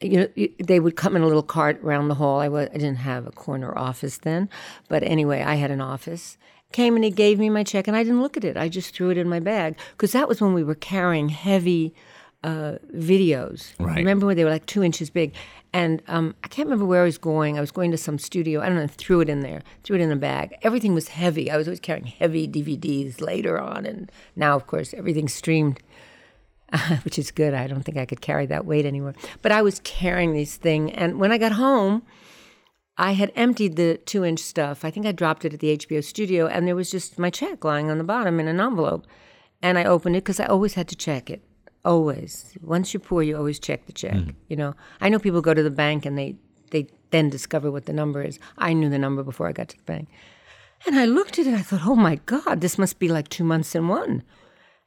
You 0.00 0.28
know, 0.36 0.46
they 0.58 0.80
would 0.80 0.96
come 0.96 1.14
in 1.14 1.22
a 1.22 1.26
little 1.26 1.44
cart 1.44 1.80
around 1.84 2.08
the 2.08 2.16
hall. 2.16 2.40
I, 2.40 2.48
was, 2.48 2.68
I 2.70 2.74
didn't 2.74 2.96
have 2.96 3.26
a 3.26 3.30
corner 3.30 3.76
office 3.76 4.18
then, 4.18 4.48
but 4.88 5.04
anyway, 5.04 5.42
I 5.42 5.54
had 5.54 5.70
an 5.70 5.80
office. 5.80 6.38
Came 6.72 6.96
and 6.96 7.04
he 7.04 7.10
gave 7.10 7.38
me 7.38 7.50
my 7.50 7.62
check, 7.62 7.86
and 7.86 7.96
I 7.96 8.02
didn't 8.02 8.22
look 8.22 8.36
at 8.36 8.44
it. 8.44 8.56
I 8.56 8.68
just 8.68 8.94
threw 8.94 9.10
it 9.10 9.18
in 9.18 9.28
my 9.28 9.38
bag 9.38 9.76
because 9.92 10.12
that 10.12 10.26
was 10.26 10.40
when 10.40 10.54
we 10.54 10.64
were 10.64 10.74
carrying 10.74 11.28
heavy 11.28 11.94
uh, 12.44 12.78
videos. 12.94 13.72
Right. 13.78 13.96
Remember 13.96 14.26
when 14.26 14.36
they 14.36 14.44
were 14.44 14.50
like 14.50 14.66
two 14.66 14.82
inches 14.82 15.10
big? 15.10 15.34
And 15.72 16.02
um, 16.08 16.34
I 16.44 16.48
can't 16.48 16.66
remember 16.66 16.84
where 16.84 17.02
I 17.02 17.04
was 17.04 17.18
going. 17.18 17.56
I 17.56 17.60
was 17.60 17.70
going 17.70 17.90
to 17.92 17.96
some 17.96 18.18
studio. 18.18 18.60
I 18.60 18.66
don't 18.66 18.76
know. 18.76 18.86
Threw 18.86 19.20
it 19.20 19.28
in 19.28 19.40
there. 19.40 19.62
Threw 19.84 19.96
it 19.96 20.02
in 20.02 20.12
a 20.12 20.16
bag. 20.16 20.54
Everything 20.62 20.92
was 20.94 21.08
heavy. 21.08 21.50
I 21.50 21.56
was 21.56 21.66
always 21.66 21.80
carrying 21.80 22.06
heavy 22.06 22.46
DVDs 22.46 23.20
later 23.20 23.58
on, 23.58 23.86
and 23.86 24.12
now, 24.36 24.54
of 24.54 24.66
course, 24.66 24.92
everything's 24.92 25.32
streamed, 25.32 25.80
which 27.04 27.18
is 27.18 27.30
good. 27.30 27.54
I 27.54 27.66
don't 27.66 27.84
think 27.84 27.96
I 27.96 28.04
could 28.04 28.20
carry 28.20 28.44
that 28.46 28.66
weight 28.66 28.84
anymore. 28.84 29.14
But 29.40 29.52
I 29.52 29.62
was 29.62 29.80
carrying 29.80 30.32
these 30.32 30.56
thing, 30.56 30.92
and 30.92 31.18
when 31.18 31.32
I 31.32 31.38
got 31.38 31.52
home. 31.52 32.02
I 32.98 33.12
had 33.12 33.32
emptied 33.34 33.76
the 33.76 33.96
two 33.96 34.22
inch 34.22 34.40
stuff. 34.40 34.84
I 34.84 34.90
think 34.90 35.06
I 35.06 35.12
dropped 35.12 35.46
it 35.46 35.54
at 35.54 35.60
the 35.60 35.78
HBO 35.78 36.04
studio, 36.04 36.46
and 36.46 36.68
there 36.68 36.76
was 36.76 36.90
just 36.90 37.18
my 37.18 37.30
check 37.30 37.64
lying 37.64 37.90
on 37.90 37.96
the 37.96 38.04
bottom 38.04 38.38
in 38.38 38.48
an 38.48 38.60
envelope. 38.60 39.06
And 39.62 39.78
I 39.78 39.84
opened 39.84 40.14
it 40.14 40.24
because 40.24 40.38
I 40.38 40.44
always 40.44 40.74
had 40.74 40.88
to 40.88 40.94
check 40.94 41.30
it. 41.30 41.42
Always. 41.84 42.56
Once 42.62 42.94
you're 42.94 43.00
poor, 43.00 43.22
you 43.22 43.36
always 43.36 43.58
check 43.58 43.86
the 43.86 43.92
check. 43.92 44.14
Mm. 44.14 44.34
You 44.48 44.56
know, 44.56 44.74
I 45.00 45.08
know 45.08 45.18
people 45.18 45.40
go 45.40 45.54
to 45.54 45.62
the 45.62 45.70
bank 45.70 46.06
and 46.06 46.16
they 46.16 46.36
they 46.70 46.88
then 47.10 47.28
discover 47.28 47.70
what 47.70 47.86
the 47.86 47.92
number 47.92 48.22
is. 48.22 48.38
I 48.56 48.72
knew 48.72 48.88
the 48.88 48.98
number 48.98 49.22
before 49.22 49.48
I 49.48 49.52
got 49.52 49.68
to 49.68 49.76
the 49.76 49.82
bank, 49.84 50.08
and 50.86 50.96
I 50.96 51.04
looked 51.06 51.38
at 51.38 51.46
it. 51.46 51.54
I 51.54 51.62
thought, 51.62 51.86
oh 51.86 51.96
my 51.96 52.16
god, 52.26 52.60
this 52.60 52.78
must 52.78 52.98
be 52.98 53.08
like 53.08 53.28
two 53.28 53.44
months 53.44 53.74
in 53.74 53.88
one. 53.88 54.22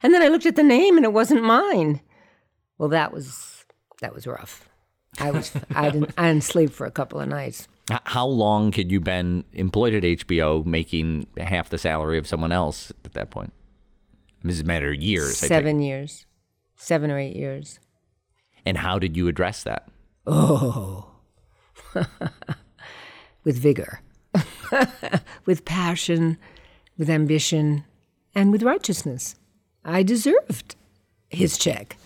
And 0.02 0.12
then 0.12 0.22
I 0.22 0.28
looked 0.28 0.46
at 0.46 0.56
the 0.56 0.62
name, 0.62 0.96
and 0.96 1.04
it 1.04 1.12
wasn't 1.12 1.42
mine. 1.42 2.00
Well, 2.78 2.88
that 2.88 3.12
was 3.12 3.64
that 4.00 4.14
was 4.14 4.26
rough. 4.26 4.68
I 5.18 5.30
was 5.30 5.52
I 5.74 5.90
didn't 5.90 6.12
I 6.18 6.28
didn't 6.28 6.44
sleep 6.44 6.70
for 6.70 6.86
a 6.86 6.90
couple 6.90 7.20
of 7.20 7.28
nights. 7.28 7.68
How 8.04 8.26
long 8.26 8.72
had 8.72 8.90
you 8.90 9.00
been 9.00 9.44
employed 9.52 9.94
at 9.94 10.02
HBO 10.02 10.66
making 10.66 11.28
half 11.36 11.70
the 11.70 11.78
salary 11.78 12.18
of 12.18 12.26
someone 12.26 12.50
else 12.50 12.92
at 13.04 13.12
that 13.12 13.30
point? 13.30 13.52
This 14.42 14.56
is 14.56 14.62
a 14.62 14.64
matter 14.64 14.90
of 14.90 14.96
years. 14.96 15.38
Seven 15.38 15.80
years, 15.80 16.25
seven 16.76 17.10
or 17.10 17.18
eight 17.18 17.36
years. 17.36 17.80
And 18.64 18.78
how 18.78 18.98
did 18.98 19.16
you 19.16 19.28
address 19.28 19.62
that? 19.62 19.88
Oh, 20.26 21.10
with 23.44 23.58
vigor, 23.58 24.00
with 25.46 25.64
passion, 25.64 26.38
with 26.98 27.08
ambition, 27.08 27.84
and 28.34 28.50
with 28.50 28.62
righteousness. 28.62 29.36
I 29.84 30.02
deserved 30.02 30.74
his 31.30 31.56
check. 31.56 31.96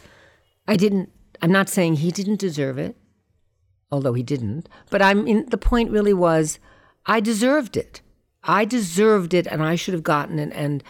I 0.68 0.76
didn't, 0.76 1.10
I'm 1.40 1.52
not 1.52 1.68
saying 1.68 1.96
he 1.96 2.10
didn't 2.10 2.40
deserve 2.40 2.78
it, 2.78 2.94
although 3.90 4.12
he 4.12 4.22
didn't, 4.22 4.68
but 4.90 5.00
I 5.00 5.14
mean, 5.14 5.48
the 5.48 5.58
point 5.58 5.90
really 5.90 6.14
was 6.14 6.58
I 7.06 7.20
deserved 7.20 7.76
it. 7.76 8.02
I 8.44 8.64
deserved 8.64 9.34
it, 9.34 9.46
and 9.46 9.62
I 9.62 9.74
should 9.74 9.94
have 9.94 10.02
gotten 10.02 10.38
it, 10.38 10.52
and 10.54 10.82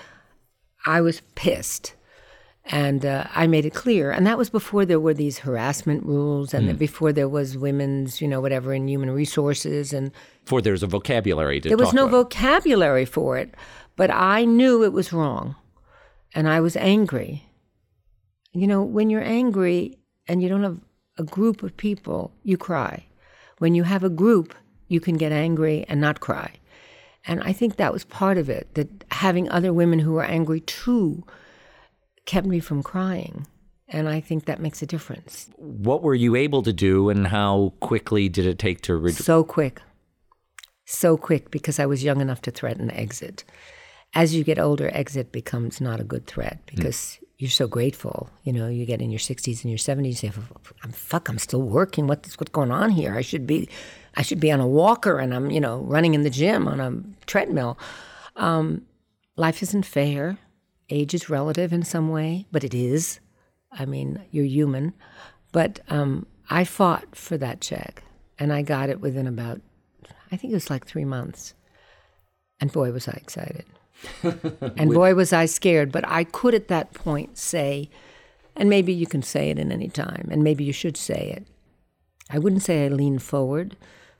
I 0.86 1.00
was 1.00 1.22
pissed. 1.34 1.94
And 2.72 3.04
uh, 3.04 3.24
I 3.34 3.48
made 3.48 3.66
it 3.66 3.74
clear. 3.74 4.12
And 4.12 4.24
that 4.28 4.38
was 4.38 4.48
before 4.48 4.86
there 4.86 5.00
were 5.00 5.12
these 5.12 5.38
harassment 5.38 6.06
rules 6.06 6.54
and 6.54 6.78
before 6.78 7.12
there 7.12 7.28
was 7.28 7.58
women's, 7.58 8.20
you 8.20 8.28
know, 8.28 8.40
whatever 8.40 8.72
in 8.72 8.86
human 8.86 9.10
resources. 9.10 9.92
And 9.92 10.12
For 10.44 10.62
there's 10.62 10.84
a 10.84 10.86
vocabulary 10.86 11.60
to 11.60 11.68
there 11.68 11.76
was 11.76 11.92
no 11.92 12.06
about. 12.06 12.32
vocabulary 12.32 13.04
for 13.04 13.36
it. 13.36 13.56
But 13.96 14.10
I 14.12 14.44
knew 14.44 14.84
it 14.84 14.92
was 14.92 15.12
wrong. 15.12 15.56
And 16.32 16.48
I 16.48 16.60
was 16.60 16.76
angry. 16.76 17.44
You 18.52 18.68
know, 18.68 18.84
when 18.84 19.10
you're 19.10 19.24
angry 19.24 19.98
and 20.28 20.40
you 20.40 20.48
don't 20.48 20.62
have 20.62 20.78
a 21.18 21.24
group 21.24 21.64
of 21.64 21.76
people, 21.76 22.32
you 22.44 22.56
cry. 22.56 23.04
When 23.58 23.74
you 23.74 23.82
have 23.82 24.04
a 24.04 24.08
group, 24.08 24.54
you 24.86 25.00
can 25.00 25.16
get 25.16 25.32
angry 25.32 25.84
and 25.88 26.00
not 26.00 26.20
cry. 26.20 26.52
And 27.26 27.42
I 27.42 27.52
think 27.52 27.76
that 27.76 27.92
was 27.92 28.04
part 28.04 28.38
of 28.38 28.48
it, 28.48 28.74
that 28.74 28.88
having 29.10 29.48
other 29.48 29.72
women 29.72 29.98
who 29.98 30.12
were 30.12 30.24
angry 30.24 30.60
too 30.60 31.24
kept 32.26 32.46
me 32.46 32.60
from 32.60 32.82
crying. 32.82 33.46
And 33.88 34.08
I 34.08 34.20
think 34.20 34.44
that 34.44 34.60
makes 34.60 34.82
a 34.82 34.86
difference. 34.86 35.50
what 35.56 36.02
were 36.02 36.14
you 36.14 36.36
able 36.36 36.62
to 36.62 36.72
do, 36.72 37.08
and 37.10 37.26
how 37.26 37.72
quickly 37.80 38.28
did 38.28 38.46
it 38.46 38.58
take 38.58 38.82
to? 38.82 38.94
Re- 38.94 39.12
So 39.12 39.42
quick. 39.42 39.82
So 40.86 41.16
quick 41.16 41.50
because 41.50 41.78
I 41.80 41.86
was 41.86 42.04
young 42.04 42.20
enough 42.20 42.40
to 42.42 42.50
threaten 42.50 42.90
exit. 42.90 43.44
As 44.14 44.34
you 44.34 44.42
get 44.44 44.58
older, 44.58 44.90
exit 44.92 45.30
becomes 45.32 45.80
not 45.80 46.00
a 46.00 46.04
good 46.04 46.26
threat 46.26 46.58
because 46.66 47.18
you're 47.38 47.48
so 47.50 47.66
grateful. 47.68 48.28
You 48.44 48.52
know, 48.52 48.68
you 48.68 48.84
get 48.86 49.00
in 49.00 49.10
your 49.10 49.20
60s 49.20 49.62
and 49.64 49.70
your 49.70 49.78
70s, 49.78 50.06
you 50.06 50.12
say, 50.14 50.32
I'm, 50.82 50.90
fuck, 50.92 51.28
I'm 51.28 51.38
still 51.38 51.62
working. 51.62 52.06
What's, 52.08 52.38
what's 52.38 52.50
going 52.50 52.70
on 52.72 52.90
here? 52.90 53.14
I 53.16 53.22
should 53.22 53.46
be, 53.46 53.68
I 54.16 54.22
should 54.22 54.40
be 54.40 54.50
on 54.50 54.58
a 54.60 54.66
walker 54.66 55.18
and 55.20 55.32
I'm, 55.32 55.50
you 55.50 55.60
know, 55.60 55.78
running 55.78 56.14
in 56.14 56.22
the 56.22 56.30
gym 56.30 56.66
on 56.68 56.80
a 56.80 57.26
treadmill. 57.26 57.78
Um, 58.36 58.82
life 59.36 59.62
isn't 59.62 59.86
fair. 59.86 60.38
Age 60.90 61.14
is 61.14 61.30
relative 61.30 61.72
in 61.72 61.84
some 61.84 62.10
way, 62.10 62.46
but 62.50 62.64
it 62.64 62.74
is. 62.74 63.20
I 63.72 63.86
mean, 63.86 64.22
you're 64.30 64.44
human. 64.44 64.92
But 65.52 65.80
um, 65.88 66.26
I 66.48 66.64
fought 66.64 67.14
for 67.14 67.38
that 67.38 67.60
check, 67.60 68.02
and 68.38 68.52
I 68.52 68.62
got 68.62 68.90
it 68.90 69.00
within 69.00 69.26
about, 69.26 69.60
I 70.32 70.36
think 70.36 70.52
it 70.52 70.56
was 70.56 70.70
like 70.70 70.86
three 70.86 71.04
months. 71.04 71.54
And 72.60 72.72
boy, 72.72 72.92
was 72.92 73.08
I 73.08 73.12
excited. 73.12 73.64
and 74.22 74.92
boy, 74.92 75.14
was 75.14 75.32
I 75.32 75.46
scared. 75.46 75.92
But 75.92 76.06
I 76.06 76.24
could 76.24 76.54
at 76.54 76.68
that 76.68 76.92
point 76.92 77.38
say, 77.38 77.88
and 78.56 78.68
maybe 78.68 78.92
you 78.92 79.06
can 79.06 79.22
say 79.22 79.50
it 79.50 79.58
in 79.58 79.70
any 79.72 79.88
time, 79.88 80.28
and 80.30 80.42
maybe 80.42 80.64
you 80.64 80.72
should 80.72 80.96
say 80.96 81.34
it. 81.36 81.46
I 82.28 82.38
wouldn't 82.38 82.62
say 82.62 82.84
I 82.84 82.88
leaned 82.88 83.22
forward. 83.22 83.76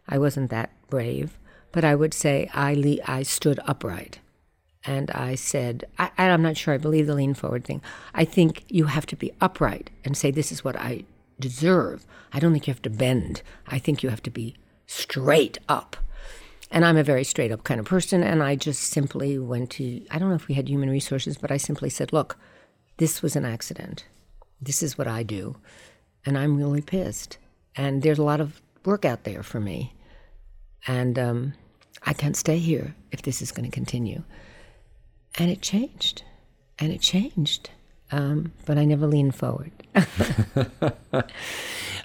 I 0.09 0.19
wasn't 0.19 0.51
that 0.51 0.71
brave. 0.89 1.39
But 1.73 1.85
I 1.85 1.95
would 1.95 2.15
say 2.15 2.51
I, 2.53 2.75
le- 2.75 3.05
I 3.07 3.23
stood 3.23 3.61
upright 3.67 4.19
and 4.85 5.11
I 5.11 5.35
said, 5.35 5.85
I, 5.99 6.11
I'm 6.17 6.43
not 6.43 6.57
sure 6.57 6.73
I 6.73 6.79
believe 6.79 7.07
the 7.07 7.15
lean 7.15 7.35
forward 7.35 7.65
thing. 7.65 7.83
I 8.15 8.25
think 8.25 8.65
you 8.69 8.87
have 8.87 9.07
to 9.07 9.17
be 9.17 9.33
upright 9.41 9.91
and 10.05 10.17
say, 10.17 10.31
This 10.31 10.51
is 10.51 10.65
what 10.65 10.77
I 10.77 11.05
deserve. 11.39 12.07
I 12.33 12.39
don't 12.39 12.53
think 12.53 12.67
you 12.67 12.73
have 12.73 12.83
to 12.83 12.91
bend. 12.91 13.43
I 13.67 13.79
think 13.79 14.03
you 14.03 14.09
have 14.09 14.23
to 14.23 14.31
be 14.31 14.57
straight 14.87 15.59
up. 15.69 15.97
And 16.71 16.85
I'm 16.85 16.97
a 16.97 17.03
very 17.03 17.25
straight 17.25 17.53
up 17.53 17.65
kind 17.65 17.81
of 17.81 17.87
person. 17.87 18.23
And 18.23 18.43
I 18.43 18.55
just 18.57 18.83
simply 18.83 19.39
went 19.39 19.71
to, 19.73 20.03
I 20.11 20.19
don't 20.19 20.29
know 20.29 20.37
if 20.37 20.49
we 20.49 20.55
had 20.55 20.69
human 20.69 20.89
resources, 20.89 21.37
but 21.37 21.51
I 21.51 21.57
simply 21.57 21.91
said, 21.91 22.13
Look, 22.13 22.39
this 22.97 23.23
was 23.23 23.37
an 23.37 23.45
accident. 23.45 24.07
This 24.63 24.83
is 24.83 24.97
what 24.97 25.09
I 25.09 25.23
do. 25.23 25.57
And 26.25 26.39
I'm 26.39 26.57
really 26.57 26.83
pissed. 26.83 27.37
And 27.77 28.03
there's 28.03 28.19
a 28.19 28.25
lot 28.25 28.41
of 28.41 28.63
work 28.87 29.05
out 29.05 29.25
there 29.25 29.43
for 29.43 29.61
me. 29.61 29.93
And 30.87 31.19
um, 31.19 31.53
I 32.05 32.15
can't 32.15 32.37
stay 32.37 32.59
here 32.59 32.95
if 33.13 33.23
this 33.23 33.43
is 33.43 33.53
going 33.53 33.69
to 33.71 33.75
continue 33.75 34.23
and 35.39 35.51
it 35.51 35.63
changed. 35.63 36.23
And 36.79 36.93
it 36.93 37.01
changed. 37.01 37.71
Um, 38.13 38.53
but 38.67 38.77
i 38.79 38.85
never 38.85 39.07
leaned 39.07 39.35
forward. 39.35 39.73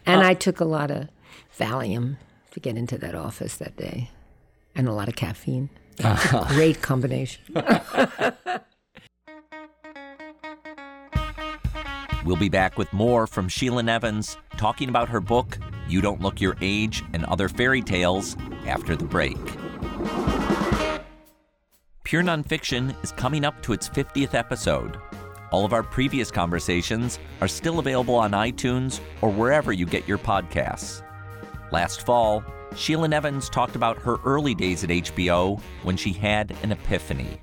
And 0.07 0.21
i 0.21 0.35
took 0.35 0.59
a 0.59 0.65
lot 0.65 0.91
of 0.91 1.07
valium 1.57 2.17
to 2.51 2.59
get 2.59 2.77
into 2.77 2.97
that 2.99 3.15
office 3.15 3.57
that 3.57 3.75
day. 3.75 4.11
And 4.75 4.87
a 4.87 4.93
lot 4.93 5.07
of 5.07 5.15
caffeine. 5.15 5.69
It's 5.97 6.33
a 6.33 6.45
great 6.49 6.81
combination. 6.81 7.41
We'll 12.25 12.35
be 12.35 12.49
back 12.49 12.79
with 12.79 12.91
more 12.91 13.27
from 13.27 13.47
Sheila 13.47 13.83
Nevins 13.83 14.35
talking 14.57 14.89
about 14.89 15.09
her 15.09 15.19
book, 15.19 15.59
You 15.87 16.01
Don't 16.01 16.21
Look 16.21 16.41
Your 16.41 16.57
Age 16.59 17.03
and 17.13 17.23
Other 17.25 17.47
Fairy 17.47 17.83
Tales, 17.83 18.35
after 18.65 18.95
the 18.95 19.05
break. 19.05 19.37
Pure 22.05 22.21
Nonfiction 22.21 22.95
is 23.03 23.11
coming 23.11 23.43
up 23.43 23.59
to 23.63 23.73
its 23.73 23.89
50th 23.89 24.35
episode. 24.35 24.97
All 25.51 25.65
of 25.65 25.73
our 25.73 25.81
previous 25.81 26.29
conversations 26.29 27.17
are 27.41 27.47
still 27.47 27.79
available 27.79 28.13
on 28.13 28.29
iTunes 28.31 28.99
or 29.23 29.31
wherever 29.31 29.73
you 29.73 29.87
get 29.87 30.07
your 30.07 30.19
podcasts. 30.19 31.01
Last 31.71 32.05
fall, 32.05 32.43
Sheila 32.75 33.07
Nevins 33.07 33.49
talked 33.49 33.75
about 33.75 33.97
her 33.97 34.17
early 34.23 34.53
days 34.53 34.83
at 34.83 34.91
HBO 34.91 35.59
when 35.81 35.97
she 35.97 36.13
had 36.13 36.55
an 36.61 36.71
epiphany. 36.71 37.41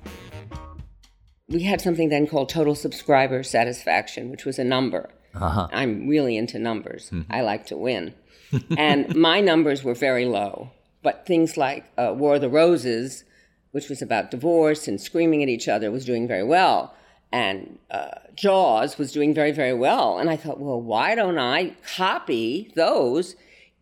we 1.49 1.63
had 1.63 1.81
something 1.81 2.07
then 2.07 2.25
called 2.25 2.47
total 2.47 2.73
subscriber 2.73 3.43
satisfaction, 3.43 4.31
which 4.31 4.45
was 4.45 4.57
a 4.57 4.63
number. 4.63 5.09
I'm 5.73 6.07
really 6.07 6.37
into 6.37 6.57
numbers. 6.57 7.11
I 7.29 7.41
like 7.41 7.65
to 7.65 7.75
win. 7.75 8.13
and 8.77 9.13
my 9.13 9.41
numbers 9.41 9.83
were 9.83 9.93
very 9.93 10.23
low. 10.23 10.71
But 11.01 11.25
things 11.25 11.57
like 11.57 11.83
uh, 11.97 12.13
War 12.15 12.35
of 12.35 12.41
the 12.41 12.49
Roses, 12.49 13.25
which 13.73 13.89
was 13.89 14.01
about 14.01 14.31
divorce 14.31 14.87
and 14.87 14.99
screaming 15.01 15.43
at 15.43 15.49
each 15.49 15.67
other, 15.67 15.91
was 15.91 16.05
doing 16.05 16.27
very 16.27 16.43
well. 16.43 16.95
and 17.31 17.79
uh, 17.89 18.11
Jaws 18.35 18.99
was 18.99 19.11
doing 19.11 19.33
very, 19.33 19.51
very 19.51 19.73
well. 19.73 20.19
And 20.19 20.29
I 20.29 20.35
thought, 20.35 20.59
well, 20.59 20.79
why 20.79 21.15
don't 21.15 21.39
I 21.39 21.73
copy 21.95 22.71
those 22.75 23.35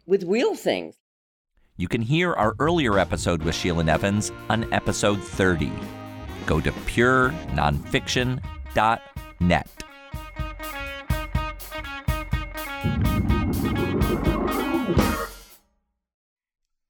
with 0.07 0.23
real 0.23 0.55
things? 0.55 0.95
You 1.77 1.89
can 1.89 2.01
hear 2.01 2.33
our 2.33 2.55
earlier 2.59 2.97
episode 2.97 3.43
with 3.43 3.53
Sheila 3.55 3.83
Nevins 3.83 4.31
on 4.49 4.71
episode 4.73 5.21
30. 5.21 5.69
Go 6.45 6.61
to 6.61 6.71
purenonfiction.net. 6.71 9.67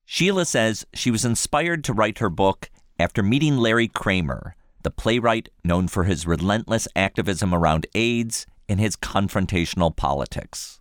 Sheila 0.06 0.46
says 0.46 0.86
she 0.94 1.12
was 1.12 1.26
inspired 1.26 1.84
to 1.86 1.94
write 1.94 2.20
her 2.20 2.30
book 2.30 2.70
after 3.02 3.24
meeting 3.24 3.58
Larry 3.58 3.88
Kramer, 3.88 4.56
the 4.84 4.92
playwright 4.92 5.50
known 5.64 5.88
for 5.88 6.04
his 6.04 6.28
relentless 6.28 6.88
activism 6.96 7.54
around 7.54 7.88
AIDS 7.96 8.46
and 8.70 8.80
his 8.80 8.96
confrontational 8.96 9.96
politics. 9.96 10.80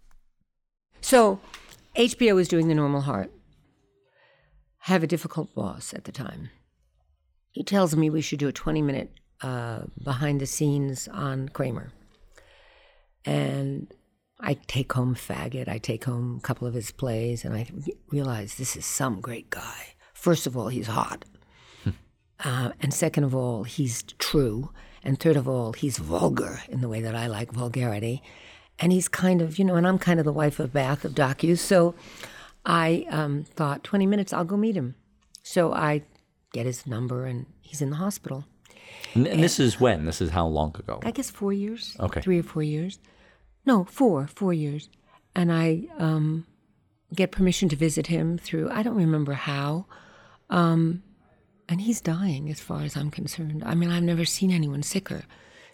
So, 1.01 1.41
HBO 1.97 2.35
was 2.35 2.49
doing 2.49 2.69
The 2.69 2.75
Normal 2.75 3.01
Heart. 3.01 3.33
I 4.87 4.93
have 4.93 5.03
a 5.03 5.09
difficult 5.09 5.55
boss 5.55 5.93
at 5.93 6.05
the 6.05 6.13
time. 6.13 6.51
He 7.51 7.65
tells 7.65 7.97
me 7.97 8.11
we 8.11 8.21
should 8.21 8.39
do 8.39 8.49
a 8.49 8.53
20 8.53 8.83
minute 8.83 9.11
uh, 9.43 9.81
behind 10.03 10.41
the 10.41 10.47
scenes 10.47 11.09
on 11.09 11.49
Kramer. 11.49 11.91
And 13.25 13.93
I 14.39 14.55
take 14.67 14.93
home 14.93 15.15
Faggot, 15.15 15.69
I 15.69 15.79
take 15.79 16.05
home 16.05 16.37
a 16.39 16.47
couple 16.47 16.67
of 16.67 16.75
his 16.75 16.91
plays, 16.91 17.45
and 17.45 17.55
I 17.55 17.67
realize 18.11 18.55
this 18.55 18.77
is 18.77 18.87
some 18.87 19.21
great 19.21 19.51
guy. 19.51 19.95
First 20.15 20.47
of 20.47 20.57
all, 20.57 20.69
he's 20.69 20.87
hot. 20.87 21.25
Uh, 22.45 22.71
and 22.81 22.93
second 22.93 23.25
of 23.25 23.35
all, 23.35 23.65
he's 23.65 24.03
true. 24.19 24.71
And 25.03 25.19
third 25.19 25.37
of 25.37 25.49
all, 25.49 25.73
he's 25.73 25.99
vulgar 25.99 26.63
in 26.69 26.81
the 26.81 26.89
way 26.89 27.01
that 27.01 27.15
I 27.15 27.27
like 27.27 27.53
vulgarity. 27.53 28.23
And 28.79 28.93
he's 28.93 29.09
kind 29.09 29.43
of, 29.43 29.59
you 29.59 29.65
know, 29.65 29.77
and 29.77 29.87
I'm 29.87 29.99
kind 29.99 30.19
of 30.19 30.25
the 30.25 30.33
wife 30.33 30.59
of 30.59 30.73
Bath 30.73 31.05
of 31.05 31.13
docu. 31.13 31.59
So 31.59 31.95
I 32.65 33.07
um, 33.11 33.45
thought, 33.45 33.85
20 33.85 34.07
minutes, 34.07 34.33
I'll 34.33 34.45
go 34.45 34.57
meet 34.57 34.77
him. 34.77 34.95
So 35.43 35.73
I 35.73 36.03
get 36.53 36.67
his 36.67 36.87
number, 36.87 37.27
and 37.27 37.47
he's 37.63 37.81
in 37.81 37.91
the 37.91 37.97
hospital. 37.97 38.45
And, 39.15 39.27
and 39.27 39.43
this 39.43 39.59
is 39.59 39.81
when? 39.81 40.05
This 40.05 40.21
is 40.21 40.31
how 40.31 40.47
long 40.47 40.75
ago? 40.79 41.01
I 41.05 41.11
guess 41.11 41.31
four 41.31 41.53
years. 41.53 41.97
Okay. 41.99 42.21
Three 42.21 42.41
or 42.41 42.43
four 42.43 42.63
years. 42.63 42.99
No, 43.67 43.85
four, 43.85 44.27
four 44.27 44.53
years. 44.53 44.89
And 45.35 45.53
I 45.53 45.87
um, 45.99 46.47
get 47.15 47.33
permission 47.33 47.69
to 47.71 47.77
visit 47.77 48.09
him 48.09 48.39
through, 48.39 48.71
I 48.71 48.83
don't 48.83 48.97
remember 48.97 49.33
how. 49.33 49.87
Um, 50.49 51.03
and 51.71 51.81
he's 51.81 52.01
dying 52.01 52.51
as 52.51 52.59
far 52.59 52.83
as 52.83 52.97
I'm 52.97 53.13
concerned. 53.13 53.63
I 53.65 53.77
mean, 53.77 53.91
I've 53.91 54.03
never 54.03 54.25
seen 54.25 54.51
anyone 54.51 54.83
sicker. 54.83 55.23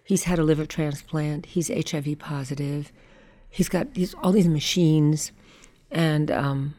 He's 0.05 0.25
had 0.25 0.39
a 0.39 0.45
liver 0.45 0.67
transplant, 0.67 1.47
he's 1.47 1.69
HIV 1.69 2.19
positive, 2.19 2.93
he's 3.49 3.71
got 3.71 3.95
these, 3.95 4.15
all 4.23 4.31
these 4.31 4.47
machines. 4.47 5.33
And, 5.91 6.31
um, 6.31 6.75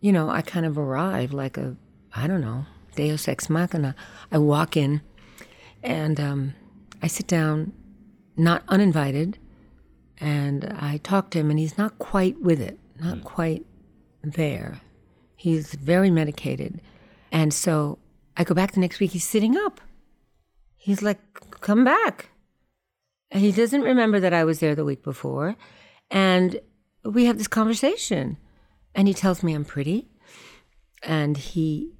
you 0.00 0.12
know, 0.12 0.30
I 0.30 0.40
kind 0.40 0.64
of 0.64 0.78
arrive 0.78 1.32
like 1.32 1.58
a, 1.58 1.76
I 2.14 2.28
don't 2.28 2.40
know, 2.40 2.64
deus 2.94 3.26
ex 3.26 3.50
machina. 3.50 3.96
I 4.30 4.38
walk 4.38 4.76
in 4.76 5.02
and 5.82 6.20
um, 6.20 6.54
I 7.02 7.08
sit 7.08 7.26
down, 7.26 7.72
not 8.36 8.62
uninvited, 8.68 9.38
and 10.18 10.76
I 10.78 10.98
talk 10.98 11.30
to 11.30 11.38
him, 11.38 11.50
and 11.50 11.58
he's 11.58 11.76
not 11.76 11.98
quite 11.98 12.40
with 12.40 12.60
it, 12.60 12.78
not 13.00 13.24
quite 13.24 13.66
there. 14.22 14.80
He's 15.34 15.74
very 15.74 16.10
medicated. 16.10 16.80
And 17.32 17.52
so 17.54 17.98
I 18.40 18.44
go 18.44 18.54
back 18.54 18.72
the 18.72 18.80
next 18.80 19.00
week, 19.00 19.10
he's 19.10 19.28
sitting 19.28 19.58
up. 19.58 19.82
He's 20.78 21.02
like, 21.02 21.18
come 21.60 21.84
back. 21.84 22.30
And 23.30 23.42
he 23.42 23.52
doesn't 23.52 23.82
remember 23.82 24.18
that 24.18 24.32
I 24.32 24.44
was 24.44 24.60
there 24.60 24.74
the 24.74 24.82
week 24.82 25.02
before. 25.02 25.56
And 26.10 26.58
we 27.04 27.26
have 27.26 27.36
this 27.36 27.48
conversation. 27.48 28.38
And 28.94 29.06
he 29.06 29.12
tells 29.12 29.42
me 29.42 29.52
I'm 29.52 29.66
pretty. 29.66 30.08
And 31.02 31.36
he, 31.36 31.92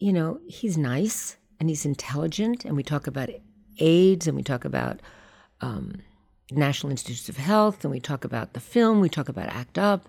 you 0.00 0.12
know, 0.12 0.40
he's 0.48 0.76
nice 0.76 1.36
and 1.60 1.68
he's 1.68 1.86
intelligent. 1.86 2.64
And 2.64 2.74
we 2.74 2.82
talk 2.82 3.06
about 3.06 3.30
AIDS 3.78 4.26
and 4.26 4.36
we 4.36 4.42
talk 4.42 4.64
about 4.64 4.98
um, 5.60 6.02
National 6.50 6.90
Institutes 6.90 7.28
of 7.28 7.36
Health 7.36 7.84
and 7.84 7.92
we 7.92 8.00
talk 8.00 8.24
about 8.24 8.54
the 8.54 8.60
film, 8.60 8.98
we 8.98 9.08
talk 9.08 9.28
about 9.28 9.46
ACT 9.46 9.78
UP. 9.78 10.08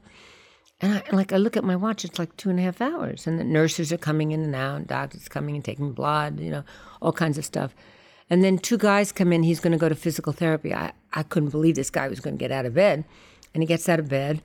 And 0.79 0.93
I, 0.93 1.15
like 1.15 1.33
I 1.33 1.37
look 1.37 1.57
at 1.57 1.63
my 1.63 1.75
watch, 1.75 2.05
it's 2.05 2.19
like 2.19 2.35
two 2.37 2.49
and 2.49 2.59
a 2.59 2.63
half 2.63 2.81
hours, 2.81 3.25
and 3.25 3.39
the 3.39 3.43
nurses 3.43 3.91
are 3.91 3.97
coming 3.97 4.31
in 4.31 4.43
and 4.43 4.55
out, 4.55 4.75
and 4.75 4.87
doctors 4.87 5.27
coming 5.27 5.55
and 5.55 5.65
taking 5.65 5.91
blood, 5.91 6.39
you 6.39 6.51
know, 6.51 6.63
all 7.01 7.11
kinds 7.11 7.37
of 7.37 7.45
stuff. 7.45 7.73
And 8.29 8.43
then 8.43 8.57
two 8.57 8.77
guys 8.77 9.11
come 9.11 9.33
in. 9.33 9.41
He's 9.43 9.59
going 9.59 9.71
to 9.71 9.77
go 9.77 9.89
to 9.89 9.95
physical 9.95 10.33
therapy. 10.33 10.73
I, 10.73 10.91
I 11.13 11.23
couldn't 11.23 11.49
believe 11.49 11.75
this 11.75 11.89
guy 11.89 12.07
was 12.07 12.19
going 12.19 12.37
to 12.37 12.39
get 12.39 12.51
out 12.51 12.65
of 12.65 12.75
bed, 12.75 13.05
and 13.53 13.63
he 13.63 13.67
gets 13.67 13.89
out 13.89 13.99
of 13.99 14.07
bed, 14.07 14.43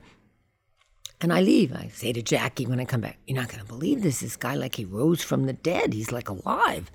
and 1.21 1.31
I 1.31 1.41
leave. 1.41 1.71
I 1.73 1.89
say 1.93 2.13
to 2.13 2.21
Jackie 2.21 2.65
when 2.65 2.79
I 2.79 2.85
come 2.85 3.01
back, 3.01 3.19
"You're 3.27 3.39
not 3.39 3.49
going 3.49 3.61
to 3.61 3.67
believe 3.67 4.01
this. 4.01 4.21
This 4.21 4.35
guy, 4.35 4.55
like 4.55 4.75
he 4.75 4.85
rose 4.85 5.21
from 5.21 5.45
the 5.45 5.53
dead. 5.53 5.93
He's 5.93 6.11
like 6.11 6.29
alive." 6.29 6.89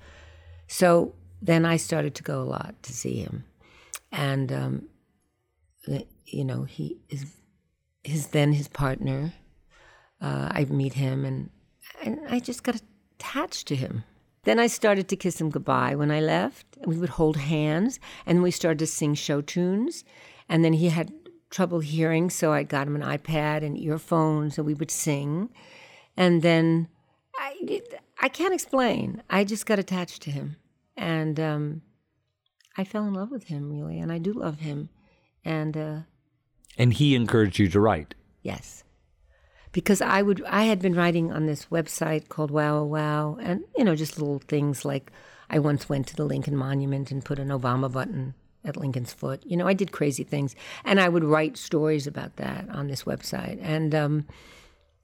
So 0.67 1.15
then 1.41 1.65
I 1.65 1.77
started 1.77 2.13
to 2.15 2.23
go 2.23 2.41
a 2.41 2.43
lot 2.43 2.75
to 2.83 2.91
see 2.91 3.21
him, 3.21 3.45
and 4.11 4.51
um, 4.51 4.89
you 6.25 6.43
know 6.43 6.63
he 6.63 6.97
is 7.07 7.25
his 8.03 8.27
then 8.27 8.53
his 8.53 8.67
partner. 8.67 9.33
Uh, 10.21 10.49
I 10.51 10.65
meet 10.65 10.93
him, 10.93 11.25
and, 11.25 11.49
and 12.03 12.19
I 12.29 12.39
just 12.39 12.63
got 12.63 12.81
attached 13.15 13.67
to 13.67 13.75
him. 13.75 14.03
Then 14.43 14.59
I 14.59 14.67
started 14.67 15.07
to 15.09 15.15
kiss 15.15 15.39
him 15.39 15.49
goodbye 15.49 15.95
when 15.95 16.11
I 16.11 16.21
left, 16.21 16.65
we 16.85 16.97
would 16.97 17.09
hold 17.09 17.37
hands, 17.37 17.99
and 18.25 18.41
we 18.41 18.51
started 18.51 18.79
to 18.79 18.87
sing 18.87 19.13
show 19.13 19.41
tunes. 19.41 20.03
And 20.47 20.63
then 20.63 20.73
he 20.73 20.89
had 20.89 21.13
trouble 21.49 21.79
hearing, 21.79 22.29
so 22.29 22.51
I 22.51 22.63
got 22.63 22.87
him 22.87 22.95
an 22.95 23.01
iPad 23.01 23.63
and 23.63 23.77
earphones, 23.77 24.57
and 24.57 24.65
we 24.65 24.73
would 24.73 24.91
sing. 24.91 25.49
And 26.15 26.41
then 26.41 26.87
I, 27.37 27.81
I 28.21 28.29
can't 28.29 28.53
explain. 28.53 29.23
I 29.29 29.43
just 29.43 29.65
got 29.65 29.79
attached 29.79 30.21
to 30.23 30.31
him, 30.31 30.57
and 30.97 31.39
um, 31.39 31.81
I 32.77 32.83
fell 32.83 33.05
in 33.05 33.13
love 33.13 33.31
with 33.31 33.45
him 33.45 33.69
really, 33.69 33.99
and 33.99 34.11
I 34.11 34.17
do 34.17 34.33
love 34.33 34.59
him. 34.59 34.89
And 35.45 35.77
uh, 35.77 35.99
and 36.77 36.93
he 36.93 37.15
encouraged 37.15 37.59
you 37.59 37.67
to 37.69 37.79
write. 37.79 38.15
Yes. 38.41 38.83
Because 39.71 40.01
I 40.01 40.21
would 40.21 40.43
I 40.45 40.63
had 40.63 40.79
been 40.79 40.95
writing 40.95 41.31
on 41.31 41.45
this 41.45 41.65
website 41.65 42.29
called 42.29 42.51
Wow 42.51 42.83
Wow 42.83 43.37
and 43.41 43.63
you 43.77 43.83
know 43.83 43.95
just 43.95 44.17
little 44.17 44.39
things 44.39 44.83
like 44.83 45.11
I 45.49 45.59
once 45.59 45.89
went 45.89 46.07
to 46.07 46.15
the 46.15 46.25
Lincoln 46.25 46.55
Monument 46.55 47.11
and 47.11 47.25
put 47.25 47.39
an 47.39 47.49
Obama 47.49 47.91
button 47.91 48.33
at 48.63 48.77
Lincoln's 48.77 49.13
foot. 49.13 49.41
You 49.45 49.57
know, 49.57 49.67
I 49.67 49.73
did 49.73 49.91
crazy 49.91 50.23
things 50.23 50.55
and 50.83 50.99
I 50.99 51.09
would 51.09 51.23
write 51.23 51.57
stories 51.57 52.07
about 52.07 52.35
that 52.37 52.67
on 52.69 52.87
this 52.87 53.03
website 53.03 53.59
and 53.61 53.93
um, 53.93 54.27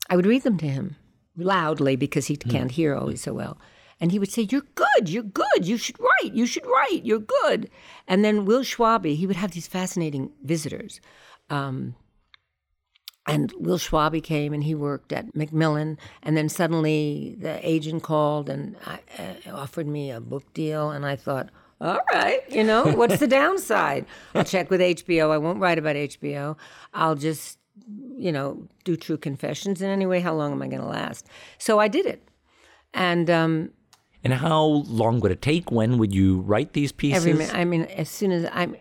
I 0.10 0.16
would 0.16 0.26
read 0.26 0.44
them 0.44 0.58
to 0.58 0.68
him 0.68 0.96
loudly 1.38 1.96
because 1.96 2.28
he 2.28 2.36
can't 2.36 2.72
hear 2.72 2.96
always 2.96 3.22
so 3.22 3.34
well. 3.34 3.58
And 4.00 4.12
he 4.12 4.20
would 4.20 4.32
say, 4.32 4.44
You're 4.44 4.66
good, 4.76 5.10
you're 5.10 5.24
good, 5.24 5.66
you 5.66 5.78
should 5.78 6.00
write, 6.00 6.34
you 6.34 6.46
should 6.46 6.66
write, 6.66 7.02
you're 7.04 7.20
good. 7.20 7.70
And 8.08 8.26
then 8.26 8.46
Will 8.46 8.62
Schwalbe, 8.62 9.16
he 9.16 9.26
would 9.26 9.38
have 9.38 9.52
these 9.52 9.68
fascinating 9.68 10.32
visitors. 10.44 11.00
Um, 11.50 11.96
and 13.28 13.52
Will 13.58 13.78
Schwalbe 13.80 14.24
came 14.24 14.54
and 14.54 14.64
he 14.64 14.76
worked 14.76 15.12
at 15.12 15.36
Macmillan. 15.36 15.98
And 16.22 16.38
then 16.38 16.48
suddenly 16.48 17.36
the 17.40 17.60
agent 17.68 18.04
called 18.04 18.50
and 18.50 18.76
I, 18.86 19.00
uh, 19.18 19.56
offered 19.56 19.88
me 19.88 20.12
a 20.12 20.22
book 20.22 20.54
deal. 20.54 20.92
And 20.92 21.06
I 21.06 21.16
thought, 21.16 21.50
all 21.82 22.00
right, 22.14 22.42
you 22.50 22.64
know, 22.64 22.86
what's 22.86 23.20
the 23.20 23.28
downside? 23.42 24.06
I'll 24.36 24.44
check 24.44 24.70
with 24.70 24.80
HBO. 24.80 25.32
I 25.32 25.38
won't 25.38 25.60
write 25.60 25.80
about 25.80 25.96
HBO. 25.96 26.56
I'll 26.94 27.16
just, 27.16 27.58
you 28.16 28.32
know, 28.32 28.68
do 28.84 28.96
true 28.96 29.18
confessions. 29.18 29.82
And 29.82 29.90
anyway, 29.90 30.20
how 30.20 30.36
long 30.36 30.52
am 30.52 30.62
I 30.62 30.68
going 30.68 30.82
to 30.82 30.88
last? 30.88 31.28
So 31.58 31.80
I 31.80 31.88
did 31.88 32.06
it. 32.06 32.28
And, 32.94 33.30
um, 33.30 33.72
And 34.24 34.34
how 34.36 34.84
long 34.88 35.20
would 35.22 35.32
it 35.32 35.42
take? 35.42 35.72
When 35.72 35.98
would 35.98 36.14
you 36.14 36.42
write 36.42 36.74
these 36.74 36.92
pieces? 36.92 37.26
Every. 37.26 37.46
I 37.48 37.66
mean, 37.66 37.84
as 37.86 38.10
soon 38.10 38.32
as 38.32 38.48
I'm, 38.54 38.76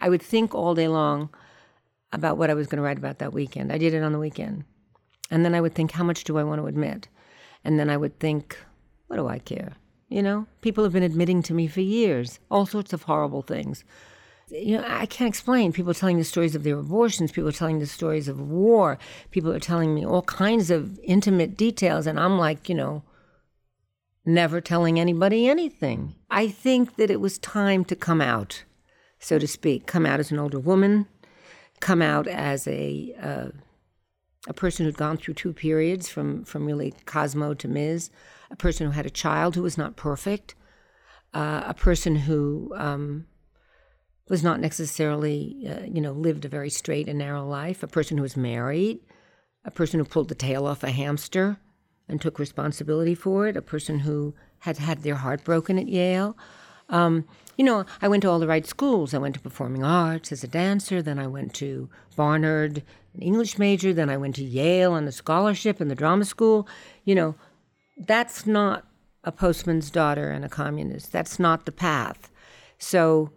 I 0.00 0.08
would 0.08 0.22
think 0.22 0.54
all 0.54 0.74
day 0.74 0.88
long 0.88 1.30
about 2.12 2.38
what 2.38 2.50
I 2.50 2.54
was 2.54 2.66
going 2.66 2.78
to 2.78 2.82
write 2.82 2.98
about 2.98 3.18
that 3.18 3.32
weekend. 3.32 3.72
I 3.72 3.78
did 3.78 3.94
it 3.94 4.02
on 4.02 4.12
the 4.12 4.18
weekend. 4.18 4.64
And 5.30 5.44
then 5.44 5.54
I 5.54 5.60
would 5.60 5.74
think, 5.74 5.92
how 5.92 6.04
much 6.04 6.24
do 6.24 6.38
I 6.38 6.44
want 6.44 6.60
to 6.60 6.66
admit? 6.66 7.08
And 7.64 7.78
then 7.78 7.90
I 7.90 7.96
would 7.96 8.20
think, 8.20 8.56
what 9.08 9.16
do 9.16 9.26
I 9.26 9.38
care? 9.38 9.72
You 10.08 10.22
know, 10.22 10.46
people 10.60 10.84
have 10.84 10.92
been 10.92 11.02
admitting 11.02 11.42
to 11.44 11.54
me 11.54 11.66
for 11.66 11.80
years 11.80 12.38
all 12.50 12.64
sorts 12.64 12.92
of 12.92 13.02
horrible 13.02 13.42
things. 13.42 13.84
You 14.48 14.78
know, 14.78 14.84
I 14.86 15.06
can't 15.06 15.28
explain. 15.28 15.72
People 15.72 15.92
telling 15.92 16.18
the 16.18 16.24
stories 16.24 16.54
of 16.54 16.62
their 16.62 16.78
abortions. 16.78 17.32
People 17.32 17.50
telling 17.50 17.80
the 17.80 17.86
stories 17.86 18.28
of 18.28 18.40
war. 18.40 18.98
People 19.32 19.52
are 19.52 19.58
telling 19.58 19.92
me 19.92 20.06
all 20.06 20.22
kinds 20.22 20.70
of 20.70 21.00
intimate 21.00 21.56
details. 21.56 22.06
And 22.06 22.20
I'm 22.20 22.38
like, 22.38 22.68
you 22.68 22.74
know, 22.76 23.02
never 24.24 24.60
telling 24.60 25.00
anybody 25.00 25.48
anything. 25.48 26.14
I 26.30 26.48
think 26.48 26.94
that 26.96 27.10
it 27.10 27.20
was 27.20 27.38
time 27.38 27.84
to 27.86 27.96
come 27.96 28.20
out, 28.20 28.62
so 29.18 29.38
to 29.40 29.48
speak, 29.48 29.86
come 29.86 30.06
out 30.06 30.20
as 30.20 30.30
an 30.30 30.38
older 30.38 30.60
woman, 30.60 31.06
come 31.80 32.02
out 32.02 32.26
as 32.26 32.66
a 32.66 33.14
uh, 33.20 33.48
a 34.48 34.54
person 34.54 34.86
who'd 34.86 34.96
gone 34.96 35.16
through 35.16 35.34
two 35.34 35.52
periods 35.52 36.08
from 36.08 36.44
from 36.44 36.66
really 36.66 36.94
Cosmo 37.04 37.54
to 37.54 37.68
Ms, 37.68 38.10
a 38.50 38.56
person 38.56 38.86
who 38.86 38.92
had 38.92 39.06
a 39.06 39.10
child 39.10 39.54
who 39.54 39.62
was 39.62 39.78
not 39.78 39.96
perfect, 39.96 40.54
uh, 41.34 41.62
a 41.66 41.74
person 41.74 42.16
who 42.16 42.72
um, 42.76 43.26
was 44.28 44.42
not 44.42 44.60
necessarily, 44.60 45.66
uh, 45.68 45.84
you 45.84 46.00
know, 46.00 46.12
lived 46.12 46.44
a 46.44 46.48
very 46.48 46.70
straight 46.70 47.08
and 47.08 47.18
narrow 47.18 47.46
life, 47.46 47.82
a 47.82 47.88
person 47.88 48.16
who 48.16 48.22
was 48.22 48.36
married, 48.36 49.00
a 49.64 49.70
person 49.70 50.00
who 50.00 50.04
pulled 50.04 50.28
the 50.28 50.34
tail 50.34 50.66
off 50.66 50.82
a 50.82 50.90
hamster 50.90 51.58
and 52.08 52.20
took 52.20 52.38
responsibility 52.38 53.14
for 53.14 53.46
it, 53.46 53.56
a 53.56 53.62
person 53.62 54.00
who 54.00 54.34
had 54.60 54.78
had 54.78 55.02
their 55.02 55.16
heart 55.16 55.44
broken 55.44 55.78
at 55.78 55.88
Yale. 55.88 56.36
Um, 56.88 57.24
you 57.56 57.64
know, 57.64 57.84
I 58.02 58.08
went 58.08 58.22
to 58.22 58.30
all 58.30 58.38
the 58.38 58.46
right 58.46 58.66
schools. 58.66 59.14
I 59.14 59.18
went 59.18 59.34
to 59.34 59.40
performing 59.40 59.82
arts 59.82 60.30
as 60.30 60.44
a 60.44 60.48
dancer, 60.48 61.02
then 61.02 61.18
I 61.18 61.26
went 61.26 61.54
to 61.54 61.88
Barnard, 62.14 62.82
an 63.14 63.22
English 63.22 63.58
major, 63.58 63.92
then 63.92 64.10
I 64.10 64.16
went 64.16 64.36
to 64.36 64.44
Yale 64.44 64.92
on 64.92 65.08
a 65.08 65.12
scholarship 65.12 65.80
in 65.80 65.88
the 65.88 65.94
drama 65.94 66.24
school. 66.24 66.68
You 67.04 67.14
know, 67.14 67.34
that's 67.96 68.46
not 68.46 68.86
a 69.24 69.32
postman's 69.32 69.90
daughter 69.90 70.30
and 70.30 70.44
a 70.44 70.48
communist. 70.48 71.12
That's 71.12 71.38
not 71.38 71.64
the 71.64 71.72
path. 71.72 72.30
So 72.78 73.30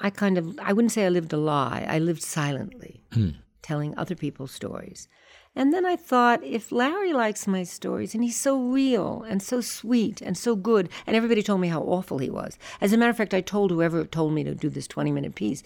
I 0.00 0.10
kind 0.10 0.38
of, 0.38 0.58
I 0.60 0.72
wouldn't 0.72 0.92
say 0.92 1.04
I 1.04 1.10
lived 1.10 1.32
a 1.32 1.36
lie, 1.36 1.86
I 1.88 1.98
lived 1.98 2.22
silently, 2.22 3.04
hmm. 3.12 3.30
telling 3.60 3.96
other 3.96 4.14
people's 4.14 4.50
stories. 4.50 5.08
And 5.56 5.74
then 5.74 5.84
I 5.84 5.96
thought, 5.96 6.44
if 6.44 6.70
Larry 6.70 7.12
likes 7.12 7.46
my 7.46 7.64
stories 7.64 8.14
and 8.14 8.22
he's 8.22 8.38
so 8.38 8.58
real 8.58 9.24
and 9.28 9.42
so 9.42 9.60
sweet 9.60 10.20
and 10.20 10.38
so 10.38 10.54
good, 10.54 10.88
and 11.06 11.16
everybody 11.16 11.42
told 11.42 11.60
me 11.60 11.68
how 11.68 11.82
awful 11.82 12.18
he 12.18 12.30
was. 12.30 12.56
As 12.80 12.92
a 12.92 12.96
matter 12.96 13.10
of 13.10 13.16
fact, 13.16 13.34
I 13.34 13.40
told 13.40 13.70
whoever 13.70 14.04
told 14.04 14.32
me 14.32 14.44
to 14.44 14.54
do 14.54 14.68
this 14.68 14.86
20 14.86 15.10
minute 15.10 15.34
piece, 15.34 15.62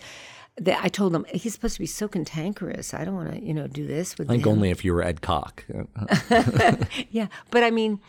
that 0.56 0.82
I 0.82 0.88
told 0.88 1.12
them 1.12 1.26
he's 1.32 1.52
supposed 1.52 1.74
to 1.74 1.80
be 1.80 1.86
so 1.86 2.08
cantankerous. 2.08 2.94
I 2.94 3.04
don't 3.04 3.14
want 3.14 3.32
to, 3.32 3.42
you 3.42 3.52
know, 3.52 3.66
do 3.66 3.86
this 3.86 4.16
with. 4.16 4.30
I 4.30 4.34
think 4.34 4.46
him. 4.46 4.52
only 4.52 4.70
if 4.70 4.84
you 4.84 4.94
were 4.94 5.02
Ed 5.02 5.20
Koch. 5.20 5.64
yeah, 7.10 7.26
but 7.50 7.64
I 7.64 7.70
mean, 7.70 8.00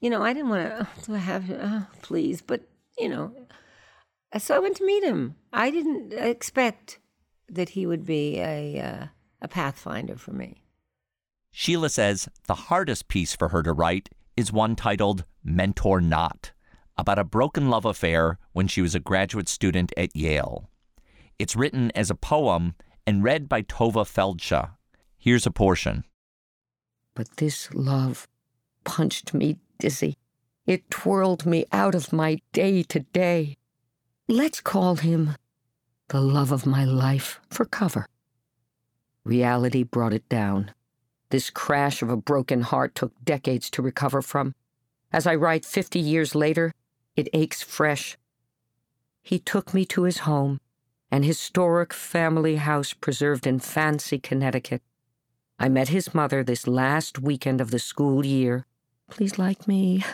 you 0.00 0.10
know, 0.10 0.22
I 0.22 0.32
didn't 0.32 0.50
want 0.50 0.68
to. 0.68 0.88
Oh, 1.08 1.14
I 1.14 1.18
have? 1.18 1.50
Oh, 1.50 1.86
please, 2.02 2.42
but 2.42 2.62
you 2.98 3.08
know, 3.08 3.32
so 4.38 4.54
I 4.54 4.58
went 4.58 4.76
to 4.76 4.86
meet 4.86 5.04
him. 5.04 5.36
I 5.52 5.70
didn't 5.70 6.12
expect 6.12 6.98
that 7.48 7.70
he 7.70 7.86
would 7.86 8.04
be 8.04 8.38
a 8.40 8.80
uh, 8.80 9.06
a 9.40 9.48
pathfinder 9.48 10.16
for 10.16 10.32
me. 10.32 10.62
Sheila 11.58 11.88
says 11.88 12.28
the 12.48 12.68
hardest 12.68 13.08
piece 13.08 13.34
for 13.34 13.48
her 13.48 13.62
to 13.62 13.72
write 13.72 14.10
is 14.36 14.52
one 14.52 14.76
titled 14.76 15.24
Mentor 15.42 16.02
Not, 16.02 16.52
about 16.98 17.18
a 17.18 17.24
broken 17.24 17.70
love 17.70 17.86
affair 17.86 18.38
when 18.52 18.68
she 18.68 18.82
was 18.82 18.94
a 18.94 19.00
graduate 19.00 19.48
student 19.48 19.90
at 19.96 20.14
Yale. 20.14 20.68
It's 21.38 21.56
written 21.56 21.90
as 21.94 22.10
a 22.10 22.14
poem 22.14 22.74
and 23.06 23.24
read 23.24 23.48
by 23.48 23.62
Tovah 23.62 24.04
Feldshuh. 24.04 24.72
Here's 25.16 25.46
a 25.46 25.50
portion. 25.50 26.04
But 27.14 27.38
this 27.38 27.72
love 27.72 28.28
punched 28.84 29.32
me 29.32 29.56
dizzy. 29.78 30.18
It 30.66 30.90
twirled 30.90 31.46
me 31.46 31.64
out 31.72 31.94
of 31.94 32.12
my 32.12 32.42
day 32.52 32.82
to 32.82 33.00
day. 33.00 33.56
Let's 34.28 34.60
call 34.60 34.96
him 34.96 35.36
the 36.08 36.20
love 36.20 36.52
of 36.52 36.66
my 36.66 36.84
life 36.84 37.40
for 37.48 37.64
cover. 37.64 38.04
Reality 39.24 39.84
brought 39.84 40.12
it 40.12 40.28
down. 40.28 40.72
This 41.30 41.50
crash 41.50 42.02
of 42.02 42.10
a 42.10 42.16
broken 42.16 42.62
heart 42.62 42.94
took 42.94 43.12
decades 43.24 43.68
to 43.70 43.82
recover 43.82 44.22
from. 44.22 44.54
As 45.12 45.26
I 45.26 45.34
write 45.34 45.64
50 45.64 45.98
years 45.98 46.34
later, 46.34 46.72
it 47.16 47.28
aches 47.32 47.62
fresh. 47.62 48.16
He 49.22 49.38
took 49.38 49.74
me 49.74 49.84
to 49.86 50.02
his 50.04 50.18
home, 50.18 50.60
an 51.10 51.22
historic 51.22 51.92
family 51.92 52.56
house 52.56 52.92
preserved 52.92 53.46
in 53.46 53.58
Fancy, 53.58 54.18
Connecticut. 54.18 54.82
I 55.58 55.68
met 55.68 55.88
his 55.88 56.14
mother 56.14 56.44
this 56.44 56.66
last 56.66 57.18
weekend 57.18 57.60
of 57.60 57.70
the 57.70 57.78
school 57.78 58.24
year. 58.24 58.66
Please 59.10 59.38
like 59.38 59.66
me. 59.66 60.04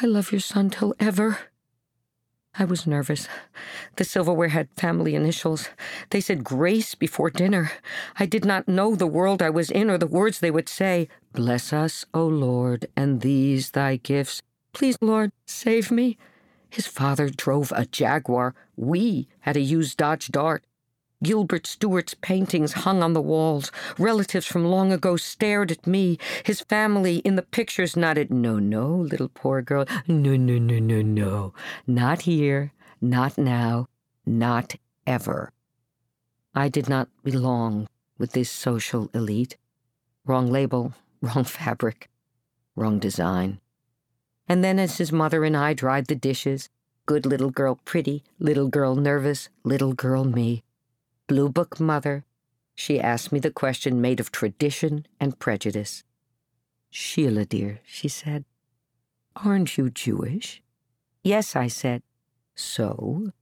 I 0.00 0.06
love 0.06 0.32
your 0.32 0.40
son 0.40 0.70
till 0.70 0.94
ever. 1.00 1.38
I 2.58 2.64
was 2.64 2.86
nervous. 2.86 3.28
The 3.96 4.04
silverware 4.04 4.48
had 4.48 4.68
family 4.76 5.14
initials. 5.14 5.68
They 6.10 6.20
said 6.22 6.42
grace 6.42 6.94
before 6.94 7.28
dinner. 7.28 7.70
I 8.18 8.24
did 8.24 8.44
not 8.44 8.66
know 8.66 8.94
the 8.94 9.06
world 9.06 9.42
I 9.42 9.50
was 9.50 9.70
in 9.70 9.90
or 9.90 9.98
the 9.98 10.06
words 10.06 10.40
they 10.40 10.50
would 10.50 10.68
say. 10.68 11.08
Bless 11.34 11.72
us, 11.72 12.06
O 12.14 12.26
Lord, 12.26 12.86
and 12.96 13.20
these 13.20 13.72
thy 13.72 13.96
gifts. 13.96 14.40
Please, 14.72 14.96
Lord, 15.02 15.32
save 15.46 15.90
me. 15.90 16.16
His 16.70 16.86
father 16.86 17.28
drove 17.28 17.72
a 17.76 17.84
Jaguar. 17.84 18.54
We 18.76 19.28
had 19.40 19.56
a 19.56 19.60
used 19.60 19.98
Dodge 19.98 20.28
Dart. 20.28 20.64
Gilbert 21.22 21.66
Stuart's 21.66 22.14
paintings 22.14 22.72
hung 22.84 23.02
on 23.02 23.14
the 23.14 23.22
walls. 23.22 23.72
Relatives 23.98 24.46
from 24.46 24.66
long 24.66 24.92
ago 24.92 25.16
stared 25.16 25.72
at 25.72 25.86
me. 25.86 26.18
His 26.44 26.60
family 26.60 27.18
in 27.18 27.36
the 27.36 27.42
pictures 27.42 27.96
nodded, 27.96 28.30
No, 28.30 28.58
no, 28.58 28.94
little 28.94 29.30
poor 29.30 29.62
girl. 29.62 29.86
No, 30.06 30.36
no, 30.36 30.58
no, 30.58 30.78
no, 30.78 31.00
no. 31.00 31.54
Not 31.86 32.22
here. 32.22 32.72
Not 33.00 33.38
now. 33.38 33.88
Not 34.26 34.74
ever. 35.06 35.52
I 36.54 36.68
did 36.68 36.88
not 36.88 37.08
belong 37.22 37.88
with 38.18 38.32
this 38.32 38.50
social 38.50 39.10
elite. 39.14 39.56
Wrong 40.26 40.50
label, 40.50 40.92
wrong 41.22 41.44
fabric, 41.44 42.10
wrong 42.74 42.98
design. 42.98 43.60
And 44.48 44.62
then, 44.62 44.78
as 44.78 44.98
his 44.98 45.12
mother 45.12 45.44
and 45.44 45.56
I 45.56 45.74
dried 45.74 46.06
the 46.06 46.14
dishes, 46.14 46.68
good 47.04 47.26
little 47.26 47.50
girl 47.50 47.80
pretty, 47.84 48.22
little 48.38 48.68
girl 48.68 48.96
nervous, 48.96 49.48
little 49.64 49.92
girl 49.92 50.24
me. 50.24 50.62
Blue 51.26 51.48
Book 51.48 51.80
Mother, 51.80 52.24
she 52.74 53.00
asked 53.00 53.32
me 53.32 53.40
the 53.40 53.50
question 53.50 54.00
made 54.00 54.20
of 54.20 54.30
tradition 54.30 55.06
and 55.18 55.38
prejudice. 55.38 56.04
Sheila, 56.90 57.44
dear, 57.44 57.80
she 57.84 58.08
said, 58.08 58.44
aren't 59.34 59.76
you 59.76 59.90
Jewish? 59.90 60.62
Yes, 61.24 61.56
I 61.56 61.66
said. 61.66 62.02
So, 62.54 63.32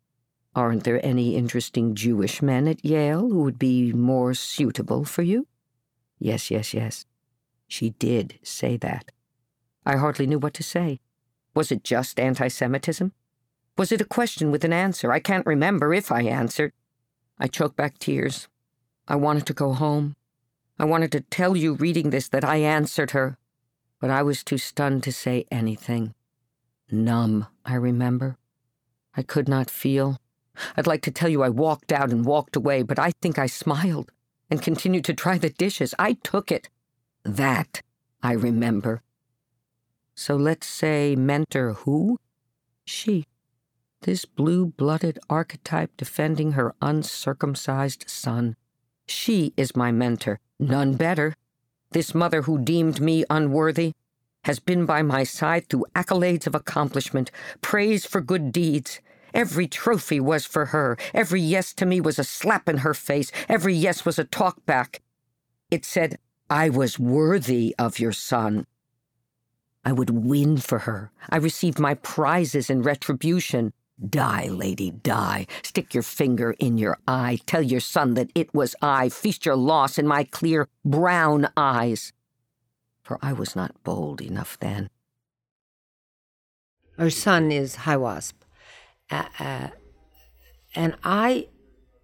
aren't 0.55 0.85
there 0.85 1.05
any 1.05 1.37
interesting 1.37 1.95
Jewish 1.95 2.41
men 2.41 2.67
at 2.67 2.85
Yale 2.85 3.29
who 3.29 3.43
would 3.43 3.59
be 3.59 3.93
more 3.93 4.33
suitable 4.33 5.05
for 5.05 5.23
you? 5.23 5.47
Yes, 6.19 6.51
yes, 6.51 6.73
yes. 6.73 7.05
She 7.69 7.91
did 7.91 8.39
say 8.43 8.77
that. 8.79 9.13
I 9.85 9.97
hardly 9.97 10.27
knew 10.27 10.39
what 10.39 10.55
to 10.55 10.63
say. 10.63 11.01
Was 11.55 11.71
it 11.71 11.85
just 11.85 12.19
anti 12.19 12.49
Semitism? 12.49 13.13
Was 13.77 13.93
it 13.93 14.01
a 14.01 14.07
question 14.07 14.51
with 14.51 14.65
an 14.65 14.73
answer? 14.73 15.13
I 15.13 15.21
can't 15.21 15.47
remember 15.47 15.93
if 15.93 16.11
I 16.11 16.23
answered. 16.23 16.73
I 17.39 17.47
choked 17.47 17.77
back 17.77 17.99
tears. 17.99 18.49
I 19.09 19.17
wanted 19.17 19.47
to 19.47 19.53
go 19.53 19.73
home. 19.73 20.17
I 20.79 20.85
wanted 20.85 21.13
to 21.13 21.21
tell 21.21 21.57
you 21.57 21.75
reading 21.75 22.11
this 22.11 22.29
that 22.29 22.45
I 22.45 22.57
answered 22.57 23.13
her, 23.13 23.37
but 24.01 24.11
I 24.11 24.23
was 24.23 24.43
too 24.43 24.59
stunned 24.59 25.03
to 25.05 25.13
say 25.13 25.47
anything. 25.51 26.15
Numb, 26.91 27.47
I 27.65 27.75
remember. 27.75 28.37
I 29.17 29.23
could 29.23 29.49
not 29.49 29.71
feel. 29.71 30.19
I'd 30.77 30.87
like 30.87 31.03
to 31.03 31.11
tell 31.11 31.29
you 31.29 31.43
I 31.43 31.49
walked 31.49 31.93
out 31.93 32.11
and 32.11 32.25
walked 32.25 32.57
away, 32.57 32.83
but 32.83 32.99
I 32.99 33.13
think 33.23 33.39
I 33.39 33.47
smiled 33.47 34.11
and 34.51 34.63
continued 34.63 35.05
to 35.07 35.15
try 35.15 35.39
the 35.39 35.51
dishes. 35.51 35.95
I 35.99 36.15
took 36.23 36.53
it. 36.53 36.69
That 37.25 37.83
I 38.23 38.33
remember. 38.33 39.03
So 40.15 40.37
let's 40.37 40.67
say 40.67 41.17
mentor 41.17 41.73
who? 41.73 42.19
She 42.85 43.27
this 44.05 44.27
blue 44.27 44.67
blooded 44.67 45.19
archetype 45.31 45.91
defending 45.97 46.53
her 46.53 46.75
uncircumcised 46.83 48.05
son. 48.07 48.55
She 49.07 49.55
is 49.57 49.75
my 49.75 49.93
mentor, 49.93 50.41
none 50.59 50.95
better. 50.95 51.35
This 51.93 52.15
mother 52.15 52.43
who 52.43 52.59
deemed 52.59 53.01
me 53.01 53.25
unworthy 53.31 53.93
has 54.45 54.59
been 54.59 54.85
by 54.85 55.01
my 55.01 55.25
side 55.25 55.69
through 55.69 55.87
accolades 55.97 56.47
of 56.47 56.55
accomplishment, 56.55 57.31
praise 57.63 58.05
for 58.05 58.21
good 58.21 58.53
deeds. 58.53 59.01
Every 59.33 59.67
trophy 59.67 60.21
was 60.21 60.45
for 60.45 60.67
her. 60.67 60.99
Every 61.15 61.41
yes 61.41 61.73
to 61.75 61.87
me 61.87 62.01
was 62.01 62.19
a 62.19 62.25
slap 62.25 62.69
in 62.69 62.79
her 62.79 62.95
face. 62.95 63.33
Every 63.49 63.75
yes 63.75 64.05
was 64.05 64.19
a 64.19 64.25
talk 64.25 64.65
back. 64.67 65.01
It 65.71 65.85
said, 65.87 66.19
I 66.51 66.69
was 66.69 66.99
worthy 66.99 67.75
of 67.79 67.99
your 67.99 68.13
son. 68.13 68.67
I 69.83 69.93
would 69.93 70.11
win 70.11 70.59
for 70.59 70.81
her. 70.81 71.11
I 71.31 71.37
received 71.37 71.79
my 71.79 71.95
prizes 71.95 72.69
in 72.69 72.83
retribution. 72.83 73.73
Die, 74.09 74.49
lady, 74.49 74.91
die. 74.91 75.47
Stick 75.63 75.95
your 75.95 76.03
finger 76.03 76.53
in 76.59 76.79
your 76.79 76.99
eye. 77.07 77.39
Tell 77.47 77.63
your 77.63 77.81
son 77.81 78.15
that 78.15 78.31
it 78.35 78.53
was 78.53 78.75
I. 78.83 79.09
Feast 79.09 79.47
your 79.47 79.57
loss 79.57 79.99
in 79.99 80.07
my 80.07 80.25
clear 80.25 80.69
brown 80.85 81.49
eyes. 81.57 82.13
For 83.03 83.19
I 83.23 83.33
was 83.33 83.55
not 83.55 83.83
bold 83.85 84.21
enough 84.21 84.59
then. 84.59 84.89
Her 86.99 87.11
son 87.11 87.53
is 87.53 87.77
High 87.77 87.97
WASP. 87.97 88.45
Uh, 89.11 89.25
uh, 89.39 89.69
and 90.75 90.97
I 91.05 91.49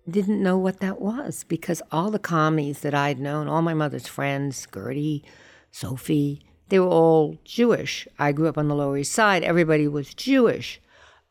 didn't 0.08 0.42
know 0.42 0.58
what 0.58 0.80
that 0.80 1.00
was 1.00 1.44
because 1.44 1.82
all 1.90 2.10
the 2.10 2.18
commies 2.18 2.80
that 2.80 2.94
I'd 2.94 3.18
known, 3.18 3.48
all 3.48 3.62
my 3.62 3.74
mother's 3.74 4.06
friends, 4.06 4.66
Gertie, 4.72 5.24
Sophie, 5.70 6.44
they 6.68 6.78
were 6.78 6.86
all 6.86 7.36
Jewish. 7.44 8.06
I 8.18 8.32
grew 8.32 8.48
up 8.48 8.58
on 8.58 8.68
the 8.68 8.74
Lower 8.74 8.98
East 8.98 9.12
Side. 9.12 9.42
Everybody 9.42 9.88
was 9.88 10.14
Jewish 10.14 10.80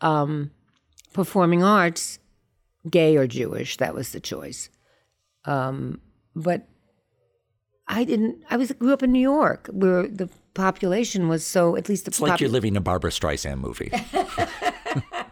um, 0.02 0.52
performing 1.14 1.64
arts, 1.64 2.20
gay 2.90 3.18
or 3.18 3.28
Jewish. 3.28 3.78
That 3.78 3.94
was 3.94 4.12
the 4.12 4.20
choice. 4.20 4.70
Um, 5.46 6.02
but 6.36 6.68
I 7.88 8.04
didn't. 8.04 8.44
I 8.50 8.58
was 8.58 8.72
grew 8.72 8.94
up 8.94 9.04
in 9.04 9.12
New 9.12 9.20
York, 9.20 9.70
where 9.72 10.08
the 10.08 10.30
population 10.54 11.28
was 11.28 11.46
so. 11.46 11.76
At 11.76 11.90
least 11.90 12.06
the 12.06 12.10
it's 12.10 12.20
like 12.20 12.40
you're 12.40 12.50
living 12.50 12.78
a 12.78 12.82
Barbra 12.82 13.12
Streisand 13.12 13.60
movie. 13.60 13.92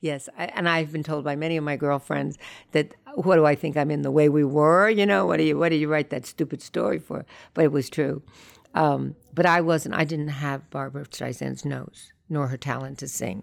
Yes, 0.00 0.28
I, 0.38 0.44
and 0.46 0.68
I've 0.68 0.92
been 0.92 1.02
told 1.02 1.24
by 1.24 1.34
many 1.34 1.56
of 1.56 1.64
my 1.64 1.76
girlfriends 1.76 2.38
that 2.72 2.94
what 3.14 3.36
do 3.36 3.44
I 3.44 3.54
think 3.54 3.76
I'm 3.76 3.90
in 3.90 4.02
the 4.02 4.10
way 4.10 4.28
we 4.28 4.44
were? 4.44 4.88
You 4.88 5.06
know, 5.06 5.26
what 5.26 5.38
do 5.38 5.42
you 5.42 5.58
what 5.58 5.70
do 5.70 5.76
you 5.76 5.88
write 5.88 6.10
that 6.10 6.26
stupid 6.26 6.62
story 6.62 6.98
for? 6.98 7.24
But 7.54 7.64
it 7.64 7.72
was 7.72 7.90
true. 7.90 8.22
Um, 8.74 9.16
but 9.34 9.46
I 9.46 9.60
wasn't. 9.60 9.94
I 9.94 10.04
didn't 10.04 10.28
have 10.28 10.70
Barbra 10.70 11.04
Streisand's 11.06 11.64
nose 11.64 12.12
nor 12.28 12.48
her 12.48 12.56
talent 12.56 12.98
to 12.98 13.08
sing. 13.08 13.42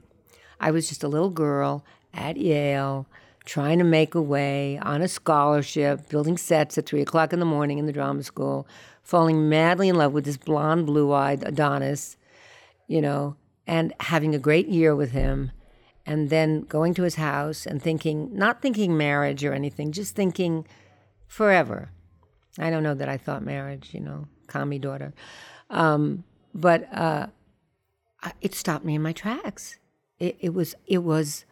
I 0.60 0.72
was 0.72 0.88
just 0.90 1.04
a 1.04 1.08
little 1.08 1.30
girl 1.30 1.84
at 2.14 2.38
Yale 2.38 3.06
trying 3.46 3.78
to 3.78 3.84
make 3.84 4.16
a 4.16 4.22
way 4.22 4.80
on 4.80 5.02
a 5.02 5.08
scholarship, 5.08 6.10
building 6.10 6.38
sets 6.38 6.78
at 6.78 6.86
three 6.86 7.02
o'clock 7.02 7.32
in 7.32 7.40
the 7.40 7.46
morning 7.46 7.78
in 7.78 7.86
the 7.86 7.94
drama 7.94 8.24
school, 8.24 8.68
falling 9.04 9.48
madly 9.48 9.88
in 9.88 9.96
love 9.96 10.14
with 10.14 10.26
this 10.26 10.38
blonde, 10.38 10.86
blue 10.86 11.14
eyed 11.14 11.44
Adonis, 11.44 12.18
you 12.88 13.02
know, 13.02 13.36
and 13.68 13.94
having 14.00 14.34
a 14.34 14.40
great 14.40 14.68
year 14.68 14.96
with 14.96 15.12
him. 15.12 15.52
And 16.08 16.30
then 16.30 16.62
going 16.62 16.94
to 16.96 17.04
his 17.04 17.16
house 17.16 17.66
and 17.66 17.82
thinking, 17.82 18.30
not 18.32 18.62
thinking 18.62 18.96
marriage 18.96 19.44
or 19.44 19.54
anything, 19.54 19.92
just 19.92 20.16
thinking 20.16 20.68
forever. 21.28 21.90
I 22.60 22.70
don't 22.70 22.84
know 22.84 22.94
that 22.94 23.10
I 23.10 23.18
thought 23.18 23.44
marriage, 23.44 23.90
you 23.92 24.02
know, 24.02 24.28
me 24.66 24.78
daughter. 24.78 25.14
Um, 25.70 26.24
but 26.54 26.88
uh, 26.94 27.28
it 28.40 28.54
stopped 28.54 28.86
me 28.86 28.96
in 28.96 29.02
my 29.02 29.14
tracks. 29.14 29.80
It, 30.20 30.38
it 30.40 30.54
was, 30.54 30.76
it 30.88 31.00
was, 31.04 31.46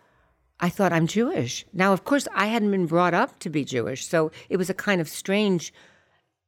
I 0.60 0.70
thought 0.70 0.94
I'm 0.94 1.08
Jewish. 1.08 1.66
Now, 1.74 1.92
of 1.94 2.04
course, 2.06 2.28
I 2.34 2.48
hadn't 2.48 2.72
been 2.72 2.86
brought 2.86 3.14
up 3.14 3.40
to 3.40 3.50
be 3.50 3.66
Jewish, 3.66 4.06
so 4.08 4.32
it 4.50 4.58
was 4.58 4.70
a 4.70 4.74
kind 4.74 5.02
of 5.02 5.10
strange 5.10 5.74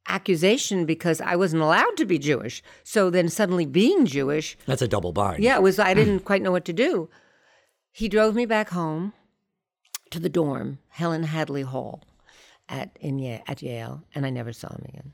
accusation 0.08 0.86
because 0.86 1.20
I 1.20 1.36
wasn't 1.36 1.62
allowed 1.62 1.96
to 1.96 2.04
be 2.06 2.18
Jewish. 2.18 2.62
So 2.84 3.10
then 3.10 3.28
suddenly 3.28 3.66
being 3.66 4.06
Jewish, 4.06 4.56
That's 4.66 4.82
a 4.82 4.88
double 4.88 5.12
bind. 5.12 5.42
yeah, 5.42 5.56
it 5.56 5.62
was 5.62 5.78
I 5.78 5.94
didn't 6.00 6.20
quite 6.20 6.42
know 6.42 6.52
what 6.52 6.64
to 6.66 6.72
do. 6.72 7.08
He 7.92 8.08
drove 8.08 8.34
me 8.34 8.46
back 8.46 8.70
home 8.70 9.12
to 10.10 10.20
the 10.20 10.28
dorm, 10.28 10.78
Helen 10.88 11.24
Hadley 11.24 11.62
Hall 11.62 12.04
at 12.68 12.96
in 13.00 13.18
Yale, 13.18 13.42
at 13.46 13.62
Yale, 13.62 14.04
and 14.14 14.24
I 14.24 14.30
never 14.30 14.52
saw 14.52 14.68
him 14.68 14.84
again. 14.88 15.12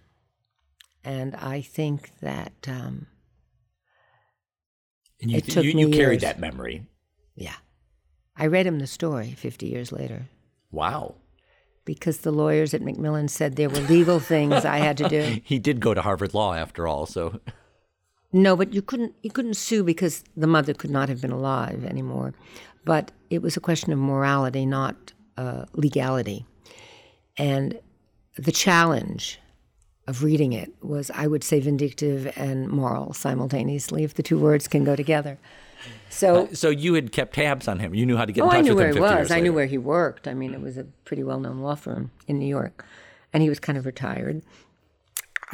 And 1.05 1.34
I 1.36 1.62
think 1.62 2.11
that 2.20 2.53
um, 2.68 3.07
And 5.20 5.30
you, 5.30 5.38
It 5.38 5.44
took 5.46 5.64
you, 5.64 5.70
you 5.78 5.88
carried 5.88 6.20
years. 6.20 6.22
that 6.22 6.38
memory. 6.38 6.86
Yeah, 7.35 7.57
I 8.37 8.47
read 8.47 8.66
him 8.66 8.78
the 8.78 8.87
story 8.87 9.33
50 9.33 9.66
years 9.66 9.93
later. 9.93 10.28
Wow. 10.70 11.16
because 11.85 12.18
the 12.18 12.30
lawyers 12.33 12.72
at 12.74 12.80
Macmillan 12.83 13.28
said 13.28 13.57
there 13.57 13.68
were 13.68 13.80
legal 13.80 14.20
things 14.20 14.64
I 14.64 14.78
had 14.78 14.97
to 14.99 15.09
do. 15.09 15.41
He 15.45 15.59
did 15.59 15.80
go 15.80 15.93
to 15.95 16.01
Harvard 16.03 16.33
Law 16.35 16.55
after 16.55 16.87
all, 16.87 17.07
so 17.07 17.41
No, 18.33 18.57
but 18.57 18.72
you 18.72 18.80
couldn't 18.83 19.14
you 19.22 19.30
couldn't 19.30 19.55
sue 19.57 19.83
because 19.85 20.24
the 20.37 20.47
mother 20.47 20.72
could 20.74 20.91
not 20.91 21.09
have 21.11 21.20
been 21.20 21.33
alive 21.33 21.85
anymore. 21.85 22.33
But 22.85 23.12
it 23.30 23.43
was 23.43 23.57
a 23.57 23.61
question 23.61 23.93
of 23.93 23.99
morality, 23.99 24.64
not 24.64 25.12
uh, 25.37 25.66
legality. 25.74 26.47
And 27.37 27.78
the 28.37 28.53
challenge 28.53 29.39
of 30.09 30.22
reading 30.24 30.53
it 30.53 30.72
was, 30.83 31.11
I 31.11 31.26
would 31.26 31.45
say, 31.45 31.61
vindictive 31.61 32.33
and 32.37 32.68
moral 32.68 33.12
simultaneously, 33.12 34.03
if 34.05 34.14
the 34.14 34.22
two 34.22 34.39
words 34.39 34.66
can 34.68 34.83
go 34.85 34.97
together. 34.97 35.39
So 36.11 36.49
so 36.53 36.68
you 36.70 36.95
had 36.95 37.12
kept 37.12 37.35
tabs 37.35 37.68
on 37.68 37.78
him. 37.78 37.95
You 37.95 38.07
knew 38.07 38.16
how 38.16 38.24
to 38.24 38.33
get 38.33 38.43
in 38.43 38.47
Oh, 38.47 38.51
touch 38.51 38.59
I 38.59 38.61
knew 38.62 38.74
with 38.74 38.78
where 38.78 38.89
him 38.89 38.95
he 38.97 39.01
50 39.01 39.16
was. 39.20 39.30
I 39.30 39.41
knew 39.41 39.53
where 39.53 39.66
he 39.66 39.78
worked. 39.78 40.28
I 40.28 40.35
mean, 40.35 40.55
it 40.55 40.61
was 40.61 40.76
a 40.76 40.85
pretty 41.05 41.22
well-known 41.24 41.59
law 41.61 41.74
firm 41.74 42.11
in 42.26 42.39
New 42.39 42.47
York, 42.47 42.85
and 43.33 43.43
he 43.43 43.49
was 43.49 43.59
kind 43.59 43.76
of 43.78 43.87
retired. 43.87 44.43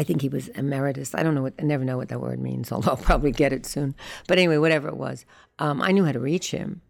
I 0.01 0.05
think 0.05 0.23
he 0.23 0.29
was 0.29 0.49
emeritus. 0.49 1.15
I 1.15 1.23
don't 1.23 1.35
know 1.35 1.43
what. 1.43 1.55
I 1.59 1.63
never 1.63 1.85
know 1.85 1.97
what 1.97 2.09
that 2.09 2.21
word 2.21 2.39
means. 2.41 2.71
Although 2.73 2.93
I'll 2.93 2.97
probably 2.97 3.33
get 3.33 3.53
it 3.53 3.67
soon. 3.67 3.95
But 4.27 4.39
anyway, 4.39 4.59
whatever 4.59 4.89
it 4.89 4.97
was, 4.97 5.25
um, 5.59 5.81
I 5.83 5.91
knew 5.93 6.05
how 6.05 6.13
to 6.13 6.21
reach 6.21 6.51
him, 6.51 6.83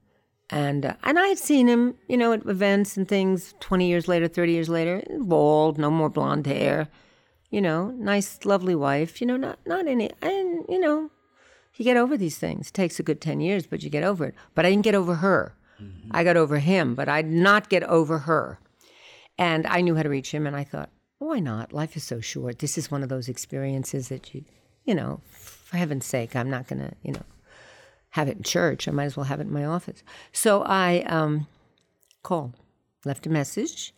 and 0.50 0.84
uh, 0.86 0.94
and 1.04 1.18
I 1.18 1.28
had 1.28 1.38
seen 1.38 1.68
him, 1.68 1.94
you 2.08 2.16
know, 2.16 2.32
at 2.32 2.44
events 2.46 2.96
and 2.96 3.08
things. 3.08 3.54
Twenty 3.60 3.88
years 3.88 4.08
later, 4.08 4.28
thirty 4.28 4.52
years 4.52 4.68
later, 4.68 5.02
bald, 5.20 5.78
no 5.78 5.90
more 5.90 6.10
blonde 6.10 6.46
hair, 6.46 6.88
you 7.50 7.60
know, 7.62 7.90
nice, 7.92 8.44
lovely 8.44 8.74
wife. 8.74 9.20
You 9.20 9.26
know, 9.26 9.36
not 9.36 9.58
not 9.66 9.86
any, 9.86 10.10
and 10.20 10.66
you 10.68 10.78
know, 10.78 11.10
you 11.78 11.84
get 11.84 11.96
over 11.96 12.16
these 12.16 12.36
things. 12.36 12.68
It 12.68 12.74
takes 12.74 13.00
a 13.00 13.02
good 13.02 13.20
10 13.20 13.40
years, 13.40 13.66
but 13.66 13.82
you 13.82 13.88
get 13.88 14.04
over 14.04 14.26
it. 14.26 14.34
But 14.54 14.66
I 14.66 14.70
didn't 14.70 14.84
get 14.84 14.94
over 14.94 15.14
her. 15.16 15.54
I 16.10 16.24
got 16.24 16.36
over 16.36 16.58
him, 16.58 16.94
but 16.94 17.08
I 17.08 17.22
did 17.22 17.32
not 17.32 17.68
get 17.68 17.84
over 17.84 18.18
her. 18.18 18.58
And 19.38 19.66
I 19.66 19.80
knew 19.80 19.94
how 19.94 20.02
to 20.02 20.08
reach 20.08 20.32
him, 20.32 20.46
and 20.46 20.56
I 20.56 20.64
thought, 20.64 20.90
why 21.18 21.38
not? 21.38 21.72
Life 21.72 21.96
is 21.96 22.02
so 22.02 22.20
short. 22.20 22.58
This 22.58 22.76
is 22.76 22.90
one 22.90 23.02
of 23.02 23.08
those 23.08 23.28
experiences 23.28 24.08
that 24.08 24.34
you, 24.34 24.44
you 24.84 24.94
know, 24.94 25.20
for 25.30 25.76
heaven's 25.76 26.06
sake, 26.06 26.34
I'm 26.34 26.50
not 26.50 26.66
going 26.66 26.80
to, 26.80 26.92
you 27.02 27.12
know, 27.12 27.22
have 28.10 28.28
it 28.28 28.38
in 28.38 28.42
church. 28.42 28.88
I 28.88 28.90
might 28.90 29.04
as 29.04 29.16
well 29.16 29.24
have 29.24 29.38
it 29.38 29.46
in 29.46 29.52
my 29.52 29.64
office. 29.64 30.02
So 30.32 30.62
I 30.62 31.02
um, 31.06 31.46
called, 32.22 32.54
left 33.04 33.26
a 33.26 33.30
message, 33.30 33.94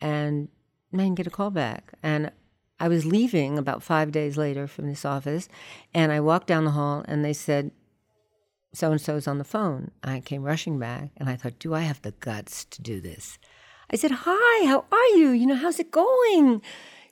and 0.00 0.48
I 0.94 0.98
didn't 0.98 1.16
get 1.16 1.26
a 1.26 1.30
call 1.30 1.50
back. 1.50 1.92
And 2.02 2.30
I 2.80 2.88
was 2.88 3.04
leaving 3.04 3.58
about 3.58 3.82
five 3.82 4.12
days 4.12 4.36
later 4.36 4.66
from 4.66 4.86
this 4.86 5.04
office, 5.04 5.48
and 5.92 6.12
I 6.12 6.20
walked 6.20 6.46
down 6.46 6.64
the 6.64 6.72
hall, 6.72 7.04
and 7.08 7.24
they 7.24 7.32
said, 7.32 7.72
"So 8.72 8.92
and 8.92 9.00
so's 9.00 9.26
on 9.26 9.38
the 9.38 9.44
phone." 9.44 9.90
I 10.02 10.20
came 10.20 10.42
rushing 10.44 10.78
back, 10.78 11.10
and 11.16 11.28
I 11.28 11.36
thought, 11.36 11.58
"Do 11.58 11.74
I 11.74 11.80
have 11.80 12.02
the 12.02 12.12
guts 12.12 12.64
to 12.66 12.82
do 12.82 13.00
this?" 13.00 13.38
I 13.90 13.96
said, 13.96 14.12
"Hi, 14.24 14.66
how 14.66 14.84
are 14.92 15.16
you? 15.16 15.30
You 15.30 15.46
know, 15.46 15.56
how's 15.56 15.80
it 15.80 15.90
going? 15.90 16.62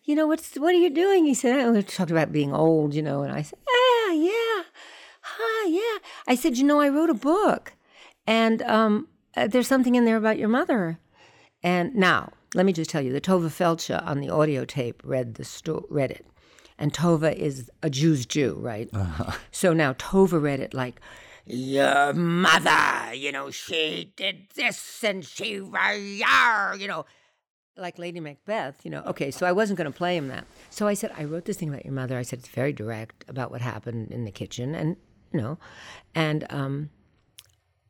You 0.04 0.14
know, 0.14 0.26
what's 0.28 0.54
what 0.54 0.74
are 0.74 0.78
you 0.78 0.90
doing?" 0.90 1.26
He 1.26 1.34
said, 1.34 1.58
"I 1.58 1.80
talked 1.82 2.12
about 2.12 2.32
being 2.32 2.52
old, 2.54 2.94
you 2.94 3.02
know," 3.02 3.22
and 3.22 3.32
I 3.32 3.42
said, 3.42 3.58
"Yeah, 3.66 4.12
yeah, 4.12 4.62
hi, 5.22 5.68
yeah." 5.68 5.98
I 6.28 6.36
said, 6.36 6.56
"You 6.58 6.64
know, 6.64 6.80
I 6.80 6.88
wrote 6.88 7.10
a 7.10 7.14
book, 7.14 7.72
and 8.26 8.62
um, 8.62 9.08
uh, 9.36 9.48
there's 9.48 9.68
something 9.68 9.96
in 9.96 10.04
there 10.04 10.16
about 10.16 10.38
your 10.38 10.48
mother." 10.48 10.98
And 11.62 11.94
now, 11.96 12.32
let 12.56 12.64
me 12.64 12.72
just 12.72 12.88
tell 12.88 13.02
you, 13.02 13.12
the 13.12 13.20
Tovah 13.20 13.50
Feldshuh 13.50 14.04
on 14.06 14.20
the 14.20 14.30
audio 14.30 14.64
tape 14.64 15.02
read 15.04 15.34
the 15.34 15.44
sto- 15.44 15.86
read 15.90 16.10
it, 16.10 16.26
and 16.78 16.92
Tovah 16.92 17.34
is 17.36 17.70
a 17.82 17.90
Jew's 17.90 18.24
Jew, 18.24 18.56
right? 18.58 18.88
So 19.50 19.72
now 19.74 19.92
Tovah 19.92 20.40
read 20.42 20.60
it 20.60 20.72
like, 20.72 21.00
"Your 21.44 22.14
mother, 22.14 23.12
you 23.14 23.30
know, 23.30 23.50
she 23.50 24.12
did 24.16 24.48
this 24.54 25.04
and 25.04 25.24
she, 25.24 25.50
you 25.52 26.88
know." 26.88 27.04
Like 27.78 27.98
Lady 27.98 28.20
Macbeth, 28.20 28.86
you 28.86 28.90
know. 28.90 29.02
Okay, 29.04 29.30
so 29.30 29.44
I 29.44 29.52
wasn't 29.52 29.76
going 29.76 29.92
to 29.92 29.94
play 29.94 30.16
him 30.16 30.28
that. 30.28 30.46
So 30.70 30.86
I 30.86 30.94
said, 30.94 31.12
I 31.14 31.24
wrote 31.24 31.44
this 31.44 31.58
thing 31.58 31.68
about 31.68 31.84
your 31.84 31.92
mother. 31.92 32.16
I 32.16 32.22
said 32.22 32.38
it's 32.38 32.48
very 32.48 32.72
direct 32.72 33.22
about 33.28 33.50
what 33.50 33.60
happened 33.60 34.12
in 34.12 34.24
the 34.24 34.30
kitchen, 34.30 34.74
and 34.74 34.96
you 35.30 35.42
know, 35.42 35.58
and 36.14 36.46
um, 36.48 36.88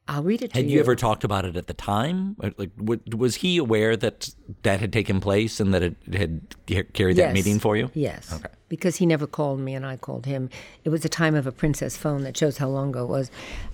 I'll 0.09 0.23
read 0.23 0.41
it 0.43 0.53
to 0.53 0.59
Had 0.61 0.71
you 0.71 0.79
ever 0.79 0.95
talked 0.95 1.25
about 1.25 1.45
it 1.45 1.57
at 1.57 1.67
the 1.67 1.75
time? 1.75 2.37
Like, 2.39 2.71
was 2.79 3.37
he 3.37 3.57
aware 3.57 3.97
that 3.97 4.31
that 4.63 4.79
had 4.81 4.93
taken 4.93 5.21
place 5.21 5.59
and 5.59 5.75
that 5.75 5.83
it 5.83 5.97
had 6.15 6.55
ca- 6.69 6.85
carried 6.93 7.17
that 7.17 7.23
Yes. 7.29 7.35
meeting 7.35 7.59
for 7.59 7.77
you? 7.77 7.91
Yes. 7.93 8.33
Okay. 8.33 8.49
Because 8.69 8.97
he 8.97 9.07
never 9.07 9.27
called 9.27 9.59
me 9.59 9.75
and 9.75 9.85
I 9.85 9.97
called 9.97 10.27
him. 10.27 10.49
It 10.85 10.91
was 10.91 11.01
the 11.03 11.09
time 11.09 11.35
of 11.35 11.47
a 11.47 11.53
princess 11.53 11.97
phone 11.97 12.23
that 12.23 12.37
shows 12.37 12.59
how 12.59 12.69
long 12.69 12.91
ago 12.91 13.03
it 13.05 13.09
was. 13.09 13.31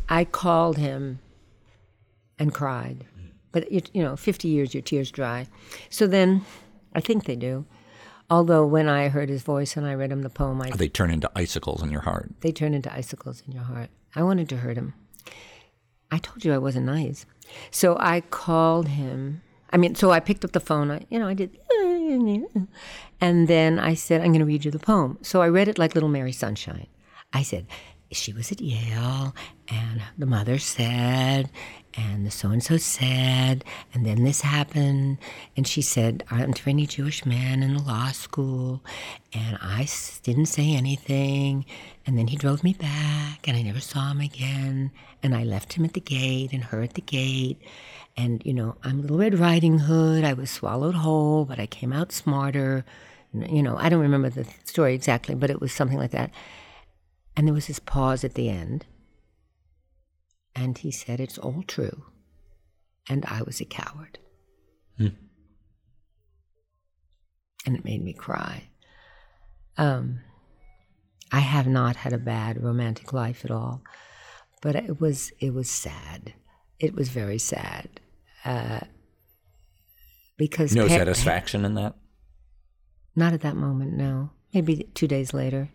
I 0.08 0.24
called 0.24 0.78
him 0.78 1.18
and 2.38 2.52
cried. 2.54 3.04
But, 3.52 3.70
you, 3.70 3.82
you 3.92 4.02
know, 4.02 4.16
50 4.16 4.48
years, 4.48 4.72
your 4.72 4.82
tears 4.82 5.10
dry. 5.10 5.46
So 5.90 6.06
then, 6.06 6.46
I 6.94 7.00
think 7.00 7.24
they 7.26 7.36
do. 7.36 7.66
Although 8.30 8.64
when 8.66 8.88
I 8.88 9.08
heard 9.10 9.28
his 9.28 9.42
voice 9.42 9.76
and 9.76 9.86
I 9.86 9.92
read 9.94 10.10
him 10.10 10.22
the 10.22 10.30
poem, 10.30 10.62
I, 10.62 10.70
They 10.70 10.88
turn 10.88 11.10
into 11.10 11.30
icicles 11.34 11.82
in 11.82 11.90
your 11.90 12.00
heart. 12.00 12.30
they 12.40 12.52
turn 12.52 12.72
into 12.72 12.90
icicles 12.90 13.42
in 13.46 13.52
your 13.52 13.64
heart. 13.64 13.90
I 14.16 14.22
wanted 14.22 14.48
to 14.50 14.56
hurt 14.58 14.78
him. 14.78 14.94
I 16.12 16.18
told 16.18 16.44
you 16.44 16.52
I 16.52 16.58
wasn't 16.58 16.86
nice. 16.86 17.26
So 17.70 17.96
I 17.98 18.20
called 18.20 18.88
him. 18.88 19.42
I 19.70 19.78
mean, 19.78 19.94
so 19.94 20.10
I 20.12 20.20
picked 20.20 20.44
up 20.44 20.52
the 20.52 20.60
phone. 20.60 20.90
I, 20.90 21.06
you 21.08 21.18
know, 21.18 21.26
I 21.26 21.34
did. 21.34 21.58
And 23.20 23.48
then 23.48 23.78
I 23.78 23.94
said, 23.94 24.20
I'm 24.20 24.28
going 24.28 24.40
to 24.40 24.44
read 24.44 24.64
you 24.64 24.70
the 24.70 24.78
poem. 24.78 25.18
So 25.22 25.40
I 25.40 25.48
read 25.48 25.68
it 25.68 25.78
like 25.78 25.94
Little 25.94 26.10
Mary 26.10 26.32
Sunshine. 26.32 26.86
I 27.32 27.42
said, 27.42 27.66
she 28.16 28.32
was 28.32 28.52
at 28.52 28.60
Yale, 28.60 29.34
and 29.68 30.02
the 30.18 30.26
mother 30.26 30.58
said, 30.58 31.50
and 31.94 32.26
the 32.26 32.30
so 32.30 32.48
and 32.48 32.62
so 32.62 32.78
said, 32.78 33.64
and 33.92 34.06
then 34.06 34.24
this 34.24 34.40
happened. 34.40 35.18
And 35.56 35.66
she 35.66 35.82
said, 35.82 36.24
Aren't 36.30 36.56
there 36.56 36.70
any 36.70 36.86
Jewish 36.86 37.26
men 37.26 37.62
in 37.62 37.74
the 37.74 37.82
law 37.82 38.12
school? 38.12 38.82
And 39.32 39.58
I 39.60 39.86
didn't 40.22 40.46
say 40.46 40.74
anything. 40.74 41.66
And 42.06 42.18
then 42.18 42.28
he 42.28 42.36
drove 42.36 42.64
me 42.64 42.72
back, 42.72 43.46
and 43.46 43.56
I 43.56 43.62
never 43.62 43.80
saw 43.80 44.10
him 44.10 44.20
again. 44.20 44.90
And 45.22 45.34
I 45.34 45.44
left 45.44 45.74
him 45.74 45.84
at 45.84 45.92
the 45.92 46.00
gate 46.00 46.52
and 46.52 46.64
her 46.64 46.82
at 46.82 46.94
the 46.94 47.02
gate. 47.02 47.60
And, 48.16 48.42
you 48.44 48.54
know, 48.54 48.76
I'm 48.82 49.02
Little 49.02 49.18
Red 49.18 49.38
Riding 49.38 49.80
Hood. 49.80 50.24
I 50.24 50.32
was 50.32 50.50
swallowed 50.50 50.94
whole, 50.94 51.44
but 51.44 51.58
I 51.58 51.66
came 51.66 51.92
out 51.92 52.12
smarter. 52.12 52.84
You 53.34 53.62
know, 53.62 53.76
I 53.76 53.88
don't 53.88 54.00
remember 54.00 54.30
the 54.30 54.46
story 54.64 54.94
exactly, 54.94 55.34
but 55.34 55.50
it 55.50 55.60
was 55.60 55.72
something 55.72 55.98
like 55.98 56.10
that. 56.10 56.30
And 57.36 57.46
there 57.46 57.54
was 57.54 57.66
this 57.66 57.78
pause 57.78 58.24
at 58.24 58.34
the 58.34 58.48
end. 58.48 58.86
And 60.54 60.76
he 60.78 60.90
said, 60.90 61.18
It's 61.20 61.38
all 61.38 61.62
true. 61.66 62.04
And 63.08 63.24
I 63.26 63.42
was 63.42 63.60
a 63.60 63.64
coward. 63.64 64.18
And 67.64 67.76
it 67.76 67.84
made 67.84 68.02
me 68.02 68.12
cry. 68.12 68.68
Um, 69.76 70.20
I 71.30 71.38
have 71.40 71.66
not 71.66 71.96
had 71.96 72.12
a 72.12 72.18
bad 72.18 72.62
romantic 72.62 73.12
life 73.12 73.44
at 73.44 73.50
all, 73.50 73.82
but 74.60 74.74
it 74.74 75.00
was 75.00 75.32
it 75.40 75.54
was 75.54 75.70
sad. 75.70 76.34
it 76.78 76.94
was 76.94 77.08
very 77.08 77.38
sad. 77.38 77.88
Uh, 78.44 78.80
because 80.36 80.74
No 80.74 80.88
pa- 80.88 80.94
satisfaction 80.96 81.64
in 81.64 81.74
that? 81.74 81.94
Not 83.14 83.32
at 83.32 83.42
that 83.42 83.56
moment, 83.56 83.92
no. 83.92 84.30
Maybe 84.52 84.88
two 84.94 85.06
days 85.06 85.32
later. 85.32 85.70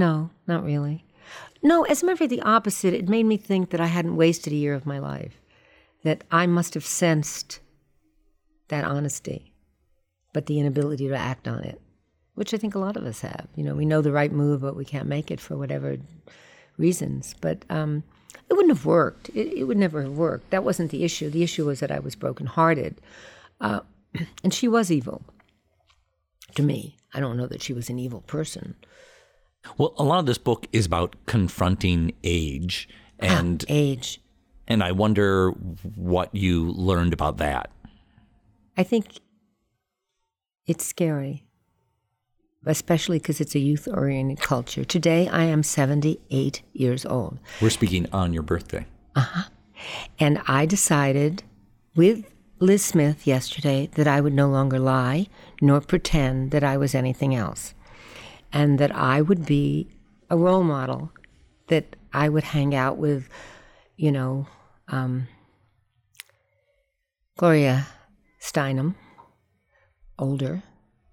No, 0.00 0.30
not 0.46 0.64
really. 0.64 1.04
No, 1.62 1.84
as 1.84 2.02
a 2.02 2.06
matter 2.06 2.24
of 2.24 2.30
the 2.30 2.40
opposite. 2.40 2.94
It 2.94 3.10
made 3.10 3.26
me 3.26 3.36
think 3.36 3.68
that 3.68 3.82
I 3.82 3.86
hadn't 3.88 4.16
wasted 4.16 4.50
a 4.50 4.56
year 4.56 4.72
of 4.72 4.86
my 4.86 4.98
life, 4.98 5.42
that 6.04 6.24
I 6.30 6.46
must 6.46 6.72
have 6.72 6.86
sensed 6.86 7.60
that 8.68 8.86
honesty, 8.86 9.52
but 10.32 10.46
the 10.46 10.58
inability 10.58 11.06
to 11.08 11.14
act 11.14 11.46
on 11.46 11.62
it, 11.64 11.82
which 12.34 12.54
I 12.54 12.56
think 12.56 12.74
a 12.74 12.78
lot 12.78 12.96
of 12.96 13.04
us 13.04 13.20
have. 13.20 13.46
You 13.56 13.62
know, 13.62 13.74
we 13.74 13.84
know 13.84 14.00
the 14.00 14.10
right 14.10 14.32
move, 14.32 14.62
but 14.62 14.74
we 14.74 14.86
can't 14.86 15.06
make 15.06 15.30
it 15.30 15.38
for 15.38 15.58
whatever 15.58 15.98
reasons. 16.78 17.34
But 17.38 17.66
um, 17.68 18.02
it 18.48 18.54
wouldn't 18.54 18.74
have 18.74 18.86
worked. 18.86 19.28
It, 19.34 19.52
it 19.52 19.64
would 19.64 19.76
never 19.76 20.00
have 20.00 20.16
worked. 20.16 20.48
That 20.48 20.64
wasn't 20.64 20.92
the 20.92 21.04
issue. 21.04 21.28
The 21.28 21.42
issue 21.42 21.66
was 21.66 21.80
that 21.80 21.90
I 21.90 21.98
was 21.98 22.16
brokenhearted. 22.16 23.02
Uh, 23.60 23.80
and 24.42 24.54
she 24.54 24.66
was 24.66 24.90
evil 24.90 25.20
to 26.54 26.62
me. 26.62 26.96
I 27.12 27.20
don't 27.20 27.36
know 27.36 27.48
that 27.48 27.60
she 27.60 27.74
was 27.74 27.90
an 27.90 27.98
evil 27.98 28.22
person. 28.22 28.76
Well, 29.78 29.94
a 29.98 30.04
lot 30.04 30.18
of 30.18 30.26
this 30.26 30.38
book 30.38 30.66
is 30.72 30.86
about 30.86 31.16
confronting 31.26 32.12
age, 32.24 32.88
and 33.18 33.64
Age. 33.68 34.20
and 34.66 34.82
I 34.82 34.92
wonder 34.92 35.50
what 35.94 36.34
you 36.34 36.70
learned 36.72 37.12
about 37.12 37.36
that. 37.38 37.70
I 38.76 38.82
think 38.82 39.20
it's 40.66 40.84
scary, 40.84 41.44
especially 42.64 43.18
because 43.18 43.40
it's 43.40 43.54
a 43.54 43.58
youth 43.58 43.86
oriented 43.92 44.40
culture. 44.40 44.84
Today, 44.84 45.28
I 45.28 45.44
am 45.44 45.62
78 45.62 46.62
years 46.72 47.04
old, 47.04 47.38
We're 47.60 47.70
speaking 47.70 48.06
on 48.12 48.32
your 48.32 48.42
birthday. 48.42 48.86
Uh 49.14 49.20
huh. 49.20 49.42
and 50.18 50.40
I 50.46 50.66
decided 50.66 51.42
with 51.96 52.24
Liz 52.60 52.84
Smith 52.84 53.26
yesterday 53.26 53.88
that 53.94 54.06
I 54.06 54.20
would 54.20 54.34
no 54.34 54.48
longer 54.48 54.78
lie 54.78 55.26
nor 55.60 55.80
pretend 55.80 56.50
that 56.52 56.62
I 56.64 56.76
was 56.76 56.94
anything 56.94 57.34
else, 57.34 57.74
and 58.52 58.78
that 58.78 58.94
I 58.94 59.20
would 59.20 59.46
be 59.46 59.88
a 60.28 60.36
role 60.36 60.62
model, 60.62 61.12
that 61.68 61.96
I 62.12 62.28
would 62.28 62.44
hang 62.44 62.74
out 62.74 62.98
with, 62.98 63.28
you 63.96 64.12
know, 64.12 64.46
um, 64.88 65.28
Gloria 67.36 67.86
Steinem, 68.40 68.94
older, 70.18 70.62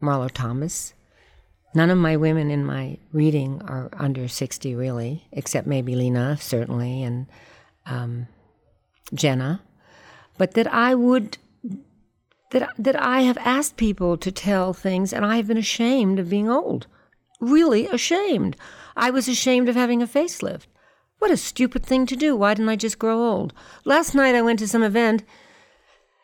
Marlo 0.01 0.29
Thomas. 0.31 0.93
None 1.73 1.89
of 1.89 1.97
my 1.97 2.17
women 2.17 2.49
in 2.49 2.65
my 2.65 2.97
reading 3.11 3.61
are 3.63 3.89
under 3.93 4.27
60, 4.27 4.75
really, 4.75 5.27
except 5.31 5.67
maybe 5.67 5.95
Lena, 5.95 6.38
certainly, 6.38 7.03
and 7.03 7.27
um, 7.85 8.27
Jenna. 9.13 9.61
But 10.38 10.53
that 10.53 10.73
I 10.73 10.95
would, 10.95 11.38
that, 12.51 12.69
that 12.77 12.95
I 13.01 13.21
have 13.21 13.38
asked 13.39 13.77
people 13.77 14.17
to 14.17 14.31
tell 14.31 14.73
things, 14.73 15.13
and 15.13 15.25
I 15.25 15.38
have 15.38 15.47
been 15.47 15.57
ashamed 15.57 16.19
of 16.19 16.29
being 16.29 16.49
old. 16.49 16.88
Really 17.39 17.88
ashamed. 17.88 18.55
I 18.95 19.09
was 19.09 19.27
ashamed 19.27 19.69
of 19.69 19.75
having 19.75 20.01
a 20.01 20.07
facelift. 20.07 20.65
What 21.19 21.31
a 21.31 21.38
stupid 21.38 21.85
thing 21.85 22.05
to 22.07 22.15
do. 22.15 22.35
Why 22.35 22.53
didn't 22.53 22.69
I 22.69 22.75
just 22.75 22.99
grow 22.99 23.23
old? 23.23 23.53
Last 23.85 24.13
night 24.13 24.35
I 24.35 24.41
went 24.41 24.59
to 24.59 24.67
some 24.67 24.83
event 24.83 25.23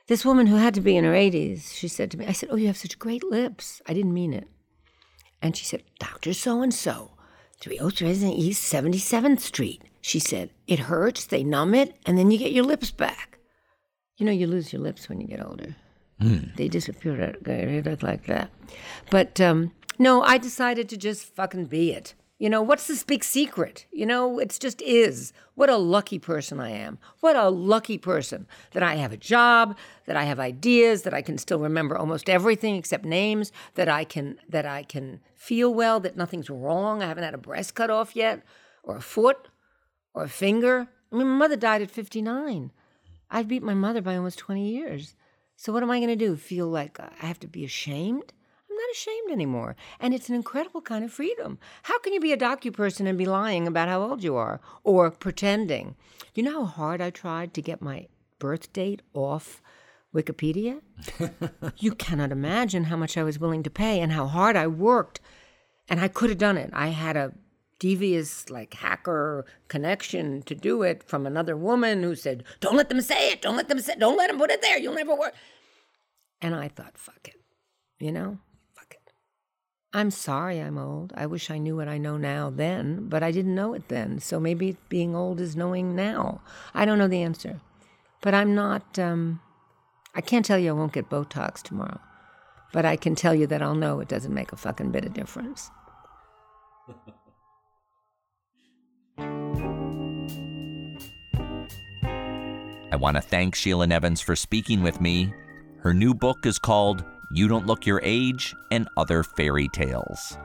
this 0.07 0.25
woman 0.25 0.47
who 0.47 0.57
had 0.57 0.73
to 0.73 0.81
be 0.81 0.97
in 0.97 1.05
her 1.05 1.13
80s, 1.13 1.73
she 1.73 1.87
said 1.87 2.11
to 2.11 2.17
me, 2.17 2.25
I 2.25 2.33
said, 2.33 2.49
Oh, 2.51 2.55
you 2.55 2.67
have 2.67 2.77
such 2.77 2.99
great 2.99 3.23
lips. 3.23 3.81
I 3.87 3.93
didn't 3.93 4.13
mean 4.13 4.33
it. 4.33 4.47
And 5.41 5.55
she 5.55 5.65
said, 5.65 5.83
Dr. 5.99 6.33
So 6.33 6.61
and 6.61 6.73
so, 6.73 7.11
303 7.61 8.29
East 8.31 8.71
77th 8.71 9.39
Street. 9.39 9.81
She 10.01 10.19
said, 10.19 10.49
It 10.67 10.79
hurts, 10.79 11.25
they 11.25 11.43
numb 11.43 11.73
it, 11.73 11.95
and 12.05 12.17
then 12.17 12.31
you 12.31 12.37
get 12.37 12.51
your 12.51 12.65
lips 12.65 12.91
back. 12.91 13.39
You 14.17 14.25
know, 14.25 14.31
you 14.31 14.45
lose 14.45 14.73
your 14.73 14.81
lips 14.81 15.07
when 15.07 15.21
you 15.21 15.27
get 15.27 15.45
older. 15.45 15.75
They 16.55 16.67
disappear. 16.67 17.35
They 17.41 17.81
look 17.81 18.03
like 18.03 18.25
that. 18.27 18.49
But 19.09 19.41
um, 19.41 19.71
no, 19.99 20.21
I 20.21 20.37
decided 20.37 20.89
to 20.89 20.97
just 20.97 21.25
fucking 21.25 21.65
be 21.65 21.91
it. 21.91 22.15
You 22.39 22.49
know, 22.49 22.61
what's 22.61 22.87
this 22.87 23.03
big 23.03 23.23
secret? 23.23 23.85
You 23.91 24.05
know, 24.05 24.37
it's 24.39 24.59
just 24.59 24.81
is. 24.81 25.31
What 25.55 25.69
a 25.69 25.77
lucky 25.77 26.19
person 26.19 26.59
I 26.59 26.71
am. 26.71 26.97
What 27.21 27.35
a 27.35 27.49
lucky 27.49 27.97
person 27.97 28.47
that 28.71 28.83
I 28.83 28.95
have 28.95 29.13
a 29.13 29.17
job, 29.17 29.77
that 30.07 30.17
I 30.17 30.23
have 30.23 30.39
ideas, 30.39 31.03
that 31.03 31.13
I 31.13 31.21
can 31.21 31.37
still 31.37 31.59
remember 31.59 31.97
almost 31.97 32.29
everything 32.29 32.75
except 32.75 33.05
names, 33.05 33.51
that 33.75 33.87
I 33.87 34.03
can 34.03 34.39
that 34.49 34.65
I 34.65 34.83
can 34.83 35.21
feel 35.35 35.73
well, 35.73 35.99
that 36.01 36.17
nothing's 36.17 36.49
wrong. 36.49 37.01
I 37.01 37.07
haven't 37.07 37.23
had 37.23 37.33
a 37.33 37.37
breast 37.37 37.75
cut 37.75 37.89
off 37.89 38.15
yet, 38.15 38.43
or 38.83 38.97
a 38.97 39.01
foot, 39.01 39.47
or 40.13 40.23
a 40.23 40.29
finger. 40.29 40.89
I 41.11 41.15
mean, 41.15 41.27
my 41.27 41.37
mother 41.37 41.55
died 41.55 41.81
at 41.81 41.91
59. 41.91 42.71
I've 43.29 43.47
beat 43.47 43.63
my 43.63 43.73
mother 43.73 44.01
by 44.01 44.17
almost 44.17 44.39
20 44.39 44.67
years. 44.67 45.15
So 45.55 45.71
what 45.71 45.83
am 45.83 45.91
I 45.91 45.99
going 45.99 46.09
to 46.09 46.15
do? 46.15 46.35
Feel 46.35 46.67
like 46.67 46.99
uh, 46.99 47.09
I 47.21 47.27
have 47.27 47.39
to 47.41 47.47
be 47.47 47.63
ashamed? 47.63 48.33
Not 48.83 48.91
ashamed 48.91 49.31
anymore. 49.31 49.75
And 49.99 50.13
it's 50.13 50.27
an 50.27 50.35
incredible 50.35 50.81
kind 50.81 51.05
of 51.05 51.13
freedom. 51.13 51.57
How 51.83 51.99
can 51.99 52.11
you 52.11 52.19
be 52.19 52.33
a 52.33 52.37
docu 52.37 52.73
person 52.73 53.07
and 53.07 53.17
be 53.17 53.25
lying 53.25 53.65
about 53.65 53.87
how 53.87 54.01
old 54.01 54.23
you 54.23 54.35
are 54.35 54.59
or 54.83 55.09
pretending? 55.09 55.95
You 56.33 56.43
know 56.43 56.65
how 56.65 56.65
hard 56.65 56.99
I 56.99 57.09
tried 57.09 57.53
to 57.53 57.61
get 57.61 57.81
my 57.81 58.07
birth 58.39 58.73
date 58.73 59.01
off 59.13 59.61
Wikipedia? 60.13 60.81
you 61.77 61.93
cannot 61.95 62.33
imagine 62.33 62.85
how 62.85 62.97
much 62.97 63.17
I 63.17 63.23
was 63.23 63.39
willing 63.39 63.63
to 63.63 63.69
pay 63.69 64.01
and 64.01 64.11
how 64.11 64.27
hard 64.27 64.57
I 64.57 64.67
worked. 64.67 65.21
And 65.87 66.01
I 66.01 66.09
could 66.09 66.29
have 66.29 66.39
done 66.39 66.57
it. 66.57 66.69
I 66.73 66.87
had 66.87 67.15
a 67.15 67.31
devious, 67.79 68.49
like, 68.49 68.73
hacker 68.73 69.45
connection 69.69 70.41
to 70.41 70.55
do 70.55 70.83
it 70.83 71.03
from 71.03 71.25
another 71.25 71.55
woman 71.55 72.03
who 72.03 72.15
said, 72.15 72.43
Don't 72.59 72.75
let 72.75 72.89
them 72.89 72.99
say 72.99 73.31
it. 73.31 73.41
Don't 73.41 73.55
let 73.55 73.69
them 73.69 73.79
say 73.79 73.95
Don't 73.97 74.17
let 74.17 74.29
them 74.29 74.39
put 74.39 74.51
it 74.51 74.61
there. 74.61 74.77
You'll 74.77 74.95
never 74.95 75.15
work. 75.15 75.35
And 76.41 76.53
I 76.53 76.67
thought, 76.67 76.97
Fuck 76.97 77.29
it. 77.29 77.39
You 77.99 78.11
know? 78.11 78.39
I'm 79.95 80.09
sorry 80.09 80.59
I'm 80.59 80.79
old. 80.79 81.13
I 81.15 81.27
wish 81.27 81.51
I 81.51 81.59
knew 81.59 81.75
what 81.75 81.87
I 81.87 81.99
know 81.99 82.17
now 82.17 82.49
then, 82.49 83.07
but 83.09 83.21
I 83.21 83.31
didn't 83.31 83.53
know 83.53 83.75
it 83.75 83.89
then. 83.89 84.19
So 84.19 84.39
maybe 84.39 84.75
being 84.89 85.15
old 85.15 85.39
is 85.39 85.55
knowing 85.55 85.95
now. 85.95 86.41
I 86.73 86.83
don't 86.83 86.97
know 86.97 87.07
the 87.07 87.21
answer. 87.21 87.59
But 88.19 88.33
I'm 88.33 88.55
not, 88.55 88.97
um, 88.97 89.39
I 90.15 90.21
can't 90.21 90.43
tell 90.43 90.57
you 90.57 90.69
I 90.69 90.73
won't 90.73 90.93
get 90.93 91.11
Botox 91.11 91.61
tomorrow. 91.61 91.99
But 92.71 92.85
I 92.85 92.95
can 92.95 93.13
tell 93.13 93.35
you 93.35 93.45
that 93.47 93.61
I'll 93.61 93.75
know 93.75 93.99
it 93.99 94.07
doesn't 94.07 94.33
make 94.33 94.51
a 94.51 94.55
fucking 94.57 94.89
bit 94.89 95.05
of 95.05 95.13
difference. 95.13 95.69
I 102.91 102.95
want 102.95 103.17
to 103.17 103.21
thank 103.21 103.53
Sheila 103.53 103.85
Nevins 103.85 104.21
for 104.21 104.35
speaking 104.35 104.81
with 104.81 104.99
me. 104.99 105.31
Her 105.81 105.93
new 105.93 106.15
book 106.15 106.45
is 106.45 106.57
called 106.57 107.03
You 107.35 107.47
Don't 107.47 107.65
Look 107.65 107.87
Your 107.87 107.99
Age 108.03 108.53
and 108.69 108.87
Other 108.95 109.23
Fairy 109.23 109.67
Tales. 109.69 110.37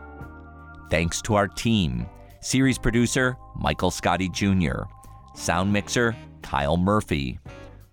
Thanks 0.89 1.20
to 1.22 1.34
our 1.34 1.47
team 1.47 2.07
series 2.41 2.78
producer 2.78 3.36
Michael 3.57 3.91
Scotti 3.91 4.32
Jr., 4.32 4.84
sound 5.34 5.70
mixer 5.70 6.16
Kyle 6.41 6.78
Murphy, 6.78 7.39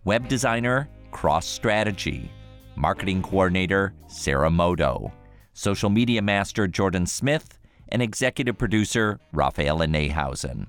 web 0.05 0.29
designer 0.29 0.87
Cross 1.11 1.45
Strategy, 1.45 2.31
marketing 2.77 3.21
coordinator 3.21 3.93
Sarah 4.07 4.49
Moto, 4.49 5.11
social 5.51 5.89
media 5.89 6.21
master 6.21 6.65
Jordan 6.65 7.05
Smith, 7.05 7.59
and 7.89 8.01
executive 8.01 8.57
producer 8.57 9.19
Raphaela 9.33 9.87
Neihausen. 9.89 10.67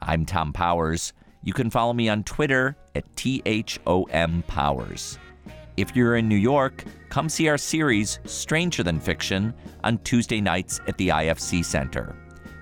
I'm 0.00 0.24
Thom 0.24 0.54
Powers. 0.54 1.12
You 1.42 1.52
can 1.52 1.68
follow 1.68 1.92
me 1.92 2.08
on 2.08 2.24
Twitter 2.24 2.74
at 2.94 3.04
THOM 3.16 4.44
Powers. 4.46 5.18
If 5.78 5.94
you're 5.94 6.16
in 6.16 6.28
New 6.28 6.34
York, 6.34 6.82
come 7.08 7.28
see 7.28 7.46
our 7.46 7.56
series 7.56 8.18
Stranger 8.24 8.82
Than 8.82 8.98
Fiction 8.98 9.54
on 9.84 9.98
Tuesday 9.98 10.40
nights 10.40 10.80
at 10.88 10.98
the 10.98 11.10
IFC 11.10 11.64
Center. 11.64 12.16